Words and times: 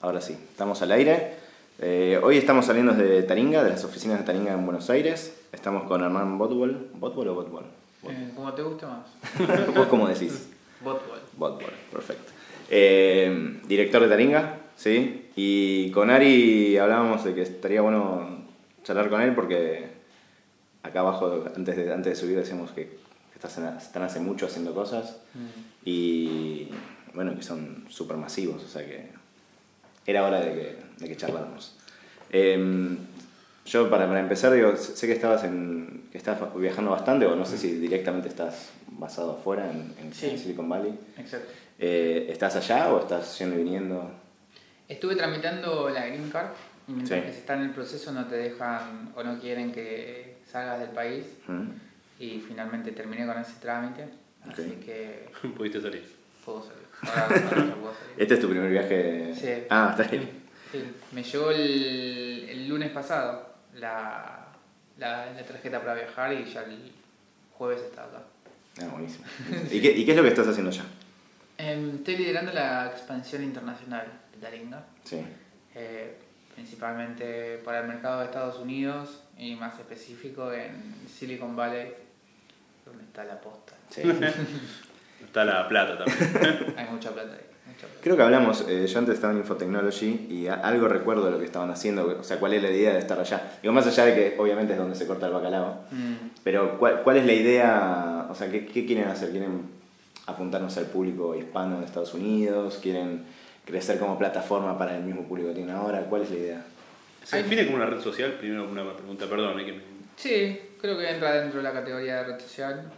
Ahora 0.00 0.20
sí, 0.20 0.32
estamos 0.50 0.80
al 0.82 0.92
aire. 0.92 1.34
Eh, 1.78 2.18
hoy 2.22 2.38
estamos 2.38 2.66
saliendo 2.66 2.92
de 2.94 3.22
Taringa, 3.22 3.62
de 3.62 3.70
las 3.70 3.84
oficinas 3.84 4.18
de 4.18 4.24
Taringa 4.24 4.52
en 4.52 4.64
Buenos 4.64 4.88
Aires. 4.90 5.34
Estamos 5.52 5.84
con 5.84 6.02
Hernán 6.02 6.38
Botwell. 6.38 6.88
¿Botwell 6.94 7.28
o 7.28 7.34
Botwell? 7.34 7.64
Eh, 8.08 8.30
como 8.34 8.52
te 8.54 8.62
guste 8.62 8.86
más. 8.86 9.06
¿Vos 9.74 9.86
cómo 9.88 10.06
decís? 10.08 10.48
Botwell. 10.84 11.20
Botwell, 11.36 11.72
perfecto. 11.92 12.32
Eh, 12.70 13.60
director 13.66 14.02
de 14.02 14.08
Taringa, 14.08 14.58
¿sí? 14.76 15.30
Y 15.36 15.90
con 15.92 16.10
Ari 16.10 16.76
hablábamos 16.78 17.24
de 17.24 17.34
que 17.34 17.42
estaría 17.42 17.80
bueno 17.80 18.44
charlar 18.84 19.08
con 19.10 19.20
él 19.20 19.34
porque 19.34 19.88
acá 20.82 21.00
abajo, 21.00 21.44
antes 21.56 21.76
de, 21.76 21.92
antes 21.92 22.12
de 22.14 22.16
subir, 22.20 22.36
decíamos 22.36 22.70
que 22.72 22.98
estás- 23.34 23.58
están 23.82 24.02
hace 24.02 24.20
mucho 24.20 24.46
haciendo 24.46 24.74
cosas 24.74 25.18
Mm. 25.34 25.46
y 25.84 26.68
bueno, 27.14 27.34
que 27.36 27.42
son 27.42 27.84
súper 27.88 28.16
masivos, 28.16 28.62
o 28.62 28.68
sea 28.68 28.84
que 28.86 29.10
era 30.06 30.24
hora 30.24 30.40
de 30.40 30.52
que, 30.54 30.76
de 30.98 31.08
que 31.08 31.16
charláramos. 31.16 31.74
Eh, 32.30 32.96
yo 33.64 33.90
para, 33.90 34.06
para 34.06 34.20
empezar, 34.20 34.52
digo, 34.52 34.76
sé 34.76 35.06
que 35.06 35.12
estabas 35.12 35.42
en, 35.44 36.08
que 36.12 36.18
estás 36.18 36.38
viajando 36.56 36.92
bastante, 36.92 37.26
o 37.26 37.34
no 37.34 37.44
sé 37.44 37.58
si 37.58 37.72
directamente 37.72 38.28
estás 38.28 38.70
basado 38.88 39.32
afuera 39.32 39.70
en, 39.70 39.92
en 40.00 40.14
Sí. 40.14 40.36
Silicon 40.38 40.68
Valley. 40.68 40.96
Exacto. 41.18 41.48
Eh, 41.78 42.26
¿Estás 42.30 42.56
allá 42.56 42.92
o 42.92 43.00
estás 43.00 43.38
yendo 43.38 43.56
y 43.56 43.64
viniendo? 43.64 44.10
Estuve 44.88 45.16
tramitando 45.16 45.90
la 45.90 46.06
Green 46.06 46.30
Card 46.30 46.52
y 46.88 46.92
mientras 46.92 47.20
Sí. 47.20 47.26
que 47.26 47.32
se 47.32 47.38
está 47.40 47.54
en 47.54 47.62
el 47.62 47.70
proceso 47.70 48.12
no 48.12 48.26
te 48.26 48.36
dejan 48.36 49.12
o 49.16 49.22
no 49.24 49.40
quieren 49.40 49.72
que 49.72 50.36
salgas 50.50 50.78
del 50.78 50.90
país 50.90 51.24
¿Mm? 51.48 51.64
y 52.20 52.38
finalmente 52.46 52.92
terminé 52.92 53.26
con 53.26 53.36
ese 53.38 53.54
trámite. 53.60 54.04
Así 54.48 54.62
Ok. 54.78 54.84
que 54.84 55.28
Pudiste 55.56 55.80
salir. 55.80 56.04
puedo 56.44 56.62
salir. 56.62 56.85
Ahora, 57.02 57.22
ahora 57.22 57.66
ya 57.66 57.74
puedo 57.74 57.94
salir. 57.94 58.14
¿Este 58.16 58.34
es 58.34 58.40
tu 58.40 58.48
primer 58.48 58.70
viaje? 58.70 59.34
Sí. 59.34 59.66
Ah, 59.70 59.94
está 59.96 60.10
bien. 60.10 60.30
Sí, 60.72 60.82
me 61.12 61.22
llegó 61.22 61.50
el, 61.50 62.46
el 62.50 62.68
lunes 62.68 62.90
pasado 62.90 63.54
la, 63.74 64.46
la, 64.98 65.32
la 65.32 65.42
tarjeta 65.44 65.80
para 65.80 65.94
viajar 65.94 66.32
y 66.32 66.44
ya 66.44 66.62
el 66.62 66.92
jueves 67.56 67.82
estaba 67.82 68.08
acá. 68.08 68.22
Ah, 68.82 68.88
buenísimo. 68.92 69.24
¿Y 69.70 69.80
qué, 69.80 69.92
¿Y 69.92 70.04
qué 70.04 70.10
es 70.10 70.16
lo 70.16 70.22
que 70.22 70.28
estás 70.30 70.48
haciendo 70.48 70.70
allá? 70.70 70.84
Em, 71.58 71.96
estoy 71.96 72.16
liderando 72.16 72.52
la 72.52 72.86
expansión 72.88 73.42
internacional 73.42 74.06
de 74.34 74.38
Taringa, 74.38 74.84
Sí. 75.04 75.22
eh, 75.74 76.18
principalmente 76.54 77.58
para 77.64 77.80
el 77.80 77.88
mercado 77.88 78.20
de 78.20 78.26
Estados 78.26 78.58
Unidos 78.58 79.20
y 79.38 79.54
más 79.54 79.78
específico 79.78 80.52
en 80.52 80.94
Silicon 81.08 81.54
Valley, 81.56 81.92
donde 82.84 83.04
está 83.04 83.24
la 83.24 83.40
posta. 83.40 83.74
sí. 83.90 84.02
Está 85.26 85.44
la 85.44 85.68
plata 85.68 85.98
también. 85.98 86.74
Hay 86.78 86.86
mucha 86.90 87.10
plata 87.12 87.32
ahí. 87.32 87.40
Mucha 87.66 87.86
plata. 87.86 88.00
Creo 88.02 88.16
que 88.16 88.22
hablamos, 88.22 88.64
eh, 88.68 88.86
yo 88.86 88.98
antes 88.98 89.14
estaba 89.16 89.32
en 89.32 89.40
Infotechnology 89.40 90.26
y 90.30 90.46
a- 90.46 90.54
algo 90.54 90.88
recuerdo 90.88 91.24
de 91.26 91.30
lo 91.32 91.38
que 91.38 91.44
estaban 91.44 91.70
haciendo, 91.70 92.18
o 92.20 92.24
sea, 92.24 92.38
cuál 92.38 92.54
es 92.54 92.62
la 92.62 92.70
idea 92.70 92.92
de 92.94 92.98
estar 93.00 93.18
allá. 93.18 93.58
Digo, 93.60 93.74
más 93.74 93.86
allá 93.86 94.06
de 94.06 94.14
que 94.14 94.36
obviamente 94.40 94.72
es 94.72 94.78
donde 94.78 94.94
se 94.94 95.06
corta 95.06 95.26
el 95.26 95.32
bacalao, 95.32 95.82
Mm, 95.90 96.14
pero 96.44 96.78
¿cuál, 96.78 97.02
cuál 97.02 97.16
es 97.18 97.26
la 97.26 97.32
idea? 97.32 98.26
O 98.30 98.34
sea, 98.34 98.50
¿qué, 98.50 98.64
qué 98.66 98.86
quieren 98.86 99.08
hacer? 99.08 99.30
¿Quieren 99.30 99.62
apuntarnos 100.26 100.76
al 100.78 100.86
público 100.86 101.34
hispano 101.34 101.80
de 101.80 101.86
Estados 101.86 102.14
Unidos? 102.14 102.78
¿Quieren 102.82 103.24
crecer 103.64 103.98
como 103.98 104.16
plataforma 104.18 104.78
para 104.78 104.96
el 104.96 105.02
mismo 105.02 105.22
público 105.24 105.48
que 105.48 105.56
tienen 105.56 105.74
ahora? 105.74 106.00
¿Cuál 106.02 106.22
es 106.22 106.30
la 106.30 106.36
idea? 106.36 106.64
¿Se 107.24 107.38
define 107.38 107.64
como 107.66 107.76
una 107.76 107.86
red 107.86 108.00
social? 108.00 108.32
Primero 108.38 108.68
una 108.68 108.92
pregunta, 108.96 109.26
perdón. 109.26 109.58
eh, 109.60 109.64
que 109.66 109.72
me- 109.72 109.80
Sí, 110.16 110.60
creo 110.80 110.96
que 110.96 111.10
entra 111.10 111.32
dentro 111.40 111.58
de 111.58 111.64
la 111.64 111.72
categoría 111.72 112.16
de 112.18 112.24
red 112.24 112.40
social. 112.40 112.90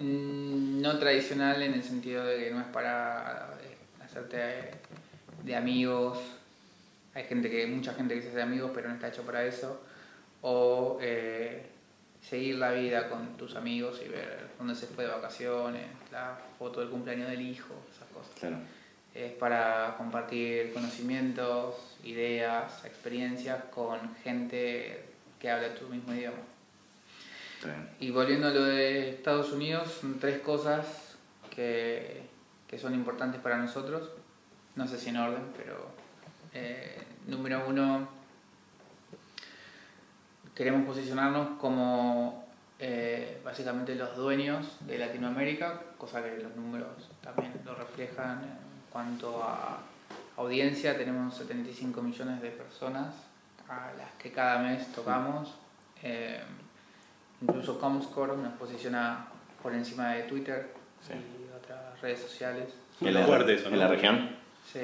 Mm, 0.00 0.80
No 0.80 0.98
tradicional 0.98 1.62
en 1.62 1.74
el 1.74 1.82
sentido 1.82 2.24
de 2.24 2.44
que 2.44 2.50
no 2.50 2.60
es 2.60 2.66
para 2.68 3.54
eh, 3.62 3.76
hacerte 4.02 4.36
eh, 4.38 4.70
de 5.44 5.54
amigos. 5.54 6.18
Hay 7.14 7.24
gente 7.24 7.50
que, 7.50 7.66
mucha 7.66 7.92
gente 7.92 8.14
que 8.14 8.22
se 8.22 8.28
hace 8.28 8.36
de 8.38 8.42
amigos, 8.42 8.70
pero 8.74 8.88
no 8.88 8.94
está 8.94 9.08
hecho 9.08 9.22
para 9.22 9.44
eso. 9.44 9.82
O 10.40 10.98
eh, 11.02 11.66
seguir 12.22 12.56
la 12.56 12.72
vida 12.72 13.10
con 13.10 13.36
tus 13.36 13.56
amigos 13.56 14.00
y 14.04 14.08
ver 14.08 14.48
dónde 14.58 14.74
se 14.74 14.86
fue 14.86 15.04
de 15.04 15.10
vacaciones, 15.10 15.86
la 16.10 16.38
foto 16.58 16.80
del 16.80 16.88
cumpleaños 16.88 17.28
del 17.28 17.42
hijo, 17.42 17.74
esas 17.94 18.08
cosas. 18.08 18.32
Claro. 18.38 18.56
Es 19.14 19.32
para 19.32 19.96
compartir 19.98 20.72
conocimientos, 20.72 21.74
ideas, 22.04 22.84
experiencias 22.86 23.64
con 23.64 24.14
gente 24.22 25.04
que 25.38 25.50
habla 25.50 25.74
tu 25.74 25.88
mismo 25.88 26.14
idioma. 26.14 26.38
Y 27.98 28.10
volviendo 28.10 28.48
a 28.48 28.50
lo 28.50 28.64
de 28.64 29.10
Estados 29.10 29.52
Unidos, 29.52 29.98
son 30.00 30.18
tres 30.18 30.40
cosas 30.40 31.16
que, 31.54 32.22
que 32.66 32.78
son 32.78 32.94
importantes 32.94 33.40
para 33.40 33.58
nosotros. 33.58 34.10
No 34.76 34.86
sé 34.86 34.98
si 34.98 35.10
en 35.10 35.18
orden, 35.18 35.42
pero 35.56 35.88
eh, 36.54 37.02
número 37.26 37.64
uno, 37.68 38.08
queremos 40.54 40.86
posicionarnos 40.86 41.58
como 41.58 42.46
eh, 42.78 43.40
básicamente 43.44 43.94
los 43.94 44.16
dueños 44.16 44.78
de 44.86 44.98
Latinoamérica, 44.98 45.82
cosa 45.98 46.22
que 46.22 46.38
los 46.38 46.56
números 46.56 47.10
también 47.20 47.52
lo 47.64 47.74
reflejan 47.74 48.42
en 48.42 48.90
cuanto 48.90 49.42
a 49.44 49.80
audiencia. 50.36 50.96
Tenemos 50.96 51.36
75 51.36 52.00
millones 52.00 52.40
de 52.40 52.50
personas 52.50 53.14
a 53.68 53.92
las 53.98 54.12
que 54.12 54.32
cada 54.32 54.60
mes 54.60 54.90
tocamos. 54.92 55.54
Eh, 56.02 56.40
Incluso 57.42 57.78
Comscore 57.80 58.36
nos 58.36 58.52
posiciona 58.54 59.26
por 59.62 59.72
encima 59.74 60.12
de 60.14 60.22
Twitter 60.24 60.72
Sí. 61.06 61.14
y 61.14 61.56
otras 61.56 62.00
redes 62.00 62.20
sociales. 62.20 62.68
Es 63.00 63.26
fuerte 63.26 63.54
eso, 63.54 63.68
¿no? 63.68 63.74
¿En 63.74 63.80
la 63.80 63.88
región? 63.88 64.36
Sí, 64.70 64.80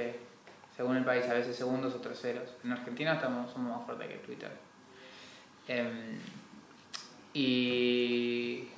según 0.76 0.96
el 0.96 1.04
país, 1.04 1.26
a 1.26 1.34
veces 1.34 1.54
segundos 1.56 1.94
o 1.94 1.98
terceros. 1.98 2.48
En 2.64 2.72
Argentina 2.72 3.14
estamos, 3.14 3.52
somos 3.52 3.76
más 3.76 3.84
fuertes 3.86 4.08
que 4.08 4.14
Twitter. 4.26 4.50
Em, 5.68 6.18
y, 7.34 8.68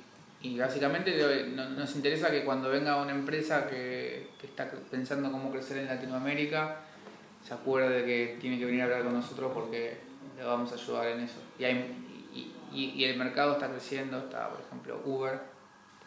y 0.41 0.57
básicamente 0.59 1.47
nos 1.55 1.95
interesa 1.95 2.29
que 2.31 2.43
cuando 2.43 2.69
venga 2.69 3.01
una 3.01 3.11
empresa 3.13 3.67
que, 3.67 4.29
que 4.39 4.47
está 4.47 4.69
pensando 4.91 5.31
cómo 5.31 5.51
crecer 5.51 5.77
en 5.77 5.85
Latinoamérica, 5.87 6.77
se 7.47 7.53
acuerde 7.53 8.03
que 8.05 8.37
tiene 8.41 8.59
que 8.59 8.65
venir 8.65 8.81
a 8.81 8.85
hablar 8.85 9.03
con 9.03 9.13
nosotros 9.13 9.51
porque 9.53 9.97
le 10.37 10.43
vamos 10.43 10.71
a 10.71 10.75
ayudar 10.75 11.07
en 11.07 11.21
eso. 11.21 11.41
Y, 11.57 11.63
hay- 11.63 12.05
y, 12.71 13.03
el 13.03 13.17
mercado 13.17 13.53
está 13.53 13.69
creciendo, 13.69 14.17
está 14.19 14.49
por 14.49 14.61
ejemplo 14.61 15.01
Uber, 15.05 15.39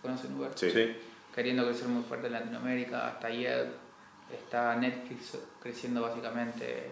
¿conocen 0.01 0.37
Uber? 0.37 0.51
Sí. 0.55 0.97
queriendo 1.35 1.65
crecer 1.65 1.89
muy 1.89 2.03
fuerte 2.03 2.27
en 2.27 2.35
Latinoamérica, 2.35 3.09
hasta 3.09 3.31
Yelp, 3.31 3.73
está 4.33 4.77
Netflix 4.77 5.39
creciendo 5.61 6.03
básicamente. 6.03 6.91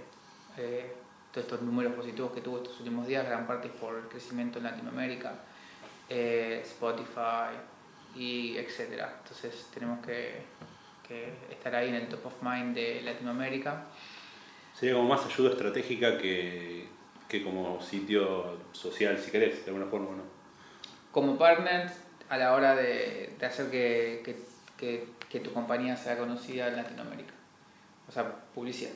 eh, 0.57 0.95
todos 1.33 1.45
estos 1.45 1.63
números 1.63 1.93
positivos 1.95 2.33
que 2.33 2.41
tuvo 2.41 2.59
estos 2.59 2.79
últimos 2.81 3.07
días, 3.07 3.25
gran 3.25 3.47
parte 3.47 3.69
es 3.69 3.75
por 3.75 3.97
el 3.97 4.05
crecimiento 4.09 4.59
en 4.59 4.65
Latinoamérica, 4.65 5.35
eh, 6.09 6.61
Spotify 6.65 7.57
y 8.17 8.57
etcétera. 8.57 9.19
Entonces 9.23 9.69
tenemos 9.73 10.05
que, 10.05 10.43
que 11.07 11.33
estar 11.51 11.75
ahí 11.75 11.89
en 11.89 11.95
el 11.95 12.09
top 12.09 12.27
of 12.27 12.43
mind 12.43 12.75
de 12.75 13.03
Latinoamérica. 13.03 13.85
Sería 14.75 14.97
como 14.97 15.09
más 15.09 15.25
ayuda 15.25 15.51
estratégica 15.51 16.19
que, 16.19 16.89
que 17.31 17.43
como 17.45 17.81
sitio 17.81 18.59
social, 18.73 19.17
si 19.19 19.31
querés, 19.31 19.65
de 19.65 19.71
alguna 19.71 19.87
forma, 19.87 20.09
¿no? 20.17 20.23
Como 21.13 21.39
partners, 21.39 21.93
a 22.29 22.37
la 22.37 22.53
hora 22.55 22.75
de, 22.77 23.35
de 23.39 23.47
hacer 23.47 23.71
que, 23.71 24.21
que, 24.25 24.37
que- 24.77 25.07
que 25.31 25.39
tu 25.41 25.53
compañía 25.53 25.97
sea 25.97 26.19
conocida 26.19 26.67
en 26.69 26.77
Latinoamérica. 26.77 27.33
O 28.09 28.13
sea, 28.13 28.25
publicidad. 28.55 28.91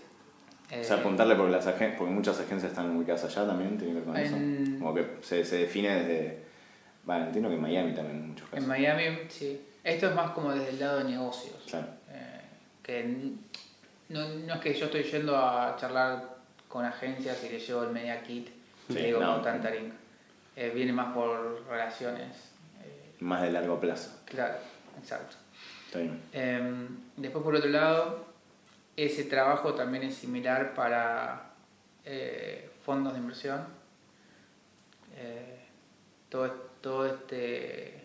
O 0.66 0.82
sea, 0.82 0.96
Eh, 0.96 1.00
apuntarle 1.00 1.36
porque, 1.36 1.52
las 1.52 1.66
agen- 1.68 1.94
porque 1.96 2.12
muchas 2.12 2.40
agencias 2.40 2.72
están 2.72 2.96
ubicadas 2.96 3.24
allá 3.24 3.46
también, 3.46 3.78
tiene 3.78 3.92
que 3.94 4.00
ver 4.00 4.04
con 4.04 4.16
eso. 4.16 4.34
Como 4.80 4.94
que 4.94 5.06
se, 5.22 5.44
se 5.44 5.58
define 5.58 5.94
desde. 5.94 6.44
Bueno, 7.04 7.26
entiendo 7.26 7.48
que 7.50 7.54
en 7.56 7.60
Miami 7.62 7.94
también 7.94 8.16
en 8.18 8.28
muchos 8.30 8.48
casos. 8.48 8.62
En 8.64 8.68
Miami, 8.68 9.18
sí. 9.28 9.60
Esto 9.84 10.08
es 10.08 10.14
más 10.16 10.30
como 10.32 10.52
desde 10.52 10.70
el 10.70 10.80
lado 10.80 10.98
de 10.98 11.04
negocios. 11.04 11.54
Claro. 11.68 11.86
Eh, 12.10 12.40
que 12.82 13.32
no, 14.08 14.28
no 14.28 14.54
es 14.54 14.60
que 14.60 14.74
yo 14.74 14.86
estoy 14.86 15.02
yendo 15.04 15.36
a 15.36 15.76
charlar 15.78 16.33
con 16.74 16.84
agencias 16.84 17.38
y 17.44 17.50
les 17.50 17.64
llevo 17.64 17.84
el 17.84 17.90
media 17.92 18.20
kit 18.24 18.48
Sí, 18.88 18.94
le 18.94 19.06
digo 19.06 19.20
no. 19.20 19.34
con 19.34 19.44
tanta 19.44 19.70
link. 19.70 19.92
Eh, 20.56 20.72
viene 20.74 20.92
más 20.92 21.14
por 21.14 21.64
relaciones. 21.68 22.32
eh, 22.82 23.14
Más 23.20 23.42
de 23.42 23.52
largo 23.52 23.78
plazo. 23.78 24.20
claro, 24.24 24.56
exacto. 24.98 25.36
Está 25.86 26.00
bien. 26.00 26.20
Eh, 26.32 26.88
después, 27.16 27.44
por 27.44 27.54
otro 27.54 27.70
lado, 27.70 28.26
ese 28.96 29.22
trabajo 29.24 29.74
también 29.74 30.02
es 30.02 30.16
similar 30.16 30.74
para 30.74 31.52
eh, 32.04 32.68
fondos 32.84 33.12
de 33.12 33.20
inversión. 33.20 33.64
Todo, 36.28 36.50
todo 36.80 37.06
este, 37.06 38.02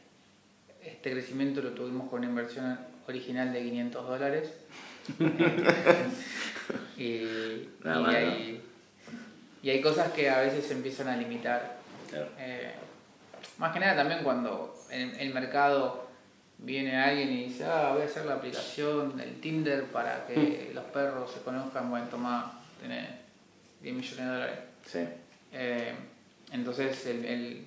este 0.83 1.11
crecimiento 1.11 1.59
lo 1.63 1.71
tuvimos 1.71 2.07
con 2.07 2.19
una 2.19 2.29
inversión 2.29 2.77
original 3.07 3.51
de 3.51 3.63
500 3.63 4.07
dólares. 4.07 4.53
y, 6.97 7.67
Nada 7.83 8.11
y 8.11 8.15
hay, 8.15 8.61
y 9.63 9.69
hay 9.69 9.81
cosas 9.81 10.11
que 10.11 10.29
a 10.29 10.41
veces 10.41 10.65
se 10.65 10.73
empiezan 10.73 11.07
a 11.07 11.17
limitar. 11.17 11.77
Claro. 12.09 12.27
Eh, 12.37 12.71
más 13.57 13.73
que 13.73 13.79
nada 13.79 13.95
también 13.95 14.23
cuando 14.23 14.75
en 14.89 15.15
el 15.19 15.33
mercado 15.33 16.07
viene 16.57 16.97
alguien 16.97 17.29
y 17.31 17.43
dice, 17.45 17.65
ah, 17.65 17.91
voy 17.93 18.01
a 18.01 18.05
hacer 18.05 18.25
la 18.25 18.35
aplicación 18.35 19.15
del 19.17 19.39
Tinder 19.39 19.85
para 19.85 20.25
que 20.27 20.71
los 20.73 20.83
perros 20.85 21.31
se 21.31 21.41
conozcan, 21.41 21.89
bueno, 21.89 22.07
toma, 22.09 22.59
tenés 22.81 23.07
10 23.81 23.95
millones 23.95 24.17
de 24.17 24.25
dólares. 24.25 24.59
Sí. 24.85 24.99
Eh, 25.53 25.93
entonces 26.51 27.05
el, 27.05 27.25
el- 27.25 27.65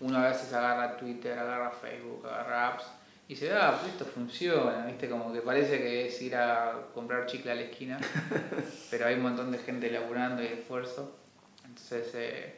uno 0.00 0.18
a 0.18 0.28
veces 0.28 0.52
agarra 0.52 0.96
Twitter, 0.96 1.38
agarra 1.38 1.70
Facebook, 1.70 2.26
agarra 2.26 2.68
apps 2.68 2.84
y 3.32 3.36
se 3.36 3.46
da, 3.46 3.80
pues 3.80 3.92
esto 3.92 4.04
funciona, 4.04 4.84
¿viste? 4.84 5.08
Como 5.08 5.32
que 5.32 5.40
parece 5.40 5.78
que 5.78 6.06
es 6.06 6.20
ir 6.20 6.36
a 6.36 6.88
comprar 6.92 7.24
chicle 7.24 7.52
a 7.52 7.54
la 7.54 7.62
esquina, 7.62 7.98
pero 8.90 9.06
hay 9.06 9.14
un 9.14 9.22
montón 9.22 9.50
de 9.50 9.56
gente 9.56 9.90
laburando 9.90 10.42
y 10.42 10.48
esfuerzo, 10.48 11.16
entonces 11.64 12.10
eh, 12.12 12.56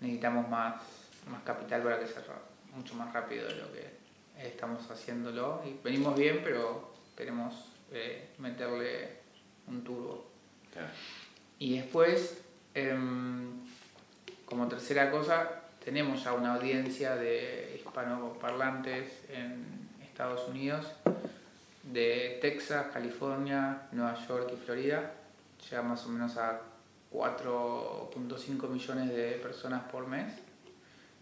necesitamos 0.00 0.48
más, 0.48 0.82
más 1.30 1.40
capital 1.44 1.84
para 1.84 2.00
que 2.00 2.08
sea 2.08 2.20
mucho 2.74 2.96
más 2.96 3.12
rápido 3.14 3.46
de 3.46 3.54
lo 3.54 3.72
que 3.72 3.86
estamos 4.44 4.90
haciéndolo 4.90 5.62
y 5.64 5.80
venimos 5.84 6.18
bien, 6.18 6.40
pero 6.42 6.90
queremos 7.16 7.54
eh, 7.92 8.30
meterle 8.38 9.18
un 9.68 9.84
turbo. 9.84 10.32
Claro. 10.72 10.88
Y 11.60 11.76
después, 11.76 12.42
em, 12.74 13.52
como 14.44 14.66
tercera 14.66 15.12
cosa, 15.12 15.62
tenemos 15.84 16.24
ya 16.24 16.32
una 16.32 16.54
audiencia 16.54 17.14
de 17.14 17.76
hispanoparlantes 17.76 19.12
en 19.30 19.87
Estados 20.18 20.48
Unidos, 20.48 20.84
de 21.84 22.40
Texas, 22.42 22.88
California, 22.92 23.82
Nueva 23.92 24.16
York 24.26 24.50
y 24.52 24.56
Florida. 24.56 25.12
Llega 25.70 25.82
más 25.82 26.04
o 26.06 26.08
menos 26.08 26.36
a 26.36 26.60
4.5 27.12 28.68
millones 28.68 29.14
de 29.14 29.38
personas 29.40 29.84
por 29.84 30.08
mes, 30.08 30.34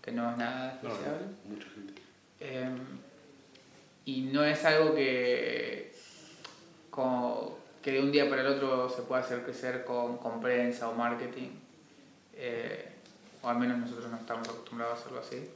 que 0.00 0.12
no 0.12 0.30
es 0.30 0.38
nada 0.38 0.80
No, 0.82 0.88
no, 0.88 0.96
mucha 1.44 1.68
gente. 1.68 2.00
Em, 2.40 2.78
y 4.06 4.22
no 4.32 4.42
es 4.42 4.64
algo 4.64 4.94
que, 4.94 5.94
como 6.88 7.58
que 7.82 7.92
de 7.92 8.00
un 8.00 8.10
día 8.10 8.30
para 8.30 8.40
el 8.40 8.46
otro 8.46 8.88
se 8.88 9.02
pueda 9.02 9.20
hacer 9.20 9.42
crecer 9.42 9.84
con, 9.84 10.16
con 10.16 10.40
prensa 10.40 10.88
o 10.88 10.94
marketing. 10.94 11.50
Eh, 12.32 12.92
o 13.42 13.48
al 13.50 13.58
menos 13.58 13.76
nosotros 13.76 14.10
no 14.10 14.16
estamos 14.16 14.48
acostumbrados 14.48 14.96
a 14.96 15.00
hacerlo 15.02 15.20
así. 15.20 15.50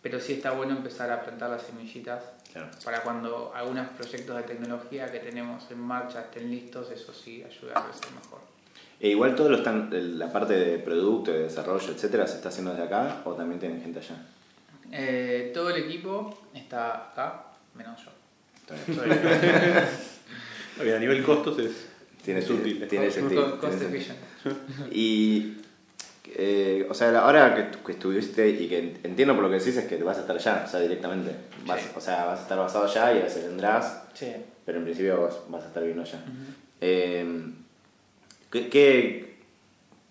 Pero 0.00 0.20
sí 0.20 0.34
está 0.34 0.52
bueno 0.52 0.76
empezar 0.76 1.10
a 1.10 1.24
plantar 1.24 1.50
las 1.50 1.62
semillitas 1.62 2.35
Claro. 2.56 2.70
para 2.84 3.02
cuando 3.02 3.52
algunos 3.54 3.88
proyectos 3.90 4.36
de 4.36 4.42
tecnología 4.44 5.10
que 5.12 5.18
tenemos 5.20 5.70
en 5.70 5.78
marcha 5.80 6.22
estén 6.22 6.50
listos, 6.50 6.90
eso 6.90 7.12
sí 7.12 7.44
ayuda 7.44 7.74
a 7.78 7.84
crecer 7.84 8.10
mejor. 8.12 8.40
E 8.98 9.10
igual 9.10 9.34
todo 9.34 9.50
lo 9.50 9.58
están, 9.58 9.90
la 10.18 10.32
parte 10.32 10.54
de 10.54 10.78
producto, 10.78 11.30
de 11.30 11.40
desarrollo, 11.40 11.92
etcétera, 11.92 12.26
¿se 12.26 12.36
está 12.36 12.48
haciendo 12.48 12.70
desde 12.72 12.84
acá 12.84 13.20
o 13.24 13.34
también 13.34 13.60
tienen 13.60 13.82
gente 13.82 13.98
allá? 13.98 14.16
Eh, 14.90 15.50
todo 15.52 15.68
el 15.70 15.82
equipo 15.84 16.38
está 16.54 17.10
acá, 17.10 17.44
menos 17.74 18.00
yo. 18.04 18.10
A 20.78 20.98
nivel 20.98 21.22
costos 21.24 21.58
es, 21.58 21.88
Tiene, 22.24 22.40
es 22.40 22.50
útil. 22.50 22.86
tiene 22.88 23.06
cost- 23.06 23.14
sentido. 23.14 23.58
cost 23.60 23.78
tiene 23.78 23.96
efficient. 23.96 24.18
sentido. 24.42 24.88
Y, 24.92 25.56
eh, 26.34 26.86
o 26.90 26.94
sea, 26.94 27.18
ahora 27.20 27.54
que, 27.54 27.78
que 27.84 27.92
estuviste 27.92 28.48
y 28.48 28.68
que 28.68 28.78
entiendo 29.04 29.34
por 29.34 29.44
lo 29.44 29.50
que 29.50 29.58
decís 29.58 29.76
es 29.76 29.86
que 29.86 29.96
te 29.96 30.04
vas 30.04 30.18
a 30.18 30.20
estar 30.22 30.36
allá, 30.36 30.62
o 30.66 30.68
sea, 30.70 30.80
directamente. 30.80 31.32
Vas, 31.66 31.80
Sí. 31.80 31.88
O 31.96 32.00
sea, 32.00 32.24
vas 32.26 32.38
a 32.40 32.42
estar 32.42 32.58
basado 32.58 32.84
allá 32.84 33.12
y 33.14 33.20
a 33.20 33.24
veces 33.24 33.46
vendrás, 33.46 34.02
Sí. 34.14 34.32
pero 34.64 34.78
en 34.78 34.84
principio 34.84 35.22
vas, 35.22 35.36
vas 35.48 35.64
a 35.64 35.66
estar 35.68 35.82
viviendo 35.82 36.02
allá. 36.02 36.20
Eh, 36.80 37.42
¿qué, 38.50 38.68
qué, 38.68 39.36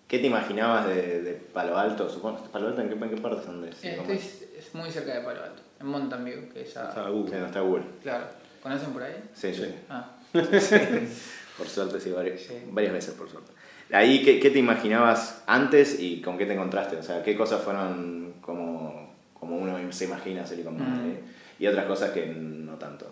qué 0.08 0.18
te 0.18 0.26
imaginabas 0.26 0.86
de, 0.88 1.22
de 1.22 1.32
Palo 1.34 1.76
Alto? 1.78 2.08
Supongo, 2.08 2.42
¿Palo 2.52 2.68
Alto 2.68 2.80
en 2.82 2.88
qué, 2.88 2.94
en 2.94 3.10
qué 3.10 3.16
parte 3.20 3.44
son 3.44 3.62
de 3.62 3.70
Este 3.70 3.96
Valley? 3.96 4.16
es, 4.16 4.42
es 4.58 4.74
muy 4.74 4.90
cerca 4.90 5.14
de 5.14 5.20
Palo 5.20 5.42
Alto, 5.42 5.62
en 5.80 5.86
Mountain 5.86 6.24
View, 6.24 6.48
que 6.52 6.64
ya... 6.64 6.88
Está 6.88 7.04
Sí, 7.06 7.10
Google. 7.10 7.40
no 7.40 7.46
está 7.46 7.60
Google. 7.60 7.84
Claro. 8.02 8.26
¿Conocen 8.62 8.92
por 8.92 9.02
ahí? 9.02 9.14
Sí, 9.34 9.54
sí. 9.54 9.62
Sí. 9.62 9.74
Ah, 9.88 10.10
Por 11.56 11.66
suerte, 11.68 11.98
sí, 12.00 12.10
varias, 12.10 12.40
Sí. 12.42 12.52
varias 12.70 12.92
veces 12.92 13.14
por 13.14 13.30
suerte. 13.30 13.50
Ahí, 13.92 14.22
¿qué, 14.24 14.40
qué 14.40 14.50
te 14.50 14.58
imaginabas 14.58 15.42
antes 15.46 16.00
y 16.00 16.20
con 16.20 16.36
qué 16.38 16.46
te 16.46 16.54
encontraste? 16.54 16.96
O 16.96 17.02
sea, 17.02 17.22
¿qué 17.22 17.36
cosas 17.36 17.62
fueron 17.62 18.34
como, 18.40 19.14
como 19.34 19.56
uno 19.56 19.92
se 19.92 20.06
imagina 20.06 20.44
Silicon 20.46 20.76
Valley? 20.78 21.12
Mm. 21.12 21.62
Y 21.62 21.66
otras 21.68 21.86
cosas 21.86 22.10
que 22.10 22.26
no 22.26 22.74
tanto. 22.74 23.08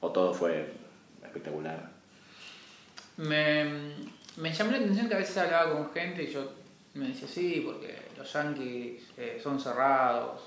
O 0.00 0.10
todo 0.10 0.34
fue 0.34 0.72
espectacular. 1.22 1.90
me, 3.16 3.64
me 4.36 4.52
llamó 4.52 4.72
la 4.72 4.78
atención 4.78 5.08
que 5.08 5.14
a 5.14 5.18
veces 5.18 5.36
hablaba 5.38 5.72
con 5.72 5.90
gente 5.92 6.24
y 6.24 6.32
yo 6.32 6.52
me 6.94 7.08
decía, 7.08 7.28
sí, 7.28 7.62
porque 7.64 7.96
los 8.16 8.30
yankees 8.32 9.02
eh, 9.16 9.40
son 9.42 9.60
cerrados, 9.60 10.42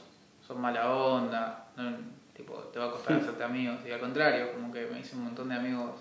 son 0.46 0.60
mala 0.62 0.92
onda, 0.94 1.68
no, 1.78 1.92
tipo, 2.36 2.56
te 2.74 2.80
va 2.80 2.86
a 2.86 2.92
costar 2.92 3.18
hacerte 3.22 3.44
amigos. 3.44 3.78
Y 3.88 3.92
al 3.92 4.00
contrario, 4.00 4.52
como 4.54 4.72
que 4.74 4.86
me 4.88 5.00
hice 5.00 5.16
un 5.16 5.26
montón 5.26 5.50
de 5.50 5.56
amigos 5.56 5.92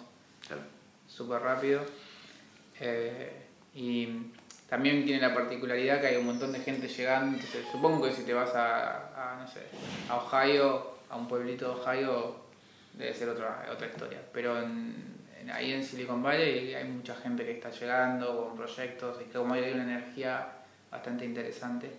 Claro. 0.46 0.62
súper 1.06 1.40
rápido. 1.42 1.82
Eh, 2.80 3.44
y 3.78 4.32
también 4.68 5.04
tiene 5.04 5.20
la 5.20 5.32
particularidad 5.32 6.00
que 6.00 6.08
hay 6.08 6.16
un 6.16 6.26
montón 6.26 6.52
de 6.52 6.58
gente 6.58 6.88
llegando. 6.88 7.36
Entonces, 7.36 7.64
supongo 7.70 8.02
que 8.04 8.12
si 8.12 8.22
te 8.24 8.34
vas 8.34 8.52
a, 8.54 9.34
a, 9.34 9.36
no 9.40 9.46
sé, 9.48 9.60
a 10.10 10.16
Ohio, 10.16 10.94
a 11.08 11.16
un 11.16 11.28
pueblito 11.28 11.66
de 11.74 11.80
Ohio, 11.80 12.36
debe 12.94 13.14
ser 13.14 13.28
otra, 13.28 13.66
otra 13.72 13.86
historia. 13.86 14.20
Pero 14.32 14.60
en- 14.60 15.16
en- 15.40 15.50
ahí 15.50 15.72
en 15.72 15.84
Silicon 15.84 16.22
Valley 16.22 16.74
hay 16.74 16.84
mucha 16.88 17.14
gente 17.14 17.44
que 17.44 17.52
está 17.52 17.70
llegando 17.70 18.46
con 18.48 18.56
proyectos 18.56 19.18
y 19.22 19.24
que 19.26 19.38
como 19.38 19.54
hay 19.54 19.72
una 19.72 19.84
energía 19.84 20.48
bastante 20.90 21.24
interesante. 21.24 21.90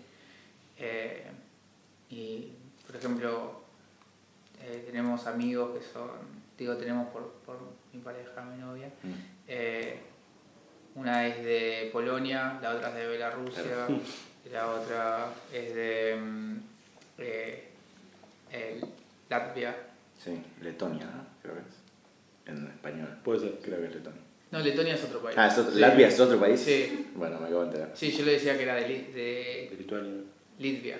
Eh, 0.78 1.26
y, 2.10 2.52
por 2.86 2.96
ejemplo, 2.98 3.62
eh, 4.62 4.84
tenemos 4.86 5.26
amigos 5.28 5.78
que 5.78 5.84
son, 5.86 6.10
digo, 6.58 6.76
tenemos 6.76 7.08
por, 7.10 7.32
por 7.46 7.58
mi 7.94 8.00
pareja, 8.02 8.42
mi 8.44 8.60
novia. 8.62 8.88
Mm. 9.02 9.12
Eh, 9.48 10.00
una 10.96 11.28
es 11.28 11.44
de 11.44 11.90
Polonia, 11.92 12.60
la 12.62 12.72
otra 12.76 12.90
es 12.90 12.96
de 12.96 13.10
Bielorrusia, 13.10 13.64
y 14.46 14.50
la 14.50 14.70
otra 14.70 15.28
es 15.54 15.74
de 15.76 16.16
mm, 16.20 16.56
eh, 17.20 17.64
eh, 18.52 18.82
Latvia. 19.30 19.76
Sí, 20.24 20.42
Letonia, 20.62 21.06
¿no? 21.06 21.26
creo 21.42 21.56
que 21.56 21.62
es. 21.62 22.56
En 22.58 22.68
español. 22.68 23.18
Puede 23.24 23.40
ser. 23.42 23.60
Creo 23.64 23.80
que 23.80 23.86
es 23.88 23.96
Letonia. 23.96 24.22
No, 24.52 24.60
Letonia 24.60 24.96
es 24.96 25.04
otro 25.04 25.20
país. 25.22 25.38
Ah, 25.38 25.48
¿es 25.48 25.58
otro- 25.60 25.72
Sí. 25.74 25.80
¿Latvia 25.80 26.08
es 26.08 26.20
otro 26.20 26.40
país? 26.40 26.60
Sí. 26.60 27.08
Bueno, 27.16 27.40
me 27.40 27.46
acabo 27.46 27.62
de 27.62 27.68
enterar. 27.68 27.92
Sí, 27.94 28.12
yo 28.12 28.26
le 28.26 28.32
decía 28.34 28.58
que 28.58 28.64
era 28.64 28.76
de, 28.76 28.82
de 28.82 29.68
De 29.70 29.76
Lituania. 29.78 30.14
Litvia. 30.58 30.98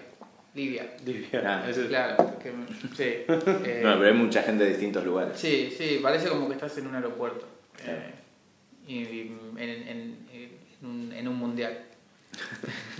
Libia. 0.54 0.96
Libia. 1.06 1.42
Ah, 1.46 1.66
Ese- 1.70 1.88
Claro, 1.88 2.40
que, 2.40 2.52
sí. 2.96 3.04
eh, 3.66 3.82
No, 3.84 3.94
pero 3.98 4.06
hay 4.06 4.14
mucha 4.14 4.44
gente 4.44 4.64
de 4.64 4.70
distintos 4.72 5.04
lugares. 5.04 5.38
Sí, 5.40 5.74
sí, 5.76 6.00
parece 6.02 6.30
como 6.30 6.48
que 6.48 6.54
estás 6.54 6.78
en 6.78 6.88
un 6.88 6.96
aeropuerto. 6.96 7.48
Claro. 7.76 8.00
eh, 8.00 8.14
en, 8.90 9.58
en- 9.58 10.28
en 10.32 10.58
un, 10.82 11.12
en 11.14 11.28
un 11.28 11.36
mundial. 11.36 11.78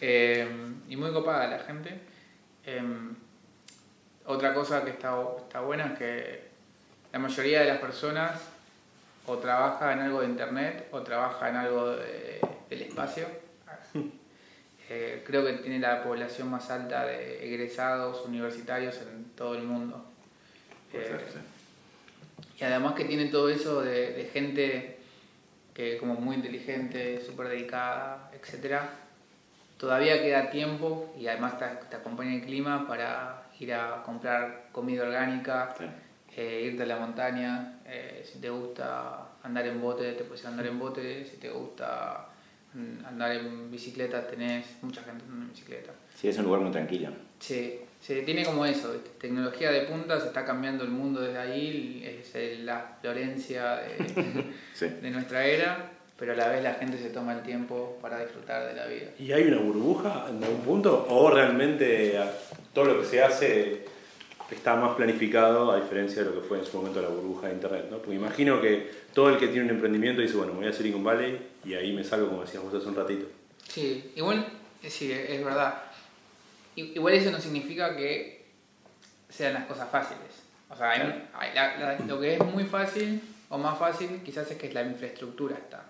Eh, 0.00 0.46
y 0.88 0.96
muy 0.96 1.12
copada 1.12 1.46
la 1.46 1.60
gente. 1.60 1.98
Eh, 2.66 2.82
otra 4.26 4.52
cosa 4.52 4.84
que 4.84 4.90
está, 4.90 5.16
está 5.38 5.60
buena 5.60 5.92
es 5.92 5.98
que 5.98 6.42
la 7.12 7.18
mayoría 7.20 7.60
de 7.60 7.66
las 7.68 7.78
personas 7.78 8.42
o 9.26 9.38
trabaja 9.38 9.92
en 9.94 10.00
algo 10.00 10.20
de 10.20 10.26
internet 10.26 10.88
o 10.90 11.00
trabaja 11.02 11.48
en 11.48 11.56
algo 11.56 11.90
de- 11.96 12.40
del 12.68 12.82
espacio. 12.82 13.26
Eh, 14.90 15.24
creo 15.26 15.42
que 15.46 15.54
tiene 15.54 15.78
la 15.78 16.04
población 16.04 16.50
más 16.50 16.70
alta 16.70 17.06
de 17.06 17.42
egresados 17.48 18.22
universitarios 18.26 18.94
en 18.98 19.24
todo 19.34 19.54
el 19.54 19.62
mundo. 19.62 20.04
Puede 20.92 21.06
Eh, 21.06 21.08
ser, 21.08 21.20
sí. 21.32 21.38
Y 22.58 22.64
además 22.64 22.94
que 22.94 23.04
tiene 23.04 23.26
todo 23.26 23.48
eso 23.48 23.82
de, 23.82 24.12
de 24.12 24.24
gente 24.26 24.98
que 25.74 25.98
como 25.98 26.14
muy 26.14 26.36
inteligente, 26.36 27.20
súper 27.24 27.48
dedicada, 27.48 28.30
etcétera. 28.32 28.88
Todavía 29.78 30.22
queda 30.22 30.50
tiempo 30.50 31.12
y 31.18 31.26
además 31.26 31.58
te, 31.58 31.66
te 31.90 31.96
acompaña 31.96 32.34
el 32.34 32.42
clima 32.42 32.86
para 32.86 33.48
ir 33.58 33.74
a 33.74 34.02
comprar 34.04 34.68
comida 34.72 35.02
orgánica, 35.04 35.74
eh, 36.36 36.70
irte 36.70 36.84
a 36.84 36.86
la 36.86 36.96
montaña. 36.96 37.80
eh, 37.86 38.24
si 38.24 38.38
te 38.40 38.50
gusta 38.50 39.28
andar 39.42 39.66
en 39.66 39.80
bote, 39.80 40.12
te 40.12 40.24
puedes 40.24 40.44
andar 40.46 40.66
en 40.66 40.78
bote. 40.78 41.24
Si 41.24 41.36
te 41.38 41.50
gusta 41.50 42.28
andar 43.06 43.32
en 43.32 43.70
bicicleta, 43.70 44.26
tenés 44.26 44.64
mucha 44.82 45.02
gente 45.02 45.22
andando 45.24 45.44
en 45.46 45.50
bicicleta. 45.50 45.92
Sí, 46.14 46.28
es 46.28 46.38
un 46.38 46.44
lugar 46.44 46.60
muy 46.60 46.70
tranquilo. 46.72 47.10
Sí, 47.38 47.80
sí, 48.06 48.22
tiene 48.24 48.44
como 48.44 48.66
eso, 48.66 48.92
tecnología 49.18 49.70
de 49.70 49.82
punta, 49.82 50.20
se 50.20 50.26
está 50.26 50.44
cambiando 50.44 50.84
el 50.84 50.90
mundo 50.90 51.20
desde 51.22 51.38
ahí, 51.38 52.02
es 52.04 52.60
la 52.60 52.96
Florencia 53.00 53.76
de, 53.76 54.44
Sí. 54.74 54.86
de 55.00 55.10
nuestra 55.10 55.46
era, 55.46 55.90
pero 56.18 56.32
a 56.32 56.36
la 56.36 56.48
vez 56.48 56.62
la 56.62 56.74
gente 56.74 56.98
se 56.98 57.08
toma 57.10 57.32
el 57.32 57.42
tiempo 57.42 57.98
para 58.02 58.20
disfrutar 58.20 58.66
de 58.68 58.74
la 58.74 58.86
vida. 58.86 59.06
¿Y 59.18 59.32
hay 59.32 59.44
una 59.44 59.58
burbuja 59.58 60.26
en 60.28 60.42
algún 60.44 60.60
punto? 60.60 61.06
¿O 61.08 61.30
realmente 61.30 62.18
todo 62.72 62.84
lo 62.84 63.00
que 63.00 63.06
se 63.06 63.22
hace 63.22 63.84
está 64.50 64.76
más 64.76 64.94
planificado 64.94 65.72
a 65.72 65.80
diferencia 65.80 66.22
de 66.22 66.30
lo 66.30 66.40
que 66.40 66.46
fue 66.46 66.58
en 66.58 66.64
su 66.66 66.76
momento 66.76 67.00
la 67.00 67.08
burbuja 67.08 67.48
de 67.48 67.54
Internet? 67.54 67.86
¿no? 67.90 67.98
Porque 67.98 68.14
imagino 68.14 68.60
que 68.60 68.90
todo 69.12 69.30
el 69.30 69.38
que 69.38 69.48
tiene 69.48 69.64
un 69.64 69.70
emprendimiento 69.70 70.20
dice, 70.22 70.36
bueno, 70.36 70.52
me 70.52 70.60
voy 70.60 70.68
a 70.68 70.72
Silicon 70.72 71.02
Valley 71.02 71.38
y 71.64 71.74
ahí 71.74 71.92
me 71.92 72.04
salgo, 72.04 72.28
como 72.28 72.42
decías 72.42 72.62
vos 72.62 72.74
hace 72.74 72.86
un 72.86 72.94
ratito. 72.96 73.26
Sí, 73.66 74.12
igual, 74.14 74.46
eh, 74.82 74.90
sí, 74.90 75.10
es 75.10 75.44
verdad. 75.44 75.83
Igual 76.76 77.14
eso 77.14 77.30
no 77.30 77.38
significa 77.40 77.96
que 77.96 78.44
sean 79.28 79.54
las 79.54 79.64
cosas 79.66 79.88
fáciles. 79.90 80.42
O 80.70 80.76
sea, 80.76 80.90
hay- 80.90 81.28
hay- 81.34 81.54
la- 81.54 81.76
la- 81.76 81.98
lo 82.06 82.20
que 82.20 82.34
es 82.34 82.40
muy 82.44 82.64
fácil 82.64 83.22
o 83.48 83.58
más 83.58 83.78
fácil 83.78 84.20
quizás 84.24 84.50
es 84.50 84.56
que 84.58 84.72
la 84.72 84.82
infraestructura 84.82 85.56
está. 85.56 85.84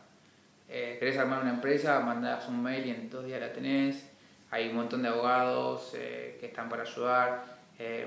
eh, 0.68 0.96
querés 0.98 1.16
armar 1.18 1.42
una 1.42 1.50
empresa, 1.50 2.00
mandás 2.00 2.48
un 2.48 2.60
mail 2.62 2.86
y 2.86 2.90
en 2.90 3.08
dos 3.10 3.24
días 3.26 3.38
la 3.38 3.52
tenés. 3.52 4.02
Hay 4.50 4.70
un 4.70 4.76
montón 4.76 5.02
de 5.02 5.08
abogados 5.08 5.92
eh, 5.94 6.36
que 6.40 6.46
están 6.46 6.68
para 6.70 6.82
ayudar. 6.82 7.44
Eh, 7.78 8.06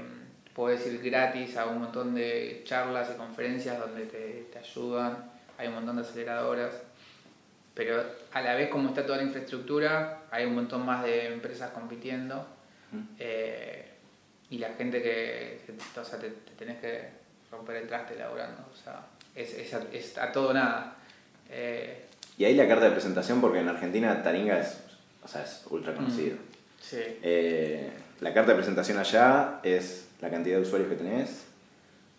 podés 0.54 0.86
ir 0.88 1.00
gratis 1.02 1.56
a 1.56 1.68
un 1.68 1.80
montón 1.80 2.16
de 2.16 2.64
charlas 2.66 3.10
y 3.14 3.18
conferencias 3.18 3.80
donde 3.80 4.06
te, 4.08 4.48
te 4.52 4.58
ayudan. 4.60 5.30
Hay 5.58 5.68
un 5.68 5.76
montón 5.76 5.96
de 5.98 6.02
aceleradoras. 6.02 6.74
Pero 7.76 8.04
a 8.34 8.42
la 8.42 8.56
vez 8.56 8.70
como 8.70 8.90
está 8.90 9.06
toda 9.06 9.18
la 9.20 9.24
infraestructura, 9.24 10.24
hay 10.32 10.46
un 10.46 10.56
montón 10.56 10.84
más 10.86 11.04
de 11.04 11.28
empresas 11.28 11.70
compitiendo. 11.72 12.46
Eh, 13.20 13.86
y 14.50 14.58
la 14.60 14.70
gente 14.74 15.02
que, 15.02 15.60
o 16.00 16.04
sea, 16.06 16.20
te, 16.20 16.30
te 16.30 16.52
tenés 16.58 16.80
que 16.80 17.10
romper 17.52 17.78
el 17.78 17.88
traste 17.88 18.16
laburando. 18.16 18.64
O 18.72 18.76
sea, 18.76 19.06
es, 19.36 19.54
es, 19.54 19.74
a, 19.74 19.82
es 19.92 20.18
a 20.18 20.32
todo 20.32 20.54
nada. 20.54 20.96
Eh, 21.50 22.06
Y 22.38 22.46
ahí 22.46 22.56
la 22.56 22.68
carta 22.68 22.86
de 22.86 22.92
presentación, 22.92 23.42
porque 23.42 23.60
en 23.60 23.68
Argentina 23.70 24.22
Taringa 24.24 24.60
es, 24.60 24.78
o 25.24 25.28
sea, 25.28 25.44
es 25.44 25.64
ultra 25.70 25.94
conocido. 25.94 26.38
sí. 26.82 27.00
Eh, 27.24 27.90
¿La 28.22 28.34
carta 28.34 28.52
de 28.54 28.56
presentación 28.58 28.98
allá 28.98 29.60
es 29.62 30.08
la 30.22 30.32
cantidad 30.32 30.56
de 30.58 30.64
usuarios 30.64 30.90
que 30.90 30.96
tenés? 30.96 31.46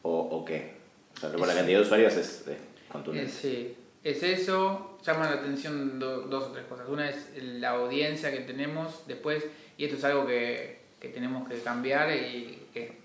¿O, 0.03 0.17
o 0.17 0.45
qué? 0.45 0.75
O 1.17 1.19
sea, 1.21 1.31
por 1.33 1.41
la 1.41 1.49
Es- 1.55 1.57
cantidad 1.59 1.79
de 1.79 1.85
usuarios 1.85 2.15
es, 2.15 2.47
es 2.47 2.57
contundente. 2.89 3.33
sí, 3.33 3.77
es 4.05 4.23
eso, 4.23 4.99
llama 5.05 5.25
la 5.29 5.41
atención 5.41 5.99
do- 5.99 6.21
dos 6.29 6.45
o 6.51 6.53
tres 6.53 6.67
cosas. 6.67 6.87
Una 6.89 7.11
es 7.11 7.31
la 7.43 7.71
audiencia 7.71 8.31
que 8.31 8.41
tenemos 8.43 9.03
después, 9.09 9.43
y 9.79 9.85
esto 9.85 9.97
es 9.97 10.05
algo 10.05 10.27
que, 10.27 10.81
que 11.01 11.09
tenemos 11.09 11.49
que 11.49 11.61
cambiar 11.61 12.11
y 12.11 12.67
que, 12.75 12.99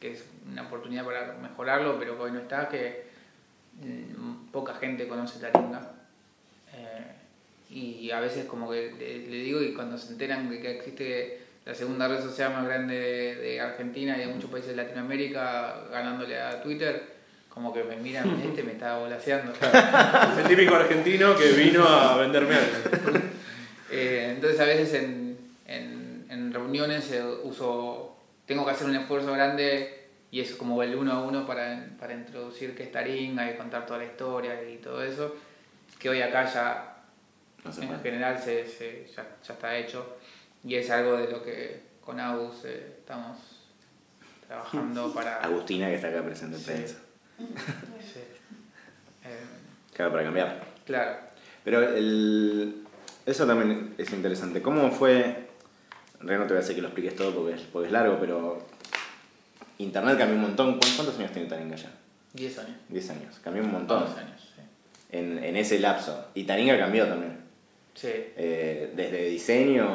que 0.00 0.12
es 0.12 0.24
una 0.50 0.62
oportunidad 0.62 1.04
para 1.04 1.34
mejorarlo, 1.34 1.98
pero 1.98 2.16
que 2.16 2.22
hoy 2.22 2.32
no 2.32 2.38
está, 2.38 2.68
que 2.68 3.06
mm, 3.80 4.50
poca 4.52 4.74
gente 4.76 5.08
conoce 5.08 5.40
Taringa. 5.40 5.90
Eh, 6.74 7.12
y 7.70 8.10
a 8.12 8.20
veces 8.20 8.46
como 8.46 8.70
que 8.70 8.92
le, 8.98 9.18
le 9.28 9.36
digo 9.42 9.60
y 9.60 9.74
cuando 9.74 9.98
se 9.98 10.12
enteran 10.12 10.48
de 10.48 10.60
que 10.60 10.78
existe 10.78 11.40
la 11.64 11.74
segunda 11.74 12.06
red 12.06 12.20
social 12.22 12.52
más 12.52 12.64
grande 12.66 12.94
de, 12.94 13.34
de 13.36 13.60
Argentina 13.60 14.16
y 14.16 14.20
de 14.20 14.26
muchos 14.28 14.50
países 14.50 14.70
de 14.70 14.82
Latinoamérica 14.82 15.84
ganándole 15.90 16.40
a 16.40 16.62
Twitter, 16.62 17.02
como 17.48 17.72
que 17.72 17.82
me 17.82 17.96
miran, 17.96 18.40
este 18.44 18.62
me 18.62 18.72
está 18.72 18.98
volaseando. 18.98 19.52
El 20.38 20.48
típico 20.48 20.76
argentino 20.76 21.36
que 21.36 21.50
vino 21.50 21.84
a 21.84 22.16
venderme 22.16 22.54
algo. 22.54 23.18
Eh, 23.94 24.32
entonces 24.34 24.58
a 24.58 24.64
veces 24.64 24.94
en 24.94 25.31
reuniones 26.72 27.10
eh, 27.12 27.22
uso, 27.44 28.16
tengo 28.46 28.64
que 28.64 28.70
hacer 28.70 28.86
un 28.86 28.96
esfuerzo 28.96 29.32
grande 29.32 30.08
y 30.30 30.40
es 30.40 30.54
como 30.54 30.82
el 30.82 30.94
uno 30.94 31.12
a 31.12 31.22
uno 31.22 31.46
para, 31.46 31.86
para 32.00 32.14
introducir 32.14 32.74
qué 32.74 32.84
es 32.84 32.92
Taringa 32.92 33.50
y 33.50 33.56
contar 33.56 33.84
toda 33.84 33.98
la 33.98 34.06
historia 34.06 34.66
y 34.68 34.78
todo 34.78 35.02
eso, 35.04 35.34
que 35.98 36.08
hoy 36.08 36.22
acá 36.22 36.46
ya 36.46 36.96
No 37.64 37.70
en 37.82 38.00
general 38.02 38.38
se, 38.42 38.66
se- 38.66 39.06
ya, 39.14 39.26
ya 39.46 39.52
está 39.52 39.76
hecho 39.76 40.16
y 40.64 40.74
es 40.76 40.88
algo 40.90 41.16
de 41.18 41.28
lo 41.30 41.42
que 41.42 41.82
con 42.00 42.18
Agus 42.18 42.64
eh, 42.64 42.96
estamos 43.00 43.36
trabajando 44.46 45.12
para... 45.14 45.36
Agustina, 45.42 45.88
que 45.88 45.96
está 45.96 46.08
acá 46.08 46.22
presente 46.24 46.56
en 46.56 46.62
Sí. 46.62 46.70
prensa. 46.70 46.98
Sí. 48.00 48.20
Eh, 49.24 49.40
Claro, 49.94 50.10
para 50.12 50.24
cambiar. 50.24 50.64
claro. 50.86 51.16
Pero 51.64 51.82
el, 51.82 52.82
eso 53.26 53.46
también 53.46 53.94
es 53.98 54.10
interesante. 54.14 54.62
¿Cómo 54.62 54.90
fue? 54.90 55.41
Realidad 56.22 56.38
no 56.40 56.46
te 56.46 56.54
voy 56.54 56.58
a 56.58 56.60
decir 56.60 56.74
que 56.76 56.82
lo 56.82 56.88
expliques 56.88 57.16
todo 57.16 57.34
porque 57.34 57.54
es, 57.54 57.62
porque 57.62 57.86
es 57.88 57.92
largo, 57.92 58.16
pero 58.20 58.58
Internet 59.78 60.18
cambió 60.18 60.36
un 60.36 60.42
montón. 60.42 60.78
¿Cuán- 60.78 60.92
¿Cuántos 60.96 61.18
años 61.18 61.32
tiene 61.32 61.48
Taringa 61.48 61.76
ya? 61.76 61.90
10 62.34 62.58
años. 62.58 62.76
10 62.88 63.10
años. 63.10 63.40
Cambió 63.42 63.62
un 63.62 63.72
montón 63.72 64.04
11 64.04 64.20
años, 64.20 64.40
sí. 64.56 64.62
en, 65.10 65.42
en 65.42 65.56
ese 65.56 65.78
lapso. 65.80 66.28
Y 66.34 66.44
Taringa 66.44 66.78
cambió 66.78 67.06
también. 67.06 67.38
Sí. 67.94 68.08
Eh, 68.12 68.92
desde 68.96 69.28
diseño, 69.28 69.86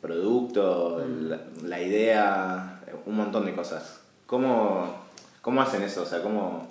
producto, 0.00 1.04
la, 1.06 1.40
la 1.64 1.80
idea, 1.82 2.80
un 3.06 3.16
montón 3.16 3.46
de 3.46 3.54
cosas. 3.54 4.00
¿Cómo, 4.26 4.94
cómo 5.40 5.62
hacen 5.62 5.82
eso? 5.82 6.02
O 6.02 6.06
sea, 6.06 6.20
¿cómo 6.22 6.68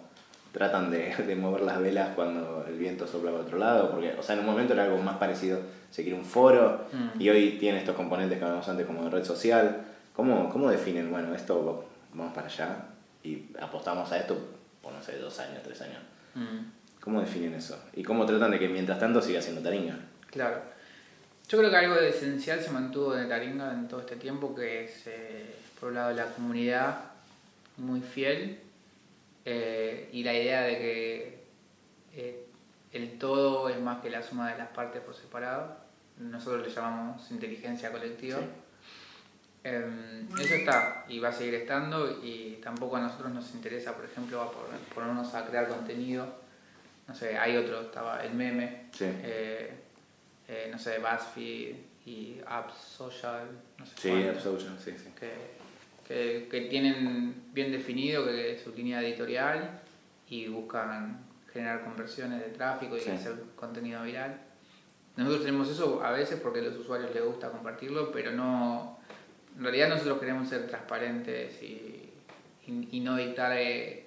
tratan 0.57 0.89
de, 0.89 1.13
de 1.27 1.35
mover 1.35 1.61
las 1.61 1.79
velas 1.79 2.09
cuando 2.15 2.65
el 2.67 2.77
viento 2.77 3.05
sopla 3.05 3.31
para 3.31 3.43
otro 3.43 3.57
lado? 3.59 3.91
Porque, 3.91 4.15
o 4.17 4.23
sea, 4.23 4.33
en 4.33 4.39
un 4.41 4.47
momento 4.47 4.73
era 4.73 4.85
algo 4.85 4.97
más 4.97 5.17
parecido, 5.17 5.59
se 5.91 6.01
quiere 6.03 6.17
un 6.17 6.25
foro, 6.25 6.87
Mm. 6.91 7.21
y 7.21 7.29
hoy 7.29 7.57
tiene 7.59 7.77
estos 7.79 7.95
componentes 7.95 8.37
que 8.39 8.43
hablamos 8.45 8.67
antes 8.67 8.85
como 8.85 9.03
de 9.03 9.09
red 9.09 9.23
social. 9.23 9.83
¿Cómo, 10.15 10.49
¿Cómo 10.49 10.69
definen, 10.69 11.11
bueno, 11.11 11.35
esto 11.35 11.85
vamos 12.13 12.33
para 12.33 12.47
allá 12.47 12.77
y 13.23 13.45
apostamos 13.61 14.11
a 14.11 14.17
esto 14.17 14.35
por, 14.81 14.91
no 14.93 15.01
sé, 15.03 15.17
dos 15.19 15.37
años, 15.39 15.61
tres 15.63 15.79
años? 15.81 15.99
Mm. 16.33 16.99
¿Cómo 17.01 17.21
definen 17.21 17.53
eso? 17.53 17.77
¿Y 17.93 18.03
cómo 18.03 18.25
tratan 18.25 18.51
de 18.51 18.59
que 18.59 18.67
mientras 18.67 18.99
tanto 18.99 19.21
siga 19.21 19.41
siendo 19.41 19.61
Taringa? 19.61 19.95
Claro. 20.31 20.59
Yo 21.47 21.57
creo 21.59 21.69
que 21.69 21.77
algo 21.77 21.95
de 21.95 22.09
esencial 22.09 22.59
se 22.59 22.71
mantuvo 22.71 23.13
de 23.13 23.25
Taringa 23.25 23.71
en 23.71 23.87
todo 23.87 24.01
este 24.01 24.15
tiempo, 24.17 24.53
que 24.55 24.85
es, 24.85 25.03
eh, 25.07 25.45
por 25.79 25.89
un 25.89 25.95
lado, 25.95 26.11
la 26.13 26.25
comunidad 26.25 26.97
muy 27.77 28.01
fiel 28.01 28.59
eh, 29.50 30.10
y 30.12 30.24
la 30.24 30.34
idea 30.34 30.62
de 30.63 30.77
que 30.77 31.44
eh, 32.13 32.46
el 32.92 33.18
todo 33.18 33.70
es 33.70 33.80
más 33.80 34.01
que 34.01 34.10
la 34.10 34.22
suma 34.22 34.51
de 34.51 34.58
las 34.58 34.68
partes 34.70 35.01
por 35.01 35.16
separado. 35.16 35.77
Nosotros 36.18 36.68
le 36.68 36.74
llamamos 36.74 37.32
inteligencia 37.32 37.89
colectiva. 37.92 38.39
Sí. 38.39 38.46
Eh, 39.63 40.25
eso 40.39 40.54
está 40.56 41.06
y 41.08 41.20
va 41.20 41.30
a 41.30 41.32
seguir 41.34 41.56
estando 41.56 42.24
y 42.24 42.60
tampoco 42.63 42.98
a 42.98 43.01
nosotros 43.01 43.32
nos 43.32 43.54
interesa, 43.54 43.94
por 43.96 44.04
ejemplo, 44.06 44.42
a 44.42 44.51
poner- 44.51 44.80
ponernos 44.94 45.34
a 45.34 45.46
crear 45.46 45.68
contenido. 45.70 46.27
No 47.08 47.16
sé, 47.16 47.38
hay 47.38 47.56
otro, 47.56 47.82
estaba 47.82 48.24
el 48.25 48.34
meme, 48.34 48.88
Sí. 48.92 49.06
eh, 49.08 49.74
no 50.72 50.77
sé, 50.77 51.00
BuzzFeed 51.00 51.75
y 52.06 52.42
Apps 52.46 52.74
Social, 52.75 53.48
no 53.77 53.86
sé 53.86 53.94
Sí, 53.98 54.27
Absolution, 54.27 54.77
sí, 54.80 54.92
sí. 54.98 55.10
que, 55.18 55.56
que, 56.07 56.47
que 56.49 56.61
tienen 56.61 57.43
bien 57.53 57.71
definido 57.71 58.25
que 58.25 58.53
es 58.53 58.61
su 58.61 58.73
línea 58.73 59.01
editorial 59.01 59.81
y 60.29 60.47
buscan 60.47 61.25
generar 61.51 61.83
conversiones 61.83 62.39
de 62.39 62.49
tráfico 62.49 62.95
y 62.97 63.01
Sí. 63.01 63.09
hacer 63.11 63.33
contenido 63.55 64.03
viral. 64.03 64.39
Nosotros 65.15 65.41
tenemos 65.43 65.69
eso 65.69 66.03
a 66.03 66.11
veces 66.11 66.39
porque 66.39 66.59
a 66.59 66.63
los 66.63 66.77
usuarios 66.77 67.13
les 67.13 67.23
gusta 67.25 67.49
compartirlo, 67.49 68.11
pero 68.11 68.31
no. 68.31 68.99
En 69.57 69.63
realidad 69.63 69.89
nosotros 69.89 70.19
queremos 70.19 70.47
ser 70.47 70.67
transparentes 70.67 71.61
y, 71.63 72.09
y, 72.67 72.87
y 72.91 72.99
no 72.99 73.15
dictar 73.17 73.51
eh, 73.57 74.05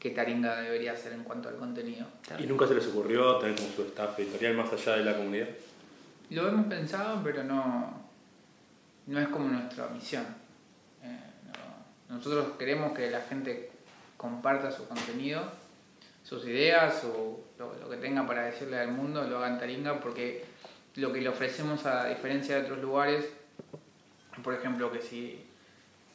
qué 0.00 0.10
Taringa 0.10 0.60
debería 0.60 0.92
hacer 0.92 1.12
en 1.12 1.22
cuanto 1.22 1.48
al 1.48 1.56
contenido. 1.56 2.06
¿Y 2.38 2.42
nunca 2.46 2.66
se 2.66 2.74
les 2.74 2.86
ocurrió 2.88 3.36
tener 3.36 3.54
como 3.54 3.68
su 3.68 3.82
staff 3.84 4.18
editorial 4.18 4.54
más 4.56 4.72
allá 4.72 4.96
de 4.96 5.04
la 5.04 5.16
comunidad? 5.16 5.46
Lo 6.30 6.48
hemos 6.48 6.66
pensado, 6.66 7.20
pero 7.22 7.44
no, 7.44 8.02
no 9.06 9.20
es 9.20 9.28
como 9.28 9.48
nuestra 9.48 9.86
misión. 9.90 10.24
No. 12.08 12.16
Nosotros 12.16 12.56
queremos 12.58 12.92
que 12.92 13.10
la 13.10 13.20
gente 13.22 13.70
comparta 14.16 14.70
su 14.70 14.86
contenido, 14.88 15.42
sus 16.24 16.44
ideas, 16.46 17.00
su, 17.00 17.40
lo, 17.58 17.74
lo 17.74 17.88
que 17.88 17.96
tenga 17.96 18.26
para 18.26 18.44
decirle 18.44 18.78
al 18.78 18.92
mundo, 18.92 19.24
lo 19.24 19.38
haga 19.38 19.48
en 19.48 19.58
Taringa, 19.58 20.00
porque 20.00 20.44
lo 20.96 21.12
que 21.12 21.20
le 21.20 21.28
ofrecemos 21.28 21.84
a 21.86 22.06
diferencia 22.06 22.56
de 22.56 22.62
otros 22.62 22.80
lugares, 22.80 23.26
por 24.42 24.54
ejemplo, 24.54 24.90
que 24.90 25.00
si 25.00 25.46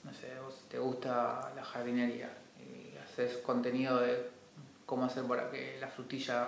no 0.04 0.14
sé, 0.14 0.34
vos 0.44 0.64
te 0.70 0.80
gusta 0.80 1.52
la 1.56 1.64
jardinería 1.64 2.30
y 2.60 2.98
haces 2.98 3.38
contenido 3.38 4.00
de 4.00 4.30
cómo 4.86 5.06
hacer 5.06 5.24
para 5.26 5.50
que 5.52 5.78
la 5.80 5.88
frutilla 5.88 6.48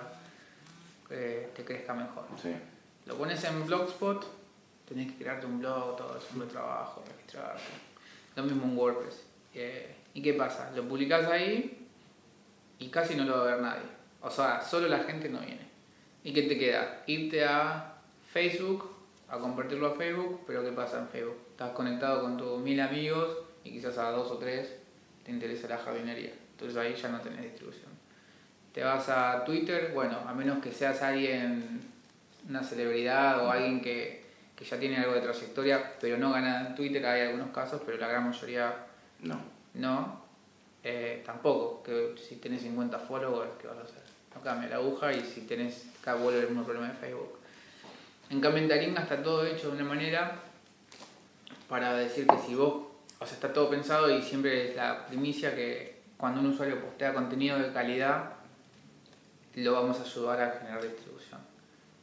eh, 1.10 1.50
te 1.54 1.64
crezca 1.64 1.94
mejor. 1.94 2.24
Sí. 2.40 2.54
Lo 3.06 3.16
pones 3.16 3.42
en 3.44 3.64
Blogspot, 3.66 4.26
tenés 4.88 5.12
que 5.12 5.18
crearte 5.18 5.46
un 5.46 5.60
blog, 5.60 5.96
todo 5.96 6.18
es 6.18 6.24
un 6.34 6.48
trabajo, 6.48 7.04
registrarte. 7.06 7.62
Lo 8.34 8.42
mismo 8.42 8.64
en 8.64 8.76
WordPress. 8.76 9.22
Eh, 9.54 9.94
¿Y 10.14 10.22
qué 10.22 10.34
pasa? 10.34 10.70
Lo 10.74 10.88
publicás 10.88 11.26
ahí 11.26 11.86
y 12.78 12.88
casi 12.88 13.14
no 13.14 13.24
lo 13.24 13.38
va 13.38 13.42
a 13.42 13.54
ver 13.54 13.60
nadie. 13.60 13.82
O 14.20 14.30
sea, 14.30 14.60
solo 14.60 14.88
la 14.88 15.00
gente 15.00 15.28
no 15.28 15.40
viene. 15.40 15.68
¿Y 16.22 16.32
qué 16.32 16.42
te 16.42 16.58
queda? 16.58 17.02
Irte 17.06 17.44
a 17.44 17.94
Facebook, 18.32 18.90
a 19.28 19.38
compartirlo 19.38 19.88
a 19.88 19.94
Facebook, 19.94 20.42
pero 20.46 20.64
¿qué 20.64 20.72
pasa 20.72 20.98
en 21.00 21.08
Facebook? 21.08 21.38
Estás 21.50 21.72
conectado 21.72 22.22
con 22.22 22.36
tus 22.36 22.60
mil 22.60 22.80
amigos 22.80 23.38
y 23.62 23.70
quizás 23.70 23.98
a 23.98 24.10
dos 24.10 24.30
o 24.30 24.38
tres 24.38 24.74
te 25.24 25.30
interesa 25.30 25.68
la 25.68 25.78
jardinería. 25.78 26.32
Entonces 26.52 26.76
ahí 26.76 26.94
ya 26.94 27.08
no 27.08 27.20
tenés 27.20 27.42
distribución. 27.42 27.90
Te 28.72 28.82
vas 28.82 29.08
a 29.08 29.44
Twitter, 29.44 29.92
bueno, 29.94 30.18
a 30.26 30.34
menos 30.34 30.58
que 30.62 30.72
seas 30.72 31.02
alguien, 31.02 31.80
una 32.48 32.62
celebridad 32.62 33.44
o 33.44 33.50
alguien 33.50 33.80
que, 33.80 34.24
que 34.56 34.64
ya 34.64 34.78
tiene 34.78 34.96
algo 34.96 35.14
de 35.14 35.20
trayectoria, 35.20 35.92
pero 36.00 36.18
no 36.18 36.32
gana 36.32 36.68
en 36.68 36.74
Twitter, 36.74 37.04
hay 37.06 37.22
algunos 37.22 37.50
casos, 37.50 37.82
pero 37.84 37.98
la 37.98 38.08
gran 38.08 38.24
mayoría 38.24 38.74
No. 39.24 39.40
no. 39.74 40.24
Eh, 40.82 41.22
tampoco, 41.24 41.82
que 41.82 42.14
si 42.16 42.36
tenés 42.36 42.62
50 42.62 42.98
followers, 42.98 43.52
¿qué 43.60 43.66
vas 43.66 43.78
a 43.78 43.82
hacer? 43.82 44.02
No 44.34 44.42
cambia 44.42 44.68
la 44.68 44.76
aguja 44.76 45.12
y 45.12 45.20
si 45.22 45.42
tenés, 45.42 45.86
acá 46.00 46.14
vuelve 46.14 46.40
el 46.40 46.48
mismo 46.48 46.64
problema 46.64 46.88
de 46.88 46.94
Facebook. 46.94 47.38
En 48.30 48.40
cambio 48.40 48.62
en 48.62 48.68
Taringa 48.68 49.02
está 49.02 49.22
todo 49.22 49.46
hecho 49.46 49.68
de 49.68 49.76
una 49.76 49.84
manera 49.84 50.40
para 51.68 51.94
decir 51.94 52.26
que 52.26 52.38
si 52.38 52.54
vos, 52.54 52.84
o 53.18 53.26
sea, 53.26 53.34
está 53.34 53.52
todo 53.52 53.70
pensado 53.70 54.10
y 54.10 54.20
siempre 54.20 54.70
es 54.70 54.76
la 54.76 55.06
primicia 55.06 55.54
que 55.54 56.02
cuando 56.16 56.40
un 56.40 56.48
usuario 56.48 56.80
postea 56.80 57.14
contenido 57.14 57.58
de 57.58 57.72
calidad, 57.72 58.32
lo 59.54 59.72
vamos 59.72 59.98
a 60.00 60.02
ayudar 60.02 60.40
a 60.40 60.50
generar 60.58 60.82
distribución. 60.82 61.40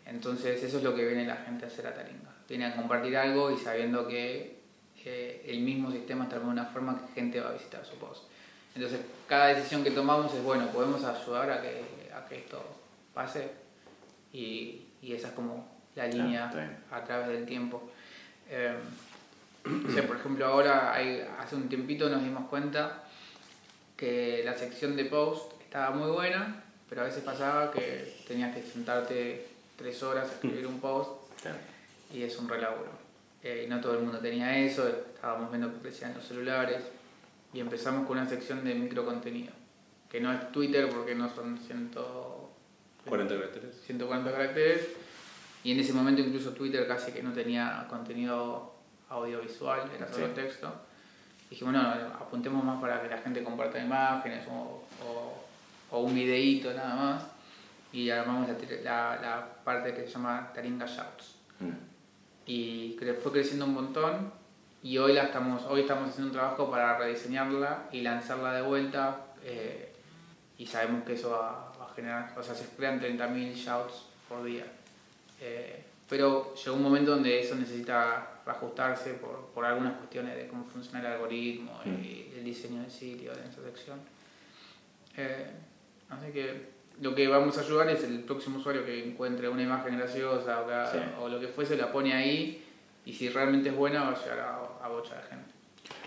Entonces 0.06 0.64
eso 0.64 0.78
es 0.78 0.84
lo 0.84 0.96
que 0.96 1.06
viene 1.06 1.26
la 1.26 1.38
gente 1.38 1.66
a 1.66 1.68
hacer 1.68 1.86
a 1.88 1.94
Taringa. 1.94 2.34
Viene 2.48 2.66
a 2.66 2.76
compartir 2.76 3.16
algo 3.16 3.52
y 3.52 3.58
sabiendo 3.58 4.08
que 4.08 4.61
eh, 5.06 5.44
el 5.48 5.60
mismo 5.62 5.92
sistema 5.92 6.26
está 6.26 6.40
de 6.40 6.46
una 6.46 6.66
forma 6.66 7.00
que 7.00 7.14
gente 7.14 7.40
va 7.40 7.50
a 7.50 7.54
visitar 7.54 7.86
su 7.86 7.96
post. 7.96 8.24
Entonces 8.76 9.02
cada 9.28 9.48
decisión 9.48 9.84
que 9.84 9.92
tomamos 9.92 10.34
es, 10.34 10.44
bueno, 10.44 10.68
podemos 10.68 11.04
ayudar 11.04 11.50
a 11.52 11.62
que, 11.62 11.82
a 12.16 12.26
que 12.28 12.38
esto 12.38 12.64
pase 13.14 13.50
y, 14.34 14.86
y 15.02 15.14
esa 15.14 15.30
es 15.30 15.34
como 15.34 15.68
la 15.96 16.08
línea 16.08 16.50
a 16.92 17.04
través 17.04 17.28
del 17.28 17.46
tiempo. 17.46 17.84
Eh, 18.50 18.76
o 19.88 19.92
sea, 19.92 20.08
por 20.08 20.16
ejemplo, 20.18 20.46
ahora 20.46 20.94
hay- 20.94 21.22
hace 21.40 21.56
un 21.56 21.68
tiempito 21.70 22.10
nos 22.10 22.24
dimos 22.24 22.48
cuenta 22.50 23.04
que 23.98 24.42
la 24.44 24.56
sección 24.58 24.96
de 24.96 25.06
post 25.06 25.52
estaba 25.62 25.92
muy 25.96 26.10
buena, 26.10 26.64
pero 26.90 27.02
a 27.02 27.04
veces 27.06 27.24
pasaba 27.24 27.72
que 27.72 28.22
tenías 28.28 28.56
que 28.56 28.62
sentarte 28.64 29.48
tres 29.78 30.02
horas 30.04 30.30
a 30.30 30.34
escribir 30.34 30.66
un 30.68 30.80
post 30.80 31.12
y 32.14 32.24
es 32.24 32.38
un 32.38 32.50
relaburo. 32.50 32.92
Eh, 33.44 33.66
no 33.70 33.80
todo 33.82 33.94
el 33.98 34.04
mundo 34.04 34.20
tenía 34.20 34.58
eso, 34.60 34.88
estábamos 34.88 35.50
viendo 35.50 35.72
que 35.74 35.80
crecían 35.80 36.14
los 36.14 36.24
celulares 36.26 36.84
y 37.54 37.60
empezamos 37.60 38.06
con 38.08 38.18
una 38.18 38.28
sección 38.30 38.64
de 38.64 38.76
microcontenido, 38.76 39.52
que 40.10 40.22
no 40.22 40.32
es 40.32 40.52
Twitter 40.52 40.88
porque 40.90 41.16
no 41.16 41.28
son 41.34 41.58
100, 41.58 41.92
40 43.06 43.36
caracteres. 43.36 43.82
140 43.86 44.32
caracteres 44.32 44.88
y 45.64 45.72
en 45.72 45.80
ese 45.80 45.94
momento 45.94 46.22
incluso 46.22 46.52
Twitter 46.52 46.88
casi 46.88 47.12
que 47.12 47.24
no 47.24 47.34
tenía 47.34 47.86
contenido 47.90 48.76
audiovisual, 49.10 49.90
era 49.96 50.08
solo 50.12 50.28
Sí. 50.28 50.34
texto. 50.36 50.72
Dijimos, 51.50 51.74
no, 51.74 51.82
apuntemos 51.82 52.64
más 52.64 52.80
para 52.80 53.02
que 53.02 53.10
la 53.10 53.18
gente 53.18 53.44
comparta 53.44 53.78
imágenes 53.84 54.48
o, 54.48 54.84
o- 55.06 55.44
o 55.90 56.00
un 56.00 56.14
videíto 56.16 56.72
nada 56.74 56.96
más 56.96 57.24
y 57.92 58.10
armamos 58.10 58.48
la, 58.48 58.56
la, 58.84 59.22
la 59.22 59.54
parte 59.64 59.94
que 59.94 60.02
se 60.06 60.12
llama 60.14 60.52
Taringa 60.54 60.86
Shouts 60.86 61.36
Mm. 61.60 61.91
Y 62.46 62.98
fue 63.22 63.32
creciendo 63.32 63.66
un 63.66 63.74
montón 63.74 64.32
y 64.84 64.98
hoy 64.98 65.14
la 65.14 65.24
estamos 65.24 65.64
hoy 65.64 65.82
estamos 65.82 66.10
haciendo 66.10 66.28
un 66.28 66.34
trabajo 66.34 66.70
para 66.72 66.98
rediseñarla 66.98 67.90
y 67.92 68.02
lanzarla 68.02 68.54
de 68.54 68.62
vuelta 68.62 69.26
eh, 69.44 69.94
y 70.58 70.66
sabemos 70.66 71.04
que 71.04 71.14
eso 71.14 71.32
va, 71.32 71.74
va 71.80 71.92
a 71.92 71.94
generar 71.94 72.34
o 72.38 72.44
sea 72.44 72.56
se 72.56 72.66
crean 72.76 73.00
30.000 73.00 73.54
shouts 73.54 74.06
por 74.32 74.44
día. 74.44 74.66
Eh, 75.40 75.84
pero 76.10 76.54
llegó 76.56 76.76
un 76.76 76.84
momento 76.84 77.12
donde 77.12 77.40
eso 77.40 77.56
necesita 77.56 78.42
reajustarse 78.46 79.14
por, 79.14 79.50
por 79.54 79.64
algunas 79.64 79.94
cuestiones 79.94 80.36
de 80.36 80.48
cómo 80.48 80.66
funciona 80.66 81.00
el 81.00 81.06
algoritmo 81.06 81.80
y 81.86 82.34
el 82.38 82.44
diseño 82.44 82.82
del 82.82 82.92
sitio 82.92 83.34
de 83.34 83.42
esa 83.48 83.62
sección. 83.64 84.00
Eh, 85.16 85.52
así 86.10 86.32
que 86.32 86.70
lo 87.02 87.14
que 87.16 87.28
vamos 87.28 87.58
a 87.58 87.62
ayudar 87.62 87.90
es 87.90 88.04
el 88.04 88.20
próximo 88.22 88.60
usuario 88.60 88.86
que 88.86 89.04
encuentre 89.06 89.50
una 89.50 89.64
imagen 89.64 89.98
graciosa 89.98 90.62
o, 90.62 90.68
que- 90.68 90.98
Sí. 91.00 91.04
o 91.20 91.28
lo 91.28 91.40
que 91.40 91.48
fuese, 91.48 91.76
la 91.76 91.92
pone 91.92 92.14
ahí 92.14 92.64
y 93.06 93.14
si 93.14 93.28
realmente 93.30 93.70
es 93.70 93.76
buena 93.76 94.04
va 94.04 94.12
a 94.12 94.24
llegar 94.24 94.40
a, 94.40 94.86
a 94.86 94.88
bocha 94.88 95.16
de 95.16 95.24
gente. 95.24 95.52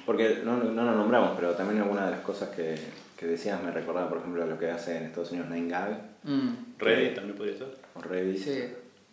Porque 0.07 0.41
no, 0.45 0.57
no 0.57 0.85
lo 0.85 0.93
nombramos, 0.95 1.33
pero 1.37 1.53
también 1.55 1.81
alguna 1.83 2.05
de 2.07 2.11
las 2.13 2.21
cosas 2.21 2.51
que, 2.51 2.77
que 3.17 3.27
decías 3.27 3.63
me 3.63 3.71
recordaba, 3.71 4.09
por 4.09 4.19
ejemplo, 4.19 4.47
lo 4.47 4.59
que 4.59 4.71
hace 4.71 4.97
en 4.97 5.05
Estados 5.05 5.33
Unidos 5.33 5.49
9gag 5.51 5.99
Reddit 6.79 7.15
también 7.15 7.37
podría 7.37 7.57
ser. 7.59 7.69
o 7.95 8.01
Reddit. 8.03 8.39
Sí. 8.39 8.65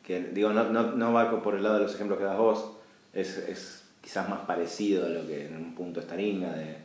Que 0.03 0.19
digo, 0.33 0.51
no, 0.51 0.65
no, 0.65 0.91
no 0.93 1.13
va 1.13 1.41
por 1.41 1.55
el 1.55 1.63
lado 1.63 1.75
de 1.75 1.83
los 1.83 1.95
ejemplos 1.95 2.17
que 2.19 2.25
das 2.25 2.37
vos, 2.37 2.71
es, 3.13 3.37
es 3.37 3.83
quizás 4.01 4.27
más 4.29 4.41
parecido 4.41 5.05
a 5.05 5.09
lo 5.09 5.25
que 5.27 5.45
en 5.47 5.55
un 5.57 5.75
punto 5.75 5.99
es 5.99 6.07
Taringa, 6.07 6.51
de 6.53 6.77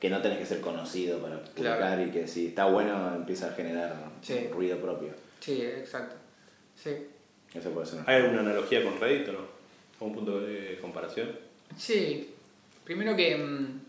que, 0.00 0.10
no 0.10 0.20
tenés 0.22 0.38
que 0.38 0.46
ser 0.46 0.60
conocido 0.60 1.18
para 1.20 1.40
publicar 1.42 1.78
Claro. 1.78 2.02
y 2.04 2.10
que 2.10 2.26
si 2.28 2.48
está 2.48 2.66
bueno 2.66 3.14
empieza 3.14 3.48
a 3.48 3.52
generar 3.52 3.94
Sí. 4.22 4.48
ruido 4.52 4.78
propio. 4.78 5.10
Sí, 5.40 5.62
exacto. 5.62 6.16
Sí. 6.76 6.90
Eso 7.54 7.70
puede 7.70 7.86
ser. 7.86 8.00
¿Hay 8.06 8.22
alguna 8.22 8.40
analogía 8.40 8.82
con 8.82 8.98
Reddit 9.00 9.28
o 9.28 9.32
no? 9.32 9.38
¿O 10.00 10.06
un 10.06 10.14
punto 10.14 10.40
de 10.40 10.78
comparación? 10.80 11.30
Sí. 11.78 12.34
Primero 12.84 13.14
que 13.16 13.36
mm, 13.36 13.80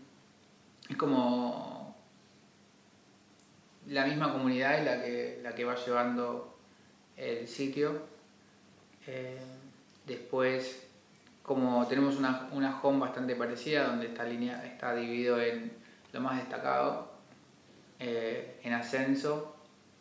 es 0.90 0.96
como 0.96 1.96
la 3.88 4.06
misma 4.06 4.32
comunidad 4.32 4.78
es 4.78 4.84
la 4.84 5.02
que, 5.04 5.40
la 5.42 5.54
que 5.54 5.64
va 5.64 5.74
llevando 5.76 6.56
el 7.16 7.46
sitio. 7.46 8.02
Eh, 9.06 9.38
después, 10.06 10.82
como 11.42 11.86
tenemos 11.86 12.16
una, 12.16 12.48
una 12.52 12.80
home 12.82 13.00
bastante 13.00 13.34
parecida, 13.36 13.86
donde 13.88 14.06
esta 14.06 14.24
línea 14.24 14.64
está 14.66 14.94
dividido 14.94 15.40
en 15.40 15.72
lo 16.16 16.22
más 16.22 16.38
destacado, 16.38 17.10
eh, 18.00 18.58
en 18.62 18.72
ascenso 18.72 19.54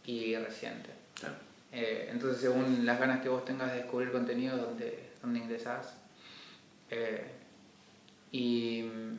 y 0.06 0.36
reciente. 0.36 0.90
Claro. 1.20 1.36
Eh, 1.72 2.10
entonces, 2.12 2.42
según 2.42 2.86
las 2.86 3.00
ganas 3.00 3.22
que 3.22 3.30
vos 3.30 3.44
tengas 3.46 3.72
de 3.72 3.80
descubrir 3.80 4.12
contenido, 4.12 4.58
donde, 4.58 5.10
donde 5.22 5.40
ingresás. 5.40 5.98
Eh, 6.90 7.24
y 8.32 8.84
mm, 8.84 9.18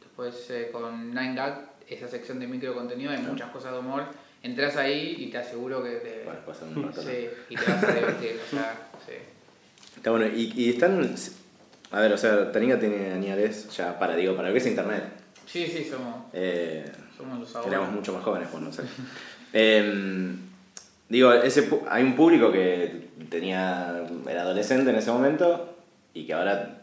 después 0.00 0.52
con 0.72 1.12
9gag, 1.14 1.62
esa 1.88 2.06
sección 2.08 2.38
de 2.38 2.46
micro 2.46 2.74
contenido, 2.74 3.10
hay 3.10 3.16
Claro. 3.18 3.32
muchas 3.32 3.50
cosas 3.50 3.72
de 3.72 3.78
humor. 3.78 4.04
Entras 4.42 4.76
ahí 4.76 5.16
y 5.18 5.30
te 5.30 5.38
aseguro 5.38 5.82
que 5.82 5.90
te, 5.96 6.24
un 6.64 6.82
rato. 6.84 7.02
sí, 7.02 7.28
y 7.48 7.56
te 7.56 7.64
vas 7.64 7.82
a 7.82 7.92
divertir. 7.92 8.40
o 8.46 8.50
sea, 8.50 8.88
sí. 9.04 9.14
Está 9.96 10.10
bueno, 10.12 10.26
y, 10.28 10.52
y 10.54 10.70
están. 10.70 11.12
A 11.90 12.00
ver, 12.00 12.12
o 12.12 12.18
sea, 12.18 12.52
Taringa 12.52 12.78
tiene 12.78 13.12
añales 13.12 13.74
ya 13.76 13.98
para, 13.98 14.14
digo, 14.14 14.36
para 14.36 14.48
lo 14.48 14.54
que 14.54 14.58
es 14.60 14.66
internet. 14.66 15.04
Sí, 15.50 15.66
sí, 15.66 15.84
somos, 15.90 16.26
Eh, 16.32 16.84
somos 17.16 17.40
los 17.40 17.66
éramos 17.66 17.90
mucho 17.92 18.12
más 18.12 18.22
jóvenes 18.22 18.48
cuando 18.50 18.70
sé. 18.72 18.82
Em, 19.52 20.36
digo, 21.08 21.32
ese, 21.32 21.68
hay 21.88 22.02
un 22.04 22.14
público 22.14 22.52
que 22.52 23.08
tenía 23.30 24.06
era 24.28 24.42
adolescente 24.42 24.90
en 24.90 24.96
ese 24.96 25.10
momento 25.10 25.74
y 26.14 26.26
que 26.26 26.34
ahora 26.34 26.82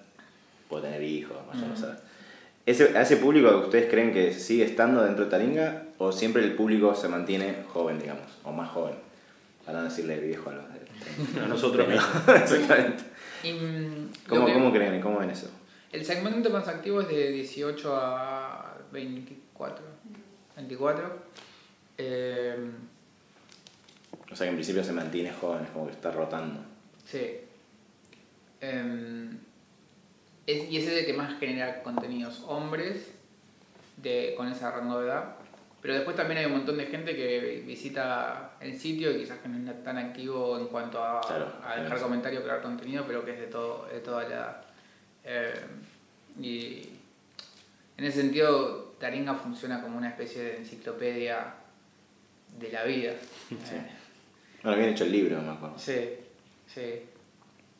puede 0.70 0.84
tener 0.86 1.04
hijos, 1.04 1.38
vaya 1.48 1.66
Mm. 1.68 2.06
Ese, 2.66 2.98
¿A 2.98 3.02
ese 3.04 3.18
público 3.18 3.56
ustedes 3.60 3.88
creen 3.92 4.12
que 4.12 4.34
sigue 4.34 4.66
estando 4.66 5.04
dentro 5.04 5.26
de 5.26 5.32
Taringa 5.32 5.84
o 6.00 6.12
siempre 6.12 6.44
el 6.44 6.54
público 6.56 6.96
se 6.96 7.08
mantiene 7.08 7.58
joven, 7.72 8.00
digamos, 8.00 8.24
o 8.44 8.52
más 8.52 8.70
joven? 8.72 8.96
Para 9.64 9.80
no 9.80 9.84
decirle 9.86 10.20
viejo 10.20 10.50
a 10.50 10.54
los 10.54 10.64
de 10.74 11.42
A 11.42 11.48
nosotros 11.48 11.88
mismos. 11.88 12.06
Exactamente. 12.28 13.04
Y, 13.44 13.52
mm, 13.54 14.10
¿Cómo, 14.28 14.46
que- 14.48 14.54
¿Cómo 14.54 14.72
creen? 14.74 15.00
¿Cómo 15.00 15.20
ven 15.20 15.30
eso? 15.30 15.52
El 15.96 16.04
segmento 16.06 16.50
más 16.50 16.68
activo 16.68 17.00
es 17.02 17.08
de 17.08 17.32
18 17.32 17.96
a 17.96 18.78
24. 18.92 19.86
24. 20.58 21.20
Eh, 21.98 22.70
O 24.32 24.36
sea 24.36 24.46
que 24.46 24.50
en 24.50 24.56
principio 24.56 24.84
se 24.84 24.92
mantiene 24.92 25.32
joven, 25.32 25.64
es 25.64 25.70
como 25.70 25.86
que 25.88 25.94
está 25.94 26.12
rotando. 26.12 26.60
sí. 27.06 27.38
Em, 28.62 29.38
es- 30.48 30.70
y 30.72 30.78
ese 30.78 30.94
es 30.94 31.00
el 31.02 31.06
que 31.06 31.14
más 31.14 31.40
genera 31.40 31.84
contenidos 31.84 32.44
hombres 32.48 33.12
de, 33.98 34.34
con 34.36 34.48
ese 34.48 34.70
rango 34.70 35.00
de 35.02 35.08
edad. 35.08 35.36
Pero 35.82 35.94
después 35.94 36.16
también 36.16 36.40
hay 36.40 36.46
un 36.48 36.54
montón 36.54 36.78
de 36.78 36.88
gente 36.88 37.16
que 37.16 37.64
visita 37.66 38.54
el 38.60 38.78
sitio 38.80 39.12
y 39.12 39.20
quizás 39.20 39.38
que 39.40 39.48
no 39.50 39.72
es 39.72 39.84
tan 39.84 39.98
activo 40.00 40.58
en 40.58 40.68
cuanto 40.68 41.04
a, 41.04 41.22
Claro, 41.22 41.54
a 41.64 41.76
dejar 41.80 42.00
comentarios, 42.02 42.44
crear 42.44 42.62
contenido, 42.62 43.04
pero 43.06 43.24
que 43.24 43.34
es 43.34 43.40
de, 43.40 43.48
todo, 43.48 43.86
de 43.86 44.00
toda 44.00 44.24
la 44.24 44.30
edad. 44.30 44.65
Eh, 45.26 45.54
y 46.40 46.90
en 47.98 48.06
ese 48.06 48.22
sentido, 48.22 48.96
Taringa 49.00 49.34
funciona 49.36 49.82
como 49.82 49.98
una 49.98 50.10
especie 50.10 50.42
de 50.44 50.58
enciclopedia 50.58 51.54
de 52.60 52.72
la 52.72 52.84
vida. 52.84 53.14
Sí. 53.50 53.56
Eh, 53.76 53.92
Bueno, 54.64 54.78
habían 54.78 54.94
hecho 54.94 55.04
el 55.06 55.12
libro, 55.12 55.42
me 55.42 55.52
acuerdo. 55.52 55.78
sí, 55.78 56.00
sí. 56.68 57.02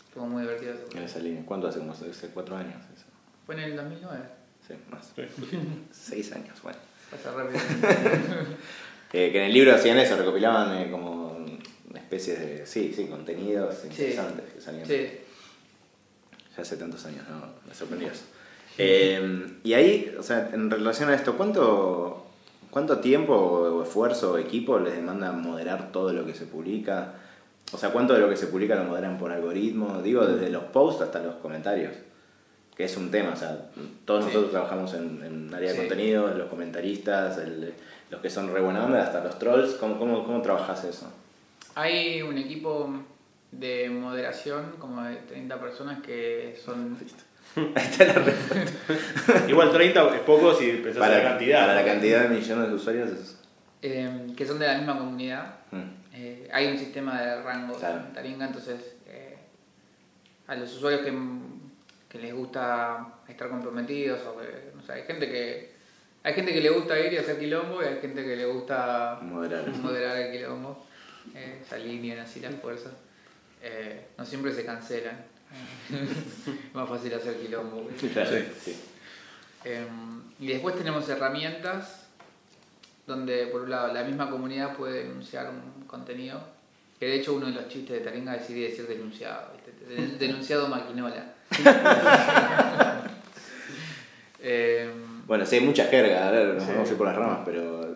Estuvo 0.08 0.28
muy 0.28 0.44
divertido. 0.44 0.74
En 0.96 1.04
esa 1.04 1.20
línea. 1.20 1.44
¿Cuánto 1.46 1.68
hace? 1.68 1.80
Como 1.80 1.92
hace 1.92 2.28
cuatro 2.34 2.56
años. 2.56 2.76
Eso. 2.96 3.06
Fue 3.46 3.56
en 3.56 3.62
el 3.62 3.76
2009. 3.76 4.24
Sí, 4.66 4.74
más. 4.90 5.12
Sí. 5.16 5.24
Seis 5.92 6.32
años, 6.32 6.62
bueno. 6.64 6.78
Pasa 7.12 7.32
rápido. 7.34 7.60
Eh, 9.14 9.32
que 9.32 9.38
en 9.38 9.46
el 9.46 9.54
libro 9.54 9.74
hacían 9.74 9.98
eso, 9.98 10.18
recopilaban 10.18 10.78
eh, 10.78 10.92
como 10.92 11.38
especies 11.94 12.38
de, 12.38 12.66
sí, 12.66 12.92
sí, 12.94 13.06
contenidos 13.08 13.86
interesantes 13.86 14.52
que 14.54 14.60
salían. 14.60 14.86
sí. 14.86 15.08
Ya 16.56 16.62
hace 16.64 16.78
tantos 16.78 17.06
años, 17.06 17.24
¿no? 17.30 17.42
Me 17.68 17.74
sorprendió 17.74 18.10
eso. 18.10 18.24
Eh, 18.78 19.58
y 19.64 19.74
ahí, 19.74 20.16
o 20.20 20.24
sea, 20.24 20.50
en 20.54 20.70
relación 20.70 21.10
a 21.10 21.16
esto, 21.16 21.36
¿cuánto, 21.38 22.26
cuánto 22.70 23.00
tiempo 23.00 23.34
o 23.34 23.84
esfuerzo 23.84 24.34
o 24.34 24.38
equipo 24.38 24.80
les 24.80 24.96
demanda 24.96 25.32
moderar 25.32 25.92
todo 25.92 26.12
lo 26.14 26.26
que 26.26 26.34
se 26.34 26.46
publica? 26.46 27.14
O 27.72 27.78
sea, 27.78 27.90
¿cuánto 27.92 28.14
de 28.14 28.20
lo 28.20 28.30
que 28.30 28.38
se 28.38 28.48
publica 28.48 28.76
lo 28.76 28.84
moderan 28.84 29.18
por 29.18 29.32
algoritmo? 29.32 30.02
Digo, 30.02 30.26
desde 30.26 30.50
los 30.50 30.64
posts 30.66 31.02
hasta 31.02 31.20
los 31.24 31.36
comentarios, 31.36 31.94
que 32.76 32.84
es 32.86 32.96
un 32.98 33.10
tema, 33.12 33.32
o 33.34 33.36
sea, 33.36 33.58
todos 34.06 34.24
Sí. 34.24 34.28
nosotros 34.30 34.52
trabajamos 34.52 34.94
en, 34.94 35.24
en 35.24 35.54
área 35.54 35.70
de 35.70 35.76
Sí. 35.76 35.80
contenido, 35.82 36.28
los 36.34 36.50
comentaristas, 36.50 37.38
el- 37.40 37.74
los 38.12 38.22
que 38.22 38.30
son 38.30 38.54
re 38.54 38.62
buena 38.62 38.86
onda, 38.86 39.02
hasta 39.04 39.24
los 39.24 39.40
trolls, 39.40 39.74
¿cómo, 39.76 39.98
cómo, 39.98 40.24
cómo 40.26 40.42
trabajas 40.42 40.84
eso? 40.84 41.08
Hay 41.74 42.22
un 42.22 42.38
equipo 42.38 42.90
de 43.60 43.90
moderación, 43.90 44.74
como 44.80 45.02
de 45.04 45.16
30 45.16 45.60
personas 45.60 46.02
que 46.02 46.58
son... 46.64 46.98
Ahí 47.76 47.86
está 47.86 48.06
la 48.06 48.14
respuesta. 48.14 49.46
Igual 49.48 49.72
30 49.72 50.16
es 50.16 50.22
poco 50.22 50.54
si 50.54 50.72
pensás 50.74 50.96
en 50.96 51.00
Para, 51.00 51.18
la 51.24 51.30
cantidad. 51.30 51.62
para 51.68 51.76
la 51.76 51.86
cantidad 51.86 52.24
de 52.24 52.30
millones 52.36 52.68
de 52.70 52.74
usuarios 52.76 53.10
es... 53.12 53.40
eh, 53.82 54.28
que 54.36 54.46
son 54.46 54.60
de 54.60 54.68
la 54.68 54.78
misma 54.78 54.98
comunidad. 54.98 55.56
Mm. 55.72 55.82
eh, 56.14 56.50
hay 56.52 56.68
un 56.68 56.78
sistema 56.78 57.22
de 57.22 57.42
rangos 57.44 57.78
Claro. 57.78 58.02
en 58.08 58.14
Taringa, 58.14 58.48
entonces 58.48 58.96
eh, 59.08 59.38
a 60.48 60.56
los 60.56 60.74
usuarios 60.76 61.02
que, 61.02 61.14
que 62.10 62.20
les 62.20 62.34
gusta 62.34 63.08
estar 63.28 63.48
comprometidos 63.50 64.20
o 64.28 64.38
que, 64.40 64.72
no 64.76 64.82
sé, 64.84 64.94
hay 64.94 65.04
gente 65.04 65.28
que 65.30 65.76
hay 66.24 66.34
gente 66.34 66.54
que 66.54 66.62
le 66.62 66.72
gusta 66.72 67.00
ir 67.00 67.14
y 67.14 67.18
hacer 67.18 67.38
quilombo 67.40 67.82
y 67.84 67.86
hay 67.86 68.00
gente 68.02 68.24
que 68.24 68.36
le 68.36 68.46
gusta 68.48 69.20
Moderar. 69.22 69.68
moderar 69.78 70.18
el 70.18 70.32
quilombo, 70.32 70.84
eh, 71.36 71.62
se 71.70 71.76
alinean 71.76 72.20
así 72.20 72.40
las 72.40 72.56
fuerzas, 72.56 72.94
Eh, 73.68 74.10
no 74.18 74.24
siempre 74.26 74.54
se 74.54 74.64
cancelan, 74.64 75.26
es 75.92 76.54
más 76.76 76.88
fácil 76.88 77.14
hacer 77.16 77.36
quilombo. 77.38 77.90
Claro, 78.14 78.30
Sí. 78.30 78.44
sí. 78.64 78.80
Eh, 79.64 79.88
y 80.40 80.48
después 80.48 80.76
tenemos 80.76 81.10
herramientas 81.10 82.06
donde, 83.08 83.48
por 83.48 83.62
un 83.62 83.72
lado, 83.72 83.92
la 83.92 84.04
misma 84.04 84.30
comunidad 84.30 84.76
puede 84.76 85.04
denunciar 85.06 85.50
un 85.50 85.86
contenido. 85.88 86.40
Que 87.00 87.08
de 87.08 87.16
hecho, 87.16 87.34
uno 87.34 87.48
de 87.48 87.54
los 87.54 87.68
chistes 87.68 87.98
de 87.98 88.06
Taringa 88.06 88.34
decidí 88.34 88.62
decir 88.62 88.88
denunciado. 88.88 89.52
Denunciado 90.20 90.68
maquinola. 90.68 91.34
Eh, 94.48 94.92
Bueno, 95.26 95.44
sí, 95.46 95.56
hay 95.56 95.62
mucha 95.66 95.86
jerga, 95.86 96.28
ahora 96.28 96.54
nos 96.54 96.64
Sí. 96.64 96.70
vamos 96.72 96.88
a 96.88 96.92
ir 96.92 96.98
por 97.00 97.08
las 97.08 97.16
ramas, 97.16 97.40
pero 97.46 97.96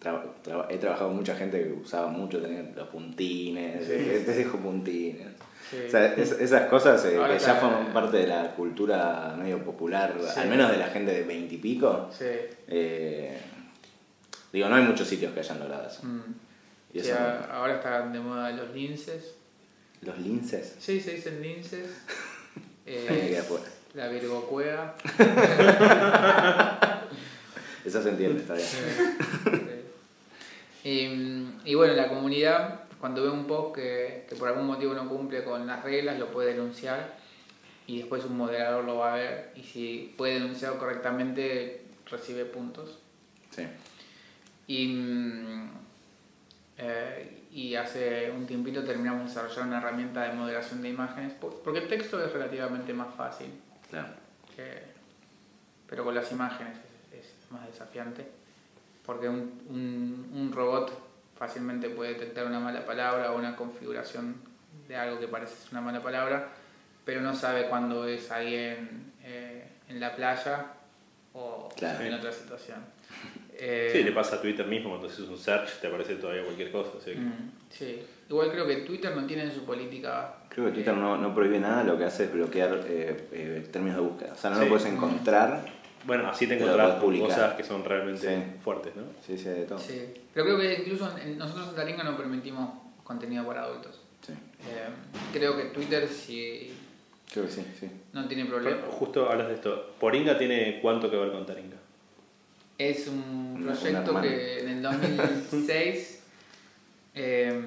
tra- 0.00 0.22
tra- 0.44 0.66
he 0.70 0.78
trabajado 0.78 1.08
con 1.08 1.16
mucha 1.18 1.34
gente 1.36 1.62
que 1.62 1.72
usaba 1.72 2.08
mucho 2.08 2.40
tener 2.40 2.72
los 2.76 2.88
puntines, 2.88 3.88
eh, 3.88 4.22
te 4.24 4.32
dejo 4.34 4.58
puntines. 4.58 5.28
sí. 5.70 5.76
O 5.86 5.90
sea, 5.90 6.14
es- 6.14 6.32
esas 6.32 6.68
cosas 6.68 7.04
eh, 7.04 7.18
que 7.30 7.38
ya 7.38 7.54
forman 7.56 7.92
parte 7.92 8.18
de 8.18 8.26
la 8.28 8.54
cultura 8.54 9.34
medio 9.38 9.62
popular, 9.64 10.14
Sí. 10.20 10.40
al 10.40 10.48
menos 10.48 10.70
de 10.70 10.76
la 10.78 10.86
gente 10.88 11.12
de 11.12 11.22
veintipico. 11.24 12.08
Sí. 12.16 12.24
Eh, 12.68 13.38
digo, 14.52 14.68
no 14.68 14.76
hay 14.76 14.84
muchos 14.84 15.08
sitios 15.08 15.32
que 15.32 15.40
hayan 15.40 15.58
logrado 15.58 15.88
eso. 15.88 16.04
Mm. 16.04 16.34
Y 16.94 16.98
eso- 17.00 17.14
a- 17.14 17.46
ahora 17.56 17.74
están 17.76 18.12
de 18.12 18.20
moda 18.20 18.50
los 18.52 18.72
linces. 18.74 19.34
Los 20.02 20.18
linces. 20.18 20.76
Sí, 20.78 21.00
se 21.00 21.12
dicen 21.14 21.40
linces. 21.42 21.88
Eh, 22.88 23.42
la 23.94 24.06
virgocuea. 24.06 24.94
Eso 27.84 28.00
se 28.02 28.08
entiende, 28.10 28.40
está 28.42 28.54
bien. 28.54 29.75
Y, 30.88 31.60
y 31.64 31.74
bueno, 31.74 31.94
la 31.94 32.08
comunidad, 32.08 32.80
cuando 33.00 33.22
ve 33.22 33.30
un 33.30 33.46
post 33.46 33.74
que, 33.76 34.26
que 34.28 34.36
por 34.36 34.48
algún 34.48 34.66
motivo 34.66 34.94
no 34.94 35.08
cumple 35.08 35.42
con 35.44 35.66
las 35.66 35.82
reglas, 35.82 36.18
lo 36.18 36.28
puede 36.28 36.52
denunciar 36.54 37.16
y 37.86 37.98
después 37.98 38.24
un 38.24 38.36
moderador 38.36 38.84
lo 38.84 38.98
va 38.98 39.14
a 39.14 39.16
ver 39.16 39.52
y 39.56 39.62
si 39.62 40.14
puede 40.16 40.34
denunciarlo 40.34 40.78
correctamente, 40.78 41.82
recibe 42.10 42.44
puntos. 42.44 42.98
Sí. 43.50 43.62
Y, 44.68 44.86
mm, 44.88 45.70
eh, 46.78 47.42
y 47.52 47.74
hace 47.74 48.30
un 48.30 48.46
tiempito 48.46 48.84
terminamos 48.84 49.22
de 49.22 49.28
desarrollar 49.28 49.66
una 49.66 49.78
herramienta 49.78 50.22
de 50.24 50.34
moderación 50.34 50.82
de 50.82 50.90
imágenes, 50.90 51.32
por- 51.34 51.62
porque 51.62 51.80
el 51.80 51.88
texto 51.88 52.22
es 52.24 52.32
relativamente 52.32 52.92
más 52.92 53.14
fácil. 53.14 53.48
Claro. 53.90 54.08
que- 54.56 54.82
pero 55.88 56.02
con 56.04 56.14
las 56.14 56.30
imágenes 56.32 56.76
es, 57.12 57.26
es 57.26 57.50
más 57.52 57.66
desafiante 57.66 58.26
porque 59.06 59.28
un, 59.28 59.62
un, 59.68 60.30
un 60.34 60.52
robot 60.52 60.92
fácilmente 61.38 61.88
puede 61.90 62.14
detectar 62.14 62.46
una 62.46 62.60
mala 62.60 62.84
palabra 62.84 63.32
o 63.32 63.38
una 63.38 63.54
configuración 63.56 64.36
de 64.88 64.96
algo 64.96 65.18
que 65.20 65.28
parece 65.28 65.54
ser 65.56 65.68
una 65.72 65.80
mala 65.80 66.02
palabra 66.02 66.48
pero 67.04 67.20
no 67.20 67.34
sabe 67.34 67.68
cuándo 67.68 68.06
es 68.06 68.30
alguien 68.30 69.12
eh, 69.22 69.64
en 69.88 70.00
la 70.00 70.14
playa 70.16 70.66
o 71.34 71.68
Claro. 71.76 72.04
en 72.04 72.14
otra 72.14 72.32
situación 72.32 72.78
Eh, 73.58 73.88
Sí, 73.90 74.02
le 74.02 74.12
pasa 74.12 74.36
a 74.36 74.42
Twitter 74.42 74.66
mismo, 74.66 74.90
cuando 74.90 75.06
haces 75.08 75.20
un 75.20 75.38
search 75.38 75.80
te 75.80 75.86
aparece 75.86 76.16
todavía 76.16 76.44
cualquier 76.44 76.70
cosa. 76.70 76.90
así 77.00 77.12
que- 77.12 77.16
mm, 77.20 77.50
sí. 77.70 78.02
igual 78.28 78.50
creo 78.50 78.66
que 78.66 78.76
Twitter 78.82 79.16
no 79.16 79.24
tiene 79.24 79.44
en 79.44 79.50
su 79.50 79.64
política 79.64 80.34
Creo 80.50 80.66
que 80.66 80.72
Twitter 80.72 80.92
eh, 80.92 80.96
no, 80.98 81.16
no 81.16 81.34
prohíbe 81.34 81.58
nada, 81.58 81.82
lo 81.82 81.96
que 81.96 82.04
hace 82.04 82.24
es 82.24 82.32
bloquear 82.34 82.82
eh, 82.86 83.28
eh, 83.32 83.66
términos 83.72 83.96
de 83.96 84.02
búsqueda. 84.02 84.32
O 84.34 84.36
sea, 84.36 84.50
no 84.50 84.56
Sí. 84.56 84.62
lo 84.64 84.68
puedes 84.68 84.84
encontrar. 84.86 85.64
Bueno, 86.06 86.28
así 86.28 86.46
te 86.46 86.54
encontrás 86.58 87.02
cosas 87.02 87.54
que 87.54 87.64
son 87.64 87.84
realmente 87.84 88.28
Sí. 88.36 88.42
fuertes, 88.62 88.94
¿no? 88.96 89.02
Sí, 89.26 89.36
sí, 89.36 89.44
de 89.48 89.64
todo. 89.64 89.78
sí. 89.78 90.02
pero 90.32 90.46
creo 90.46 90.58
que 90.58 90.74
incluso 90.82 91.10
en- 91.18 91.36
nosotros 91.38 91.68
en 91.70 91.74
Taringa 91.74 92.04
no 92.04 92.16
permitimos 92.16 92.70
contenido 93.04 93.46
para 93.46 93.62
adultos 93.64 94.00
Sí. 94.26 94.32
Eh, 94.32 94.88
creo 95.32 95.56
que 95.56 95.64
Twitter 95.66 96.08
sí 96.08 96.72
Creo 97.32 97.44
que 97.46 97.50
sí, 97.52 97.64
sí. 97.78 97.88
no 98.12 98.26
tiene 98.28 98.44
Pero 98.44 98.56
problema. 98.56 98.82
justo 98.90 99.28
hablas 99.30 99.48
de 99.48 99.54
esto. 99.54 99.94
¿Poringa 100.00 100.38
tiene 100.38 100.78
cuánto 100.80 101.10
que 101.10 101.16
ver 101.16 101.32
con 101.32 101.44
Taringa? 101.46 101.76
Es 102.78 103.08
un 103.08 103.62
Una- 103.62 103.72
proyecto 103.72 104.10
una 104.12 104.22
que 104.22 104.60
en 104.60 104.68
el 104.68 104.82
2006 104.82 106.22
eh, 107.14 107.60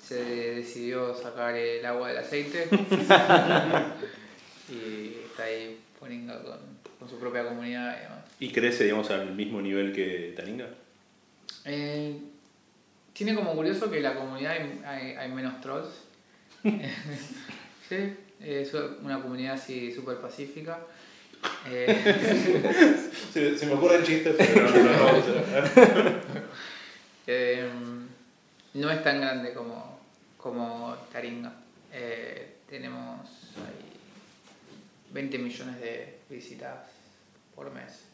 se 0.00 0.24
decidió 0.54 1.14
sacar 1.14 1.54
el 1.56 1.84
agua 1.84 2.08
del 2.08 2.18
aceite 2.18 2.68
y 4.70 5.16
está 5.26 5.44
ahí 5.44 5.78
Poringa 5.98 6.40
con, 6.42 6.58
con 7.02 7.10
su 7.10 7.18
propia 7.18 7.44
comunidad. 7.44 7.96
y 7.98 8.02
demás. 8.02 8.18
¿Y 8.38 8.52
crece, 8.52 8.84
digamos, 8.84 9.10
al 9.10 9.34
mismo 9.34 9.60
nivel 9.60 9.92
que 9.92 10.32
Taringa? 10.36 10.68
Eh, 11.64 12.16
tiene 13.12 13.34
como 13.34 13.54
curioso 13.54 13.90
que 13.90 13.96
en 13.96 14.02
la 14.04 14.14
comunidad 14.14 14.52
hay, 14.52 14.82
hay- 14.84 15.16
hay 15.16 15.30
menos 15.32 15.60
trolls. 15.60 15.88
sí, 17.88 18.14
es 18.40 18.72
una 19.02 19.20
comunidad 19.20 19.54
así 19.54 19.92
súper 19.92 20.18
pacífica. 20.18 20.78
Eh, 21.68 23.08
Se, 23.32 23.56
se 23.58 23.66
me 23.66 23.72
ocurren 23.72 24.04
chistes, 24.04 24.34
pero 24.36 24.70
no, 24.70 24.76
no, 24.76 24.92
lo 24.92 25.04
vamos 25.04 25.24
a 25.28 25.58
hacer. 25.62 26.22
Eh, 27.24 27.70
no 28.74 28.90
es 28.90 29.04
tan 29.04 29.20
grande 29.20 29.52
como, 29.54 30.00
como 30.36 30.94
Taringa. 31.12 31.52
Eh, 31.92 32.56
tenemos 32.68 33.20
ahí 33.58 33.92
20 35.12 35.38
millones 35.38 35.80
de 35.80 36.18
visitas 36.28 36.78
por 37.54 37.72
mes. 37.72 38.08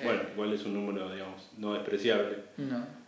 Eh, 0.00 0.04
Bueno, 0.04 0.20
igual 0.34 0.52
es 0.52 0.64
un 0.64 0.74
número, 0.74 1.10
digamos, 1.12 1.50
no 1.58 1.74
despreciable. 1.74 2.36
no, 2.56 2.78
no. 2.78 2.98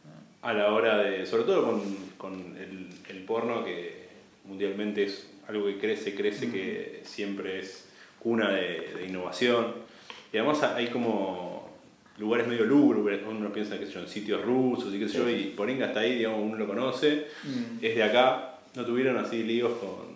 A 0.42 0.54
la 0.54 0.72
hora 0.72 0.96
de, 0.98 1.26
sobre 1.26 1.44
todo 1.44 1.64
con, 1.64 1.82
con 2.16 2.56
el, 2.56 2.88
el 3.10 3.24
porno, 3.24 3.62
que 3.62 4.08
mundialmente 4.44 5.04
es 5.04 5.28
algo 5.46 5.66
que 5.66 5.78
crece, 5.78 6.14
crece, 6.14 6.50
que 6.50 7.02
siempre 7.04 7.58
es 7.58 7.88
cuna 8.18 8.50
de, 8.50 8.90
de 8.96 9.06
innovación. 9.06 9.74
Y 10.32 10.38
además 10.38 10.62
hay 10.62 10.86
como 10.86 11.68
lugares 12.16 12.46
medio 12.46 12.64
lúgubres, 12.64 13.20
uno 13.28 13.52
piensa 13.52 13.78
que 13.78 13.84
en 13.84 14.08
sitios 14.08 14.42
rusos 14.42 14.94
y 14.94 14.98
qué 14.98 15.08
sé 15.08 15.18
yo, 15.18 15.28
y 15.28 15.44
Poringa 15.56 15.86
está 15.88 16.00
ahí, 16.00 16.14
digamos, 16.16 16.40
uno 16.42 16.56
lo 16.56 16.66
conoce, 16.66 17.26
Mm. 17.44 17.84
es 17.84 17.94
de 17.96 18.02
acá, 18.02 18.58
no 18.74 18.84
tuvieron 18.86 19.16
así 19.18 19.42
líos 19.42 19.72
con 19.78 20.09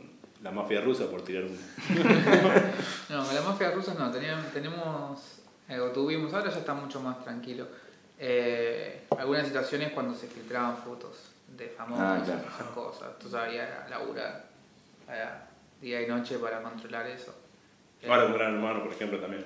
la 0.45 0.51
mafia 0.51 0.83
rusa 0.83 1.11
por 1.11 1.23
tirar 1.23 1.45
un... 1.45 1.59
No, 3.09 3.33
la 3.33 3.41
mafia 3.41 3.71
rusa 3.71 3.95
no, 3.99 4.11
teníamos, 4.11 4.53
tenemos, 4.53 5.39
eh, 5.69 5.81
o 5.81 5.89
tuvimos, 5.91 6.33
ahora 6.35 6.51
ya 6.51 6.59
está 6.59 6.75
mucho 6.75 7.01
más 7.01 7.25
tranquilo. 7.25 7.67
Eh, 8.19 9.05
algunas 9.19 9.47
situaciones 9.47 9.93
cuando 9.93 10.15
se 10.15 10.27
filtraban 10.27 10.77
fotos 10.77 11.17
de 11.57 11.69
famosos, 11.69 12.05
Ah, 12.05 12.23
claro. 12.23 12.43
esas 12.43 12.69
cosas, 12.75 13.09
entonces 13.15 13.41
había 13.41 13.87
labura 13.89 14.45
había 15.09 15.49
día 15.81 16.03
y 16.03 16.07
noche 16.07 16.39
para 16.39 16.63
controlar 16.63 17.07
eso. 17.07 17.35
Ahora 18.07 18.27
un 18.27 18.35
gran 18.35 18.55
hermano, 18.55 18.83
por 18.85 18.93
ejemplo, 18.93 19.19
también. 19.19 19.45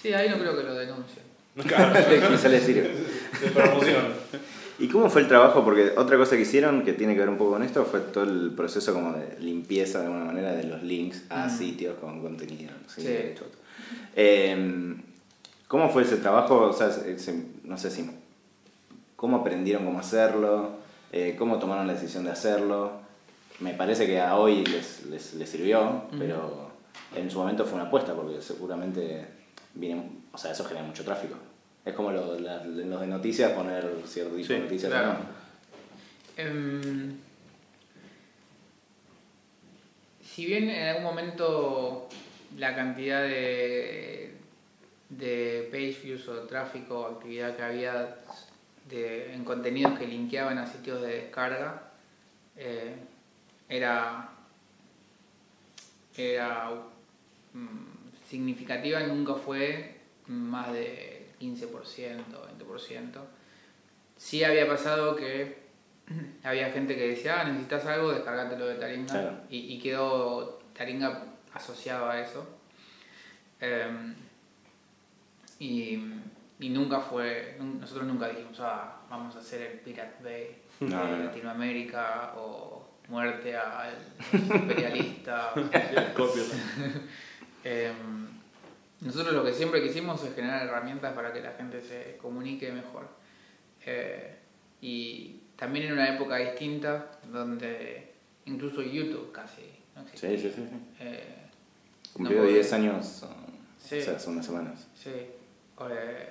Sí, 0.00 0.14
ahí 0.14 0.30
no 0.30 0.38
creo 0.38 0.56
que 0.56 0.62
lo 0.62 0.74
denuncien. 0.74 1.26
Quizá 1.56 2.48
le 2.48 2.60
sirve. 2.60 2.90
¿Y 4.78 4.88
cómo 4.88 5.08
fue 5.08 5.22
el 5.22 5.28
trabajo? 5.28 5.64
Porque 5.64 5.92
otra 5.96 6.16
cosa 6.18 6.36
que 6.36 6.42
hicieron 6.42 6.82
que 6.84 6.92
tiene 6.92 7.14
que 7.14 7.20
ver 7.20 7.28
un 7.30 7.38
poco 7.38 7.52
con 7.52 7.62
esto 7.62 7.84
fue 7.86 8.00
todo 8.00 8.24
el 8.24 8.50
proceso 8.54 8.92
como 8.92 9.12
de 9.12 9.38
limpieza 9.40 10.00
de 10.00 10.06
alguna 10.06 10.24
manera 10.26 10.52
de 10.52 10.64
los 10.64 10.82
links 10.82 11.22
a 11.30 11.46
Mm. 11.46 11.50
sitios 11.58 11.98
con 11.98 12.20
contenido. 12.20 12.72
¿sí? 12.86 13.00
Sí. 13.02 13.08
Eh, 14.14 14.94
¿Cómo 15.68 15.88
fue 15.90 16.02
ese 16.02 16.16
trabajo? 16.18 16.60
O 16.60 16.72
sea, 16.72 16.90
se- 16.90 17.18
se- 17.18 17.44
no 17.64 17.76
sé 17.78 17.90
si... 17.90 18.08
¿Cómo 19.16 19.38
aprendieron 19.38 19.84
cómo 19.86 19.98
hacerlo? 19.98 20.70
Eh, 21.10 21.34
¿Cómo 21.38 21.58
tomaron 21.58 21.86
la 21.86 21.94
decisión 21.94 22.24
de 22.24 22.30
hacerlo? 22.30 22.92
Me 23.60 23.72
parece 23.72 24.06
que 24.06 24.20
a 24.20 24.36
hoy 24.36 24.64
les, 24.66 25.06
les, 25.06 25.34
les 25.34 25.48
sirvió, 25.48 26.02
Mm. 26.12 26.18
pero 26.18 26.70
en 27.16 27.30
su 27.30 27.38
momento 27.38 27.64
fue 27.64 27.74
una 27.76 27.84
apuesta 27.88 28.14
porque 28.14 28.42
seguramente 28.42 29.26
viene, 29.74 30.02
o 30.32 30.38
sea, 30.38 30.52
eso 30.52 30.64
genera 30.66 30.86
mucho 30.86 31.02
tráfico. 31.02 31.36
Es 31.86 31.94
como 31.94 32.10
lo, 32.10 32.38
los 32.38 33.00
de 33.00 33.06
noticias 33.06 33.52
poner 33.52 33.88
cierto 34.06 34.34
tipo 34.34 34.46
Sí, 34.48 34.52
de 34.54 34.58
noticias. 34.60 34.90
claro. 34.92 35.18
Em, 36.36 37.16
si 40.22 40.44
bien 40.46 40.68
en 40.68 40.88
algún 40.88 41.04
momento 41.04 42.08
la 42.58 42.74
cantidad 42.74 43.22
de, 43.22 44.34
de 45.10 45.68
page 45.70 46.00
views 46.04 46.28
o 46.28 46.40
tráfico 46.40 47.00
o 47.00 47.06
actividad 47.06 47.56
que 47.56 47.62
había 47.62 48.16
de, 48.90 49.32
en 49.32 49.44
contenidos 49.44 49.98
que 49.98 50.06
linkeaban 50.08 50.58
a 50.58 50.66
sitios 50.66 51.00
de 51.02 51.08
descarga 51.22 51.82
eh, 52.56 52.94
era, 53.68 54.28
era 56.16 56.70
mm, 57.52 58.28
significativa, 58.28 59.00
nunca 59.00 59.34
fue 59.34 59.96
más 60.26 60.72
de 60.72 61.15
15%, 61.40 61.68
20%. 61.68 63.20
Sí 64.16 64.44
había 64.44 64.66
pasado 64.66 65.16
que 65.16 65.66
había 66.42 66.70
gente 66.70 66.96
que 66.96 67.08
decía, 67.08 67.40
ah, 67.40 67.44
necesitas 67.44 67.86
algo, 67.86 68.12
descargátelo 68.12 68.66
de 68.66 68.74
Taringa. 68.76 69.12
Claro. 69.12 69.40
Y, 69.50 69.74
y 69.74 69.78
quedó 69.78 70.60
Taringa 70.76 71.24
asociado 71.52 72.08
a 72.10 72.20
eso. 72.20 72.46
Em, 73.60 74.14
y, 75.58 75.98
y 76.60 76.68
nunca 76.68 77.00
fue, 77.00 77.56
nosotros 77.58 78.06
nunca 78.06 78.28
dijimos, 78.28 78.58
ah, 78.60 79.00
vamos 79.08 79.34
a 79.36 79.38
hacer 79.38 79.62
el 79.62 79.78
Pirate 79.80 80.22
Bay 80.22 80.62
de 80.80 80.86
No, 80.86 81.04
no, 81.04 81.16
no. 81.16 81.24
Latinoamérica 81.24 82.34
o 82.36 82.86
muerte 83.08 83.56
al 83.56 83.96
imperialista. 84.32 85.52
Nosotros 89.00 89.34
lo 89.34 89.44
que 89.44 89.52
siempre 89.52 89.82
quisimos 89.82 90.22
es 90.24 90.34
generar 90.34 90.66
herramientas 90.66 91.12
para 91.14 91.32
que 91.32 91.40
la 91.40 91.52
gente 91.52 91.80
se 91.82 92.16
comunique 92.16 92.72
mejor. 92.72 93.08
Eh, 93.84 94.36
y 94.80 95.40
también 95.56 95.86
en 95.86 95.92
una 95.92 96.14
época 96.14 96.36
distinta 96.36 97.10
donde 97.30 98.12
incluso 98.46 98.82
YouTube 98.82 99.32
casi 99.32 99.62
no 99.94 100.02
existía. 100.02 100.30
Sí, 100.30 100.38
sí, 100.38 100.52
sí. 100.56 100.62
Eh, 101.00 101.36
Cumplió 102.12 102.38
no 102.38 102.44
podía- 102.44 102.56
10 102.60 102.72
años 102.72 103.24
Sí. 103.78 103.98
o 103.98 104.02
sea, 104.02 104.16
hace 104.16 104.30
unas 104.30 104.46
semanas. 104.46 104.86
Sí. 104.94 105.10
Eh, 105.90 106.28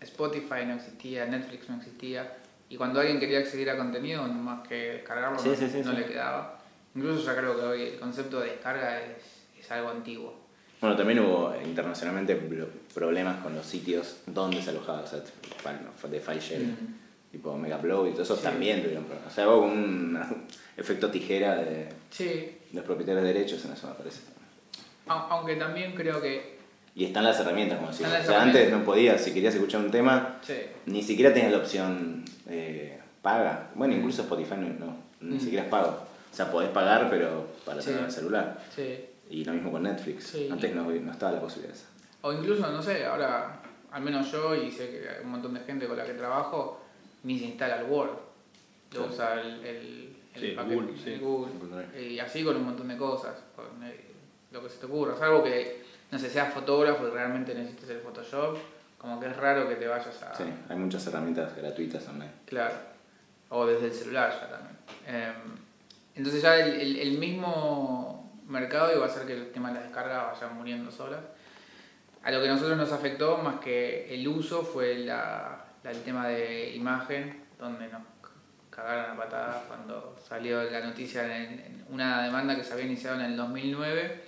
Spotify 0.00 0.64
no 0.66 0.74
existía, 0.74 1.26
Netflix 1.26 1.68
no 1.68 1.76
existía. 1.76 2.36
Y 2.68 2.76
cuando 2.76 3.00
alguien 3.00 3.20
quería 3.20 3.38
acceder 3.38 3.70
a 3.70 3.76
contenido, 3.76 4.22
más 4.26 4.66
que 4.66 4.74
descargarlo, 4.74 5.38
Sí, 5.38 5.50
no, 5.50 5.56
sí, 5.56 5.82
le 5.96 6.06
quedaba. 6.06 6.58
Incluso 6.94 7.24
ya 7.24 7.36
creo 7.36 7.56
que 7.56 7.62
hoy 7.62 7.82
el 7.82 8.00
concepto 8.00 8.40
de 8.40 8.50
descarga 8.52 9.00
es, 9.02 9.22
es 9.58 9.70
algo 9.70 9.90
antiguo. 9.90 10.45
Bueno, 10.80 10.96
también 10.96 11.20
hubo 11.20 11.54
internacionalmente 11.64 12.38
problemas 12.94 13.42
con 13.42 13.54
los 13.54 13.64
sitios 13.64 14.18
donde 14.26 14.60
se 14.62 14.70
alojaba, 14.70 15.00
o 15.00 15.06
sea, 15.06 15.20
de 16.10 16.20
file 16.20 16.40
sharing, 16.40 16.70
Mm. 16.70 17.32
tipo 17.32 17.56
Megaupload 17.56 18.08
y 18.08 18.10
todo 18.12 18.22
eso 18.22 18.36
Sí. 18.36 18.42
también 18.42 18.82
tuvieron 18.82 19.04
problemas. 19.04 19.32
O 19.32 19.34
sea, 19.34 19.48
hubo 19.48 19.62
un 19.66 20.18
efecto 20.76 21.10
tijera 21.10 21.56
de, 21.56 21.88
Sí, 22.10 22.58
los 22.72 22.84
propietarios 22.84 23.22
de 23.24 23.32
derechos 23.32 23.64
en 23.64 23.72
eso, 23.72 23.88
me 23.88 23.94
parece. 23.94 24.20
au- 25.08 25.26
aunque 25.30 25.56
también 25.56 25.94
creo 25.94 26.20
que 26.20 26.56
Y 26.94 27.04
están 27.04 27.24
las 27.24 27.38
herramientas, 27.40 27.78
como 27.78 27.90
decía. 27.90 28.08
O 28.22 28.26
sea, 28.26 28.42
antes 28.42 28.70
no 28.70 28.82
podías, 28.82 29.20
si 29.22 29.32
querías 29.34 29.54
escuchar 29.54 29.82
un 29.82 29.90
tema, 29.90 30.38
sí, 30.42 30.54
ni 30.86 31.02
siquiera 31.02 31.32
tenías 31.34 31.52
la 31.52 31.58
opción 31.58 32.24
eh, 32.48 32.98
paga. 33.22 33.68
Bueno, 33.74 33.94
incluso 33.94 34.22
Spotify 34.22 34.54
no, 34.56 34.68
no, 34.86 34.96
ni 35.20 35.38
siquiera 35.40 35.64
es 35.64 35.70
pago. 35.70 35.88
O 36.32 36.34
sea, 36.34 36.50
podés 36.50 36.70
pagar, 36.70 37.08
pero 37.10 37.48
para 37.66 37.80
tener 37.80 38.04
el 38.04 38.10
celular. 38.10 38.62
sí. 38.74 38.98
Y 39.30 39.44
lo 39.44 39.52
mismo 39.52 39.72
con 39.72 39.82
Netflix. 39.82 40.24
Sí. 40.28 40.48
Antes 40.50 40.74
no, 40.74 40.84
no 40.90 41.12
estaba 41.12 41.32
la 41.32 41.40
posibilidad 41.40 41.76
esa. 41.76 41.86
O 42.22 42.32
incluso, 42.32 42.70
no 42.70 42.82
sé, 42.82 43.04
ahora, 43.04 43.60
al 43.92 44.02
menos 44.02 44.30
yo 44.30 44.54
y 44.54 44.70
sé 44.70 44.90
que 44.90 45.08
hay 45.08 45.24
un 45.24 45.30
montón 45.30 45.54
de 45.54 45.60
gente 45.60 45.86
con 45.86 45.96
la 45.96 46.04
que 46.04 46.12
trabajo, 46.14 46.80
ni 47.24 47.38
se 47.38 47.46
instala 47.46 47.80
el 47.80 47.86
Word. 47.90 48.10
Lo 48.10 48.18
Claro. 49.06 49.12
usa 49.12 49.40
el, 49.40 49.64
el, 49.64 50.16
el 50.34 50.40
Sí, 50.40 50.54
paquete- 50.56 50.74
Google, 50.74 50.98
sí. 51.02 51.12
el 51.12 51.20
Google. 51.20 51.52
Google 51.60 52.02
Y 52.02 52.18
así 52.20 52.44
con 52.44 52.56
un 52.56 52.64
montón 52.64 52.88
de 52.88 52.96
cosas, 52.96 53.34
con 53.54 53.66
eh, 53.84 54.00
lo 54.52 54.62
que 54.62 54.68
se 54.68 54.78
te 54.78 54.86
ocurra. 54.86 55.16
Salvo 55.16 55.42
que, 55.42 55.82
no 56.10 56.18
sé, 56.18 56.30
seas 56.30 56.52
fotógrafo 56.54 57.06
y 57.08 57.10
realmente 57.10 57.54
necesites 57.54 57.90
el 57.90 57.98
Photoshop, 58.00 58.56
como 58.98 59.18
que 59.20 59.26
es 59.26 59.36
raro 59.36 59.68
que 59.68 59.74
te 59.76 59.86
vayas 59.88 60.22
a... 60.22 60.34
Sí, 60.34 60.44
hay 60.68 60.76
muchas 60.76 61.06
herramientas 61.06 61.54
gratuitas 61.56 62.06
online. 62.08 62.30
Claro. 62.46 62.74
O 63.50 63.66
desde 63.66 63.86
el 63.86 63.92
celular 63.92 64.30
ya 64.40 64.48
también. 64.50 64.76
Eh, 65.06 65.32
entonces 66.14 66.42
ya 66.42 66.58
el, 66.58 66.80
el- 66.80 66.96
el 66.96 67.18
mismo 67.18 68.25
mercado 68.46 68.94
iba 68.94 69.04
a 69.04 69.08
hacer 69.08 69.26
que 69.26 69.32
el 69.34 69.50
tema 69.52 69.68
de 69.68 69.74
las 69.74 69.84
descargas 69.84 70.32
vayan 70.40 70.56
muriendo 70.56 70.90
solas. 70.90 71.20
A 72.22 72.30
lo 72.30 72.40
que 72.40 72.48
a 72.48 72.52
nosotros 72.52 72.76
nos 72.76 72.92
afectó 72.92 73.38
más 73.38 73.60
que 73.60 74.12
el 74.14 74.26
uso 74.26 74.62
fue 74.62 74.98
la, 74.98 75.64
la- 75.82 75.90
el 75.90 76.02
tema 76.02 76.26
de 76.28 76.74
imagen, 76.74 77.44
donde 77.58 77.88
nos 77.88 78.02
cagaron 78.70 79.12
a 79.12 79.16
patadas 79.16 79.62
cuando 79.68 80.16
salió 80.28 80.62
la 80.64 80.80
noticia 80.80 81.24
en, 81.36 81.60
en 81.60 81.86
una 81.90 82.22
demanda 82.24 82.54
que 82.56 82.64
se 82.64 82.72
había 82.72 82.84
iniciado 82.86 83.18
en 83.20 83.26
el 83.26 83.36
2009 83.36 84.22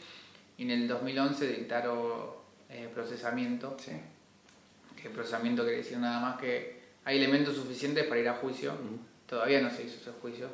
y 0.56 0.62
en 0.62 0.70
el 0.70 0.88
2011 0.88 1.46
dictaron 1.48 2.30
eh, 2.70 2.88
procesamiento 2.94 3.76
Sí. 3.78 3.92
que 5.00 5.10
procesamiento 5.10 5.62
quiere 5.62 5.78
decir 5.78 5.98
nada 5.98 6.20
más 6.20 6.40
que 6.40 6.78
hay 7.04 7.16
elementos 7.18 7.54
suficientes 7.56 8.04
para 8.06 8.20
ir 8.20 8.28
a 8.28 8.34
juicio. 8.34 8.72
Todavía 9.26 9.60
no 9.60 9.70
se 9.70 9.82
hizo 9.84 9.96
ese 10.00 10.10
juicio. 10.20 10.48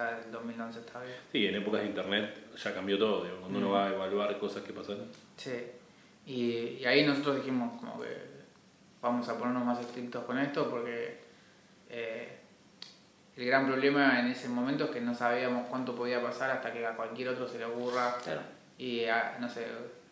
Está 0.00 0.18
el 0.24 0.32
2011 0.32 0.78
está 0.80 1.00
bien. 1.02 1.14
Sí, 1.32 1.46
en 1.46 1.56
épocas 1.56 1.80
de 1.82 1.86
internet 1.88 2.34
ya 2.56 2.74
cambió 2.74 2.98
todo. 2.98 3.24
digo, 3.24 3.36
cuando 3.40 3.58
uno 3.58 3.70
va 3.70 3.86
a 3.86 3.92
evaluar 3.92 4.38
cosas 4.38 4.62
que 4.62 4.72
pasaron. 4.72 5.06
Sí. 5.36 5.52
Y, 6.26 6.78
y 6.80 6.84
ahí 6.86 7.06
nosotros 7.06 7.36
dijimos 7.36 7.78
como 7.80 8.00
que 8.00 8.08
vamos 9.02 9.28
a 9.28 9.38
ponernos 9.38 9.64
más 9.64 9.80
estrictos 9.80 10.24
con 10.24 10.38
esto 10.38 10.68
porque 10.70 11.18
eh, 11.88 12.36
el 13.36 13.46
gran 13.46 13.66
problema 13.66 14.20
en 14.20 14.28
ese 14.28 14.48
momento 14.48 14.84
es 14.84 14.90
que 14.90 15.00
no 15.00 15.14
sabíamos 15.14 15.66
cuánto 15.68 15.94
podía 15.94 16.22
pasar 16.22 16.50
hasta 16.50 16.72
que 16.72 16.86
a 16.86 16.94
cualquier 16.94 17.28
otro 17.30 17.48
se 17.48 17.58
le 17.58 17.64
ocurra 17.64 18.16
Claro. 18.22 18.42
y 18.78 19.04
a, 19.06 19.38
no 19.40 19.48
sé 19.48 19.64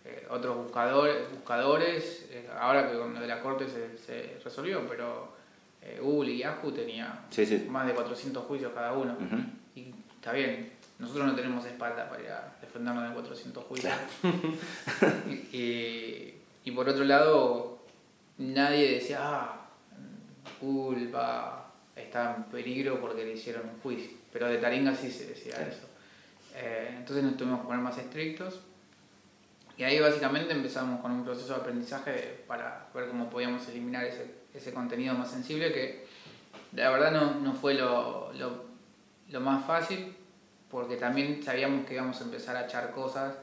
eh, 0.04 0.26
otros 0.30 0.56
buscadores 0.56 1.30
buscadores 1.30 2.28
eh, 2.30 2.48
ahora 2.58 2.90
que 2.90 2.96
con 2.98 3.12
lo 3.14 3.20
de 3.20 3.26
la 3.26 3.40
corte 3.40 3.66
se, 3.68 3.96
se 3.98 4.38
resolvió 4.42 4.86
pero 4.88 5.36
Google 6.02 6.32
y 6.32 6.38
Yahoo 6.38 6.70
tenía 6.72 7.20
Sí, 7.30 7.46
sí. 7.46 7.66
más 7.70 7.86
de 7.86 7.94
400 7.94 8.44
juicios 8.44 8.72
cada 8.74 8.92
uno 8.92 9.16
está 10.28 10.36
bien 10.36 10.72
nosotros 10.98 11.26
no 11.26 11.34
tenemos 11.34 11.64
espalda 11.64 12.08
para 12.08 12.22
ir 12.22 12.28
a 12.30 12.54
defendernos 12.60 13.08
de 13.08 13.14
400 13.14 13.64
juicios. 13.64 13.92
Y, 15.28 15.56
y- 15.56 16.42
y 16.64 16.70
por 16.72 16.88
otro 16.88 17.04
lado 17.04 17.78
nadie 18.36 18.94
decía 18.94 19.18
ah 19.22 19.68
va 21.14 21.72
está 21.96 22.34
en 22.36 22.42
peligro 22.44 23.00
porque 23.00 23.24
le 23.24 23.32
hicieron 23.34 23.68
un 23.68 23.80
juicio 23.80 24.10
pero 24.32 24.48
de 24.48 24.58
Taringa 24.58 24.94
sí 24.94 25.10
se 25.10 25.26
decía 25.26 25.54
Claro. 25.54 25.70
eso. 25.70 25.86
Eh, 26.56 26.94
entonces 26.98 27.24
nos 27.24 27.36
tuvimos 27.36 27.60
que 27.60 27.66
poner 27.68 27.80
más 27.82 27.96
estrictos. 27.96 28.60
Y 29.78 29.84
ahí 29.84 29.98
básicamente 30.00 30.52
empezamos 30.52 31.00
con 31.00 31.12
un 31.12 31.24
proceso 31.24 31.54
de 31.54 31.60
aprendizaje 31.60 32.44
para 32.48 32.88
ver 32.92 33.08
cómo 33.08 33.30
podíamos 33.30 33.66
eliminar 33.68 34.04
ese, 34.04 34.26
ese 34.52 34.74
contenido 34.74 35.14
más 35.14 35.30
sensible 35.30 35.72
que 35.72 36.04
la 36.72 36.90
verdad 36.90 37.12
no, 37.12 37.40
no 37.40 37.54
fue 37.54 37.74
lo, 37.74 38.32
lo, 38.34 38.64
lo 39.30 39.40
más 39.40 39.64
fácil 39.64 40.14
porque 40.70 40.96
también 40.96 41.42
sabíamos 41.42 41.86
que 41.86 41.94
íbamos 41.94 42.20
a 42.20 42.24
empezar 42.24 42.56
a 42.56 42.66
echar 42.66 42.90
cosas 42.92 43.34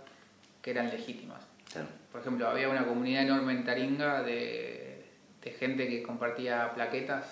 que 0.61 0.71
eran 0.71 0.89
legítimas. 0.89 1.41
Claro. 1.71 1.87
Por 2.11 2.21
ejemplo, 2.21 2.47
había 2.47 2.69
una 2.69 2.85
comunidad 2.85 3.23
enorme 3.23 3.53
en 3.53 3.63
Taringa 3.65 4.21
de, 4.23 5.05
de 5.41 5.51
gente 5.51 5.87
que 5.87 6.03
compartía 6.03 6.73
plaquetas 6.73 7.25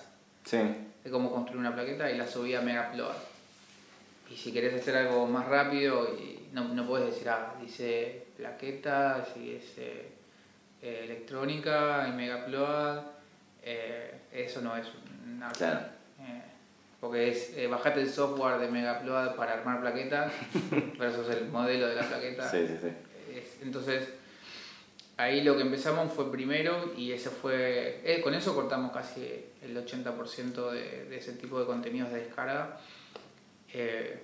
Sí. 0.45 0.57
de 1.03 1.09
cómo 1.09 1.31
construir 1.31 1.59
una 1.59 1.73
plaqueta 1.73 2.11
y 2.11 2.17
la 2.17 2.27
subía 2.27 2.59
a 2.59 2.61
Megaupload. 2.61 3.15
Y 4.29 4.35
si 4.35 4.51
querés 4.51 4.73
hacer 4.73 4.95
algo 4.97 5.25
más 5.27 5.45
rápido, 5.47 6.07
y 6.17 6.49
no, 6.51 6.65
no 6.69 6.85
puedes 6.87 7.11
decir, 7.11 7.29
ah, 7.29 7.53
dice 7.61 8.25
plaquetas 8.35 9.27
y 9.37 9.51
dice 9.53 10.07
eh, 10.81 11.01
electrónica 11.05 12.07
y 12.09 12.11
Megaupload. 12.13 13.03
Eh, 13.61 14.13
eso 14.33 14.61
no 14.61 14.75
es 14.75 14.85
una. 15.25 15.49
Claro. 15.51 15.79
Porque 17.03 17.27
es 17.31 17.57
eh, 17.57 17.67
bajate 17.67 17.99
el 17.99 18.09
software 18.09 18.59
de 18.59 18.69
Megaupload 18.69 19.35
para 19.35 19.55
armar 19.55 19.81
plaquetas 19.81 20.31
versus 20.97 21.27
el 21.35 21.49
modelo 21.49 21.85
de 21.89 21.95
la 21.95 22.03
plaqueta. 22.03 22.49
Sí, 22.49 22.65
sí, 22.65 22.77
sí. 22.81 22.87
Es- 23.37 23.57
entonces, 23.61 24.07
ahí 25.17 25.43
lo 25.43 25.57
que 25.57 25.63
empezamos 25.63 26.13
fue 26.13 26.31
primero 26.31 26.93
y 26.95 27.11
ese 27.11 27.29
fue. 27.29 27.99
eh, 28.05 28.21
con 28.21 28.33
eso 28.33 28.55
cortamos 28.55 28.93
casi 28.93 29.43
el 29.61 29.75
80% 29.75 30.71
de, 30.71 31.03
de 31.09 31.17
ese 31.17 31.33
tipo 31.33 31.59
de 31.59 31.65
contenidos 31.65 32.09
de 32.13 32.19
descarga. 32.23 32.77
Eh, 33.73 34.23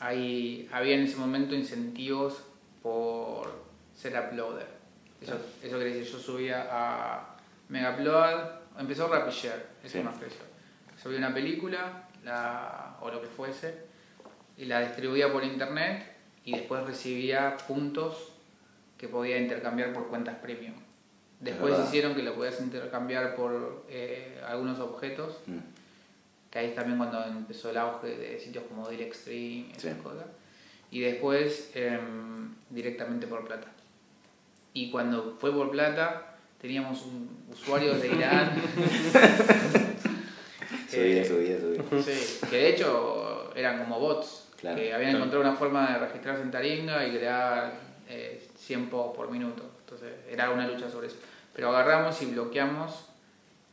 ahí 0.00 0.68
había 0.72 0.94
en 0.94 1.02
ese 1.02 1.16
momento 1.16 1.54
incentivos 1.54 2.42
por 2.82 3.52
ser 3.94 4.18
uploader. 4.18 4.68
Eso, 5.20 5.34
eso 5.62 5.76
quiere 5.76 5.94
decir, 5.96 6.12
yo 6.14 6.18
subía 6.18 6.66
a 6.70 7.36
Megaupload, 7.68 8.52
empezó 8.78 9.06
RapidShare, 9.06 9.66
es 9.84 9.92
Sí. 9.92 9.98
el 9.98 10.04
más 10.04 10.16
precio. 10.16 10.40
Subía 11.02 11.18
una 11.18 11.34
película 11.34 12.05
la, 12.26 12.96
o 13.00 13.10
lo 13.10 13.22
que 13.22 13.28
fuese 13.28 13.74
y 14.58 14.66
la 14.66 14.80
distribuía 14.80 15.32
por 15.32 15.44
internet 15.44 16.04
y 16.44 16.52
después 16.52 16.84
recibía 16.84 17.56
puntos 17.66 18.32
que 18.98 19.08
podía 19.08 19.38
intercambiar 19.38 19.92
por 19.92 20.08
cuentas 20.08 20.36
premium. 20.36 20.74
Después 21.40 21.74
hicieron 21.86 22.14
que 22.14 22.22
lo 22.22 22.34
podías 22.34 22.60
intercambiar 22.60 23.34
por 23.36 23.84
eh, 23.88 24.40
algunos 24.46 24.78
objetos, 24.80 25.38
Mm. 25.46 25.58
que 26.50 26.58
ahí 26.58 26.66
es 26.68 26.74
también 26.74 26.96
cuando 26.98 27.22
empezó 27.24 27.70
el 27.70 27.76
auge 27.76 28.08
de 28.16 28.40
sitios 28.40 28.64
como 28.68 28.88
Directstream, 28.88 29.70
esas 29.76 29.94
Sí. 29.96 30.02
cosas. 30.02 30.24
Y 30.90 31.00
después 31.00 31.70
em, 31.74 32.54
directamente 32.70 33.26
por 33.26 33.44
plata. 33.46 33.68
Y 34.72 34.90
cuando 34.90 35.36
fue 35.38 35.52
por 35.52 35.70
plata, 35.70 36.36
teníamos 36.60 37.02
un 37.04 37.28
usuario 37.52 37.94
de 37.98 38.08
Irán. 38.08 38.52
Subía, 40.88 41.22
Eh, 41.22 41.24
subía, 41.24 41.58
subía. 41.60 42.02
Sí, 42.02 42.38
que 42.48 42.56
de 42.56 42.68
hecho 42.70 43.52
eran 43.54 43.78
como 43.84 43.98
bots, 44.00 44.48
Claro, 44.60 44.76
que 44.76 44.92
habían 44.92 45.10
claro. 45.10 45.24
encontrado 45.24 45.48
una 45.48 45.56
forma 45.58 45.92
de 45.92 45.98
registrarse 45.98 46.42
en 46.42 46.50
Taringa 46.50 47.06
y 47.06 47.16
crear 47.16 47.72
eh, 48.08 48.46
100 48.56 48.88
posts 48.88 49.16
por 49.16 49.30
minuto. 49.30 49.62
Entonces 49.80 50.12
era 50.30 50.50
una 50.50 50.66
lucha 50.66 50.88
sobre 50.90 51.08
eso. 51.08 51.16
Pero 51.54 51.68
agarramos 51.70 52.20
y 52.22 52.26
bloqueamos 52.26 53.06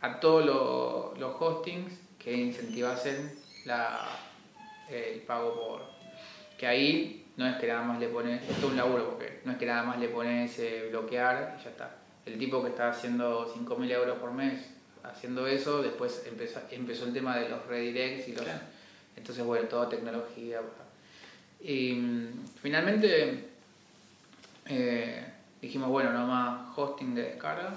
a 0.02 0.20
todos 0.20 0.46
lo- 0.46 1.14
los 1.18 1.36
hostings 1.42 1.94
que 2.20 2.34
incentivasen 2.34 3.32
la, 3.66 4.00
el 4.90 5.20
pago 5.22 5.54
por... 5.56 5.82
Que 6.58 6.68
ahí 6.68 7.26
no 7.38 7.48
es 7.48 7.56
que 7.58 7.68
nada 7.68 7.82
más 7.84 8.00
le 8.00 8.08
pones... 8.10 8.42
Esto 8.42 8.68
es 8.68 8.72
un 8.72 8.78
laburo 8.78 9.10
porque 9.12 9.40
no 9.46 9.54
es 9.54 9.58
que 9.58 9.66
nada 9.66 9.84
más 9.84 10.00
le 10.00 10.08
pones 10.10 10.58
eh, 10.60 10.88
bloquear 10.90 11.58
y 11.60 11.64
ya 11.64 11.70
está. 11.70 11.96
El 12.26 12.38
tipo 12.38 12.62
que 12.62 12.70
está 12.70 12.90
haciendo 12.90 13.54
5.000 13.54 13.92
euros 13.92 14.18
por 14.20 14.32
mes 14.32 14.62
haciendo 15.04 15.48
eso, 15.48 15.82
después 15.82 16.24
empezó, 16.26 16.62
empezó 16.72 17.06
el 17.06 17.14
tema 17.14 17.38
de 17.38 17.50
los 17.50 17.66
redirects 17.68 18.28
y 18.30 18.32
los... 18.34 18.44
Claro. 18.44 18.62
Entonces, 19.16 19.46
bueno, 19.46 19.68
toda 19.68 19.90
tecnología. 19.90 20.62
Y 21.62 21.94
mm, 21.94 22.46
finalmente 22.62 23.50
eh, 24.66 25.26
dijimos, 25.62 25.90
bueno, 25.90 26.12
nomás 26.12 26.76
hosting 26.76 27.16
de 27.16 27.24
descarga. 27.24 27.74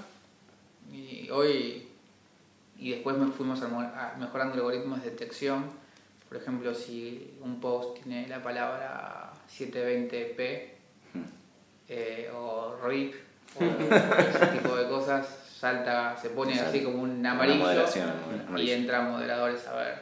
Y 0.93 1.29
hoy, 1.31 1.89
y 2.79 2.91
después 2.91 3.17
me 3.17 3.31
fuimos 3.33 3.61
mejorando 4.19 4.55
algoritmos 4.55 5.03
de 5.03 5.11
detección. 5.11 5.65
Por 6.29 6.39
ejemplo, 6.39 6.75
si 6.75 7.39
un 7.41 7.61
post 7.61 8.03
tiene 8.03 8.27
la 8.29 8.43
palabra 8.43 9.33
720p 9.49 10.69
eh, 11.89 12.31
o 12.35 12.77
RIP 12.85 13.15
o 13.55 13.65
ese 14.21 14.47
tipo 14.59 14.77
de 14.77 14.89
cosas, 14.89 15.27
salta, 15.59 16.17
se 16.21 16.31
pone 16.31 16.59
así 16.61 16.83
como 16.83 17.03
un 17.03 17.25
amarillo 17.25 17.85
y 18.57 18.71
entra 18.71 19.03
moderadores 19.03 19.67
a 19.67 19.77
ver 19.77 19.99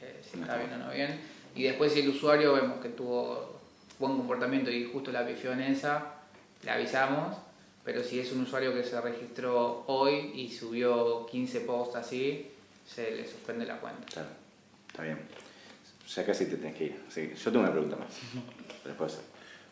eh, 0.00 0.20
si 0.22 0.40
está 0.40 0.56
bien 0.56 0.72
o 0.74 0.78
no 0.78 0.92
bien. 0.92 1.20
Y 1.54 1.64
después 1.64 1.92
si 1.92 2.00
el 2.00 2.08
usuario 2.08 2.54
vemos 2.54 2.80
que 2.80 2.88
tuvo 2.90 3.60
buen 3.98 4.16
comportamiento 4.16 4.70
y 4.70 4.84
justo 4.84 5.12
la 5.12 5.26
pifió 5.26 5.52
en 5.52 5.60
esa, 5.60 6.14
le 6.62 6.70
avisamos. 6.70 7.36
Pero 7.84 8.04
si 8.04 8.20
es 8.20 8.30
un 8.32 8.42
usuario 8.42 8.72
que 8.72 8.84
se 8.84 9.00
registró 9.00 9.84
hoy 9.88 10.30
y 10.34 10.48
subió 10.50 11.26
15 11.26 11.60
posts 11.62 11.96
así, 11.96 12.52
se 12.86 13.10
le 13.10 13.26
suspende 13.26 13.66
la 13.66 13.78
cuenta. 13.78 14.06
Claro, 14.06 14.28
está 14.88 15.02
bien. 15.02 15.18
Ya 16.14 16.24
casi 16.24 16.46
te 16.46 16.56
tenés 16.56 16.76
que 16.76 16.84
ir. 16.84 17.00
Que 17.12 17.34
yo 17.34 17.50
tengo 17.50 17.64
una 17.64 17.72
pregunta 17.72 17.96
más. 17.96 18.08
Después. 18.84 19.18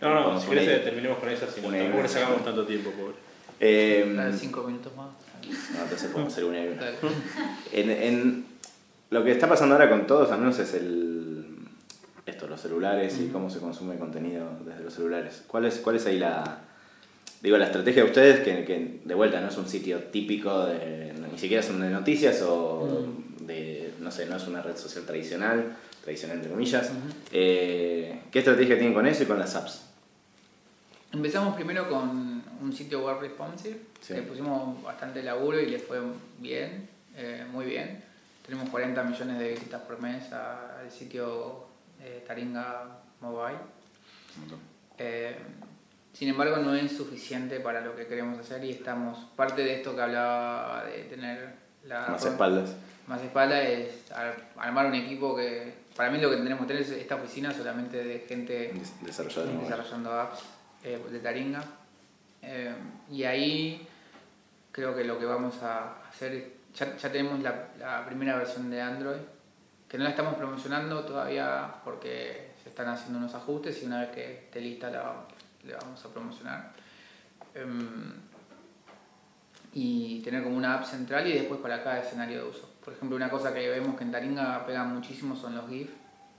No, 0.00 0.14
no, 0.32 0.40
si 0.40 0.46
con 0.46 0.54
querés 0.56 0.80
eh, 0.80 0.82
terminemos 0.84 1.18
con 1.18 1.28
esa, 1.28 1.46
si 1.46 1.60
no, 1.60 1.68
tampoco 1.70 2.02
le 2.02 2.08
sacamos 2.08 2.44
tanto 2.44 2.66
tiempo, 2.66 2.90
pobre. 2.92 3.14
Eh, 3.60 4.32
5 4.38 4.62
minutos 4.64 4.92
más. 4.96 5.08
no, 5.74 5.82
entonces 5.82 6.10
podemos 6.10 6.32
hacer 6.32 6.44
una 6.44 6.64
y 6.64 6.68
una. 6.68 6.82
En, 7.72 7.90
en- 7.90 8.44
lo 9.10 9.24
que 9.24 9.32
está 9.32 9.48
pasando 9.48 9.74
ahora 9.74 9.90
con 9.90 10.06
todos, 10.06 10.30
al 10.30 10.38
menos 10.38 10.58
es 10.60 10.72
el 10.74 11.44
esto, 12.26 12.46
los 12.46 12.60
celulares 12.60 13.18
y 13.20 13.26
cómo 13.28 13.50
se 13.50 13.58
consume 13.58 13.96
contenido 13.98 14.46
desde 14.64 14.84
los 14.84 14.94
celulares. 14.94 15.42
¿Cuál 15.48 15.64
es, 15.66 15.78
cuál 15.78 15.96
es 15.96 16.06
ahí 16.06 16.18
la 16.18 16.60
digo 17.42 17.56
la 17.58 17.64
estrategia 17.66 18.02
de 18.04 18.08
ustedes 18.08 18.40
que, 18.40 18.64
que 18.64 19.00
de 19.04 19.14
vuelta 19.14 19.40
no 19.40 19.48
es 19.48 19.56
un 19.56 19.66
sitio 19.68 19.98
típico 20.04 20.66
de 20.66 21.12
ni 21.32 21.38
siquiera 21.38 21.62
son 21.62 21.80
de 21.80 21.88
noticias 21.90 22.40
o 22.42 23.04
de 23.40 23.92
no 23.98 24.10
sé, 24.12 24.26
no 24.26 24.36
es 24.36 24.46
una 24.46 24.62
red 24.62 24.76
social 24.76 25.04
tradicional, 25.04 25.76
tradicional 26.04 26.36
entre 26.36 26.50
comillas. 26.52 26.90
Eh, 27.32 28.20
¿Qué 28.30 28.38
estrategia 28.40 28.76
tienen 28.76 28.94
con 28.94 29.06
eso 29.06 29.22
y 29.24 29.26
con 29.26 29.38
las 29.38 29.54
apps? 29.56 29.86
Empezamos 31.12 31.55
primero 31.57 31.88
con 31.88 32.42
un 32.61 32.73
sitio 32.73 33.05
web 33.05 33.20
responsive, 33.20 33.81
Sí. 34.01 34.14
que 34.14 34.23
pusimos 34.23 34.81
bastante 34.83 35.23
laburo 35.23 35.59
y 35.61 35.66
le 35.66 35.79
fue 35.81 36.01
bien, 36.38 36.88
eh, 37.16 37.44
muy 37.51 37.64
bien. 37.66 38.03
Tenemos 38.46 38.68
40 38.70 39.03
millones 39.03 39.38
de 39.38 39.49
visitas 39.51 39.83
por 39.83 40.01
mes 40.01 40.33
al 40.33 40.90
sitio 40.90 41.66
eh, 42.01 42.25
Taringa 42.27 42.85
Mobile. 43.20 43.59
Eh, 44.99 45.37
sin 46.12 46.29
embargo, 46.29 46.57
no 46.59 46.75
es 46.75 46.92
suficiente 46.96 47.61
para 47.61 47.81
lo 47.81 47.94
que 47.96 48.07
queremos 48.07 48.38
hacer 48.38 48.62
y 48.64 48.70
estamos, 48.70 49.18
parte 49.37 49.62
de 49.62 49.77
esto 49.77 49.94
que 49.94 50.03
hablaba 50.03 50.85
de 50.85 51.05
tener 51.05 51.55
la... 51.87 52.09
Más 52.09 52.25
espaldas. 52.25 52.75
Más 53.07 53.20
espalda 53.23 53.61
es 53.62 54.11
ar- 54.12 54.51
armar 54.57 54.87
un 54.87 54.94
equipo 54.94 55.35
que, 55.35 55.73
para 55.96 56.11
mí 56.11 56.18
lo 56.20 56.31
que 56.31 56.37
tenemos 56.37 56.61
que 56.62 56.66
tener 56.68 56.83
es 56.83 56.90
esta 56.90 57.16
oficina 57.16 57.53
solamente 57.53 58.05
de 58.05 58.20
gente 58.20 58.73
desarrollando 59.03 60.12
apps 60.12 60.40
eh, 60.84 61.02
de 61.10 61.18
Taringa. 61.20 61.62
Eh, 62.42 62.74
y 63.10 63.24
ahí 63.24 63.86
creo 64.72 64.94
que 64.96 65.04
lo 65.04 65.18
que 65.18 65.24
vamos 65.26 65.62
a 65.62 66.02
hacer 66.08 66.32
es, 66.34 66.44
ya, 66.74 66.96
ya 66.96 67.10
tenemos 67.12 67.40
la, 67.40 67.68
la 67.78 68.06
primera 68.06 68.36
versión 68.36 68.70
de 68.70 68.80
Android, 68.80 69.20
que 69.88 69.98
no 69.98 70.04
la 70.04 70.10
estamos 70.10 70.34
promocionando 70.36 71.04
todavía 71.04 71.74
porque 71.84 72.52
se 72.62 72.68
están 72.68 72.88
haciendo 72.88 73.18
unos 73.18 73.34
ajustes 73.34 73.82
y 73.82 73.86
una 73.86 74.00
vez 74.02 74.10
que 74.10 74.32
esté 74.44 74.60
lista 74.60 74.90
la 74.90 75.02
vamos, 75.02 75.24
le 75.64 75.74
vamos 75.74 76.04
a 76.04 76.08
promocionar. 76.08 76.72
Em, 77.54 78.12
y 79.72 80.20
tener 80.22 80.42
como 80.42 80.56
una 80.56 80.74
app 80.74 80.84
central 80.84 81.26
y 81.26 81.32
después 81.32 81.60
para 81.60 81.82
cada 81.82 82.00
escenario 82.00 82.42
de 82.44 82.48
uso. 82.50 82.68
Por 82.84 82.92
ejemplo, 82.94 83.16
una 83.16 83.30
cosa 83.30 83.52
que 83.54 83.68
vemos 83.68 83.96
que 83.96 84.04
en 84.04 84.10
Taringa 84.12 84.66
pega 84.66 84.84
muchísimo 84.84 85.36
son 85.36 85.54
los 85.56 85.68
GIF 85.68 85.90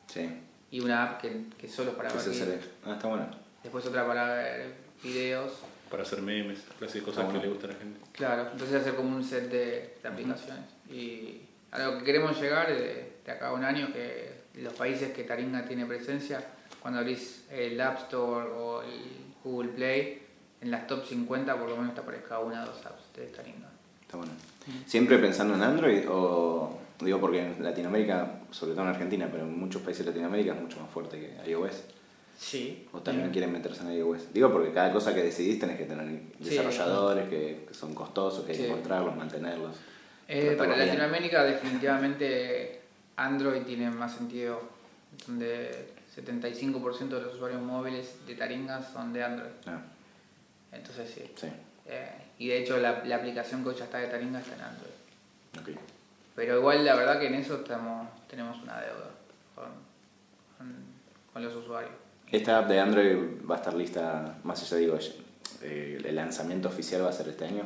Sí. 0.08 0.30
y 0.72 0.80
una 0.82 1.04
app 1.04 1.22
que, 1.22 1.46
que 1.58 1.68
solo 1.70 1.94
para 1.96 2.10
¿Qué 2.10 2.16
ver 2.16 2.24
se 2.24 2.32
GIF. 2.34 2.42
hace? 2.44 2.60
Ah, 2.86 2.94
está 2.94 3.08
bueno. 3.08 3.28
Después 3.64 3.86
otra 3.86 4.06
para 4.08 4.34
ver 4.36 4.74
videos. 5.04 5.52
Para 5.90 6.04
hacer 6.04 6.22
memes, 6.22 6.60
clase 6.80 7.00
de 7.00 7.06
cosas 7.06 7.26
Ah, 7.26 7.28
que 7.28 7.34
bueno. 7.34 7.44
le 7.44 7.50
gustan 7.50 7.70
a 7.72 7.74
la 7.74 7.80
gente. 7.80 8.00
Claro, 8.14 8.50
entonces 8.52 8.76
hacer 8.82 8.96
como 8.96 9.16
un 9.16 9.24
set 9.24 9.50
de, 9.50 9.98
de 10.02 10.08
aplicaciones. 10.08 10.64
Y 10.90 11.42
a 11.72 11.80
lo 11.80 11.98
que 12.00 12.06
queremos 12.06 12.40
llegar 12.42 12.68
de, 12.70 13.14
de 13.26 13.32
acá 13.32 13.50
a 13.50 13.54
un 13.54 13.64
año, 13.64 13.92
que 13.94 14.32
los 14.56 14.74
países 14.74 15.12
que 15.14 15.24
Taringa 15.24 15.66
tiene 15.66 15.86
presencia, 15.86 16.44
cuando 16.82 17.00
abrís 17.00 17.46
el 17.52 17.80
App 17.82 17.98
Store 18.04 18.50
o 18.50 18.82
el 18.82 19.02
Google 19.44 19.70
Play, 19.70 20.24
en 20.62 20.72
las 20.72 20.88
top 20.88 21.06
50 21.06 21.58
por 21.58 21.70
lo 21.70 21.76
menos 21.78 21.94
te 21.94 22.02
aparezca 22.02 22.40
una 22.40 22.64
o 22.64 22.68
dos 22.68 22.86
apps 22.86 23.14
de 23.16 23.26
Taringa. 23.28 23.70
Está 24.02 24.18
bueno. 24.18 24.32
¿Siempre 24.86 25.18
pensando 25.18 25.56
en 25.56 25.62
Android 25.64 26.04
o 26.10 26.78
digo 27.00 27.20
porque 27.20 27.42
en 27.42 27.64
Latinoamérica, 27.64 28.40
sobre 28.52 28.74
todo 28.74 28.84
en 28.84 28.90
Argentina, 28.90 29.28
pero 29.32 29.44
en 29.44 29.60
muchos 29.60 29.82
países 29.82 30.06
de 30.06 30.12
Latinoamérica 30.12 30.54
es 30.54 30.62
mucho 30.62 30.80
más 30.80 30.90
fuerte 30.92 31.20
que 31.20 31.50
iOS? 31.50 31.84
Sí. 32.42 32.88
¿O 32.92 33.00
también 33.02 33.30
quieren 33.30 33.52
meterse 33.54 33.84
en 33.84 33.94
iOS? 33.94 34.34
Digo 34.34 34.52
porque 34.52 34.72
cada 34.74 34.92
cosa 34.92 35.14
que 35.14 35.22
decidís 35.22 35.60
tenés 35.60 35.78
que 35.78 35.86
tener 35.86 36.08
Sí. 36.08 36.50
desarrolladores 36.50 37.30
que, 37.30 37.66
que 37.68 37.74
son 37.74 37.94
costosos, 37.94 38.44
que 38.46 38.54
hay 38.54 38.58
que 38.58 38.68
encontrarlos, 38.68 39.16
mantenerlos. 39.16 39.76
Eh, 40.28 40.56
para 40.58 40.74
bien. 40.74 40.88
Latinoamérica 40.88 41.44
definitivamente 41.44 42.82
Android 43.16 43.62
tiene 43.62 43.92
más 43.92 44.16
sentido, 44.16 44.60
donde 45.28 45.90
75% 46.16 47.10
de 47.10 47.22
los 47.22 47.36
usuarios 47.36 47.62
móviles 47.62 48.26
de 48.26 48.34
Taringa 48.34 48.82
son 48.82 49.14
de 49.14 49.24
Android. 49.24 49.52
Ah, 49.68 49.82
Entonces 50.72 51.12
sí. 51.14 51.32
sí, 51.36 51.48
Eh, 51.86 52.10
y 52.40 52.48
de 52.48 52.64
hecho 52.64 52.78
la, 52.78 53.04
la 53.06 53.18
aplicación 53.18 53.62
que 53.62 53.70
hoy 53.70 53.76
ya 53.76 53.84
está 53.86 54.00
de 54.00 54.08
Taringa 54.08 54.40
está 54.40 54.56
en 54.56 54.62
Android. 54.62 55.78
Pero 56.36 56.58
igual 56.58 56.84
la 56.84 56.96
verdad 56.96 57.20
que 57.20 57.28
en 57.28 57.36
eso 57.36 57.58
estamos, 57.58 58.08
tenemos 58.28 58.58
una 58.64 58.80
deuda 58.82 59.12
con, 59.54 59.66
con, 60.58 60.74
con 61.34 61.44
los 61.44 61.54
usuarios. 61.56 61.92
Esta 62.32 62.60
app 62.60 62.68
de 62.70 62.80
Android 62.80 63.18
va 63.50 63.56
a 63.56 63.58
estar 63.58 63.74
lista, 63.74 64.38
más 64.44 64.62
allá 64.62 64.78
digo, 64.78 64.98
eh, 65.62 66.02
el 66.04 66.16
lanzamiento 66.16 66.70
oficial 66.70 67.04
va 67.04 67.10
a 67.10 67.14
ser 67.14 67.28
este 67.30 67.46
año. 67.46 67.64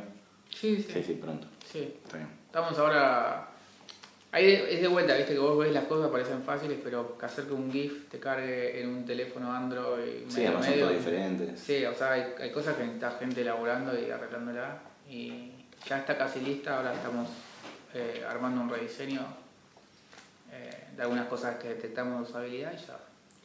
Sí, 0.50 0.76
sí. 0.82 0.92
Sí, 0.92 1.02
sí, 1.04 1.12
pronto. 1.14 1.46
sí. 1.70 1.94
Está 2.04 2.16
bien. 2.18 2.28
Estamos 2.46 2.78
ahora... 2.78 3.48
Ahí 4.32 4.44
de- 4.46 4.74
es 4.74 4.82
de 4.82 4.88
vuelta, 4.88 5.16
viste 5.16 5.32
que 5.34 5.38
vos 5.38 5.56
ves 5.56 5.72
las 5.72 5.84
cosas 5.84 6.10
parecen 6.10 6.42
fáciles, 6.42 6.78
pero 6.82 7.16
que 7.16 7.24
hacer 7.24 7.44
que 7.46 7.52
un 7.52 7.70
GIF 7.72 8.08
te 8.10 8.18
cargue 8.18 8.82
en 8.82 8.88
un 8.88 9.06
teléfono 9.06 9.50
Android 9.52 10.24
Sí, 10.28 10.36
medio 10.38 10.48
además 10.48 10.66
son 10.66 10.74
medio, 10.74 10.88
diferentes. 10.90 11.60
Sí, 11.60 11.84
o 11.84 11.94
sea, 11.94 12.12
hay, 12.12 12.34
hay 12.40 12.50
cosas 12.52 12.74
que 12.76 12.82
necesita 12.82 13.12
gente 13.12 13.40
elaborando 13.42 13.98
y 13.98 14.10
arreglándola. 14.10 14.78
Y 15.08 15.52
ya 15.88 15.98
está 16.00 16.18
casi 16.18 16.40
lista, 16.40 16.76
ahora 16.76 16.92
estamos 16.92 17.28
eh, 17.94 18.24
armando 18.28 18.60
un 18.60 18.68
rediseño 18.68 19.22
eh, 20.52 20.88
de 20.96 21.02
algunas 21.02 21.26
cosas 21.28 21.56
que 21.56 21.68
detectamos 21.68 22.28
usabilidad 22.28 22.72
y 22.72 22.76
ya 22.76 22.98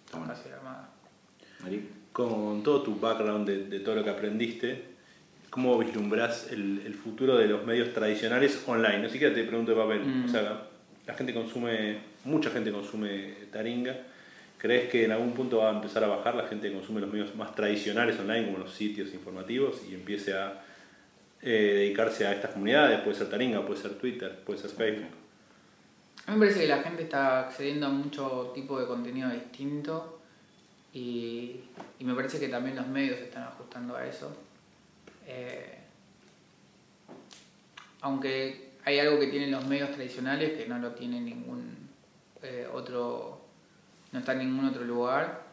está 0.04 0.18
bueno. 0.18 0.34
casi 0.34 0.50
armada. 0.50 0.90
Con 2.12 2.64
todo 2.64 2.82
tu 2.82 3.00
background 3.00 3.48
de, 3.48 3.66
de 3.66 3.80
todo 3.80 3.96
lo 3.96 4.04
que 4.04 4.10
aprendiste, 4.10 4.92
¿cómo 5.50 5.78
vislumbras 5.78 6.52
el, 6.52 6.82
el 6.86 6.94
futuro 6.94 7.38
de 7.38 7.48
los 7.48 7.66
medios 7.66 7.94
tradicionales 7.94 8.64
online? 8.66 9.00
No 9.00 9.10
siquiera 9.10 9.34
te 9.34 9.44
pregunto 9.44 9.72
de 9.72 9.78
papel. 9.78 10.02
Mm. 10.06 10.26
O 10.26 10.28
sea, 10.28 10.68
la 11.06 11.14
gente 11.14 11.34
consume, 11.34 11.98
mucha 12.26 12.50
gente 12.50 12.72
consume 12.72 13.34
Taringa. 13.52 13.96
¿Crees 14.58 14.90
que 14.90 15.06
en 15.06 15.12
algún 15.12 15.34
punto 15.34 15.58
va 15.58 15.72
a 15.72 15.76
empezar 15.76 16.04
a 16.04 16.08
bajar 16.08 16.36
la 16.36 16.48
gente 16.48 16.70
que 16.70 16.76
consume 16.76 17.02
los 17.02 17.12
medios 17.12 17.36
más 17.36 17.56
tradicionales 17.56 18.20
online, 18.20 18.46
como 18.46 18.60
los 18.60 18.74
sitios 18.74 19.14
informativos, 19.14 19.82
y 19.90 19.96
empiece 19.96 20.34
a 20.34 20.62
eh, 21.42 21.74
dedicarse 21.78 22.28
a 22.28 22.34
estas 22.34 22.52
comunidades? 22.52 23.00
Puede 23.02 23.18
ser 23.18 23.30
Taringa, 23.30 23.66
puede 23.66 23.82
ser 23.82 23.96
Twitter, 23.96 24.40
puede 24.46 24.60
ser 24.60 24.70
Facebook. 24.70 25.10
A 26.28 26.32
mí 26.32 26.38
me 26.38 26.46
parece 26.46 26.62
que 26.62 26.68
la 26.68 26.84
gente 26.84 27.04
está 27.04 27.40
accediendo 27.42 27.88
a 27.88 27.90
mucho 27.90 28.52
tipo 28.54 28.80
de 28.80 28.86
contenido 28.86 29.30
distinto 29.32 30.21
y, 30.94 31.62
me 32.00 32.16
parece 32.16 32.40
que 32.40 32.50
también 32.50 32.76
los 32.76 32.88
medios 32.88 33.18
se 33.18 33.26
están 33.26 33.44
ajustando 33.44 33.96
a 33.96 34.06
eso. 34.06 34.36
Eh, 35.28 35.78
aunque 38.02 38.72
hay 38.84 39.00
algo 39.00 39.20
que 39.20 39.28
tienen 39.28 39.52
los 39.52 39.66
medios 39.66 39.92
tradicionales 39.92 40.58
que 40.58 40.68
no 40.68 40.80
lo 40.80 40.92
tiene 40.92 41.22
ningún 41.22 41.90
eh, 42.42 42.68
otro, 42.74 43.42
no 44.12 44.20
está 44.20 44.34
en 44.34 44.40
ningún 44.40 44.66
otro 44.66 44.84
lugar 44.84 45.44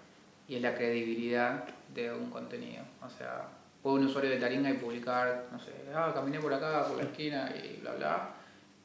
y 0.49 0.57
es 0.57 0.63
la 0.63 0.75
credibilidad 0.75 1.65
de 1.95 2.13
un 2.13 2.31
contenido. 2.31 2.83
O 3.03 3.11
sea, 3.11 3.49
puede 3.83 3.97
un 3.97 4.07
usuario 4.07 4.31
de 4.31 4.39
Taringa 4.39 4.71
y 4.71 4.75
publicar, 4.75 5.47
no 5.53 5.61
sé, 5.61 5.73
ah, 5.95 6.11
caminé 6.15 6.41
por 6.41 6.53
acá, 6.55 6.87
por 6.89 6.97
la 6.97 7.05
esquina 7.05 7.53
y 7.55 7.81
bla 7.81 7.95
bla, 7.95 8.31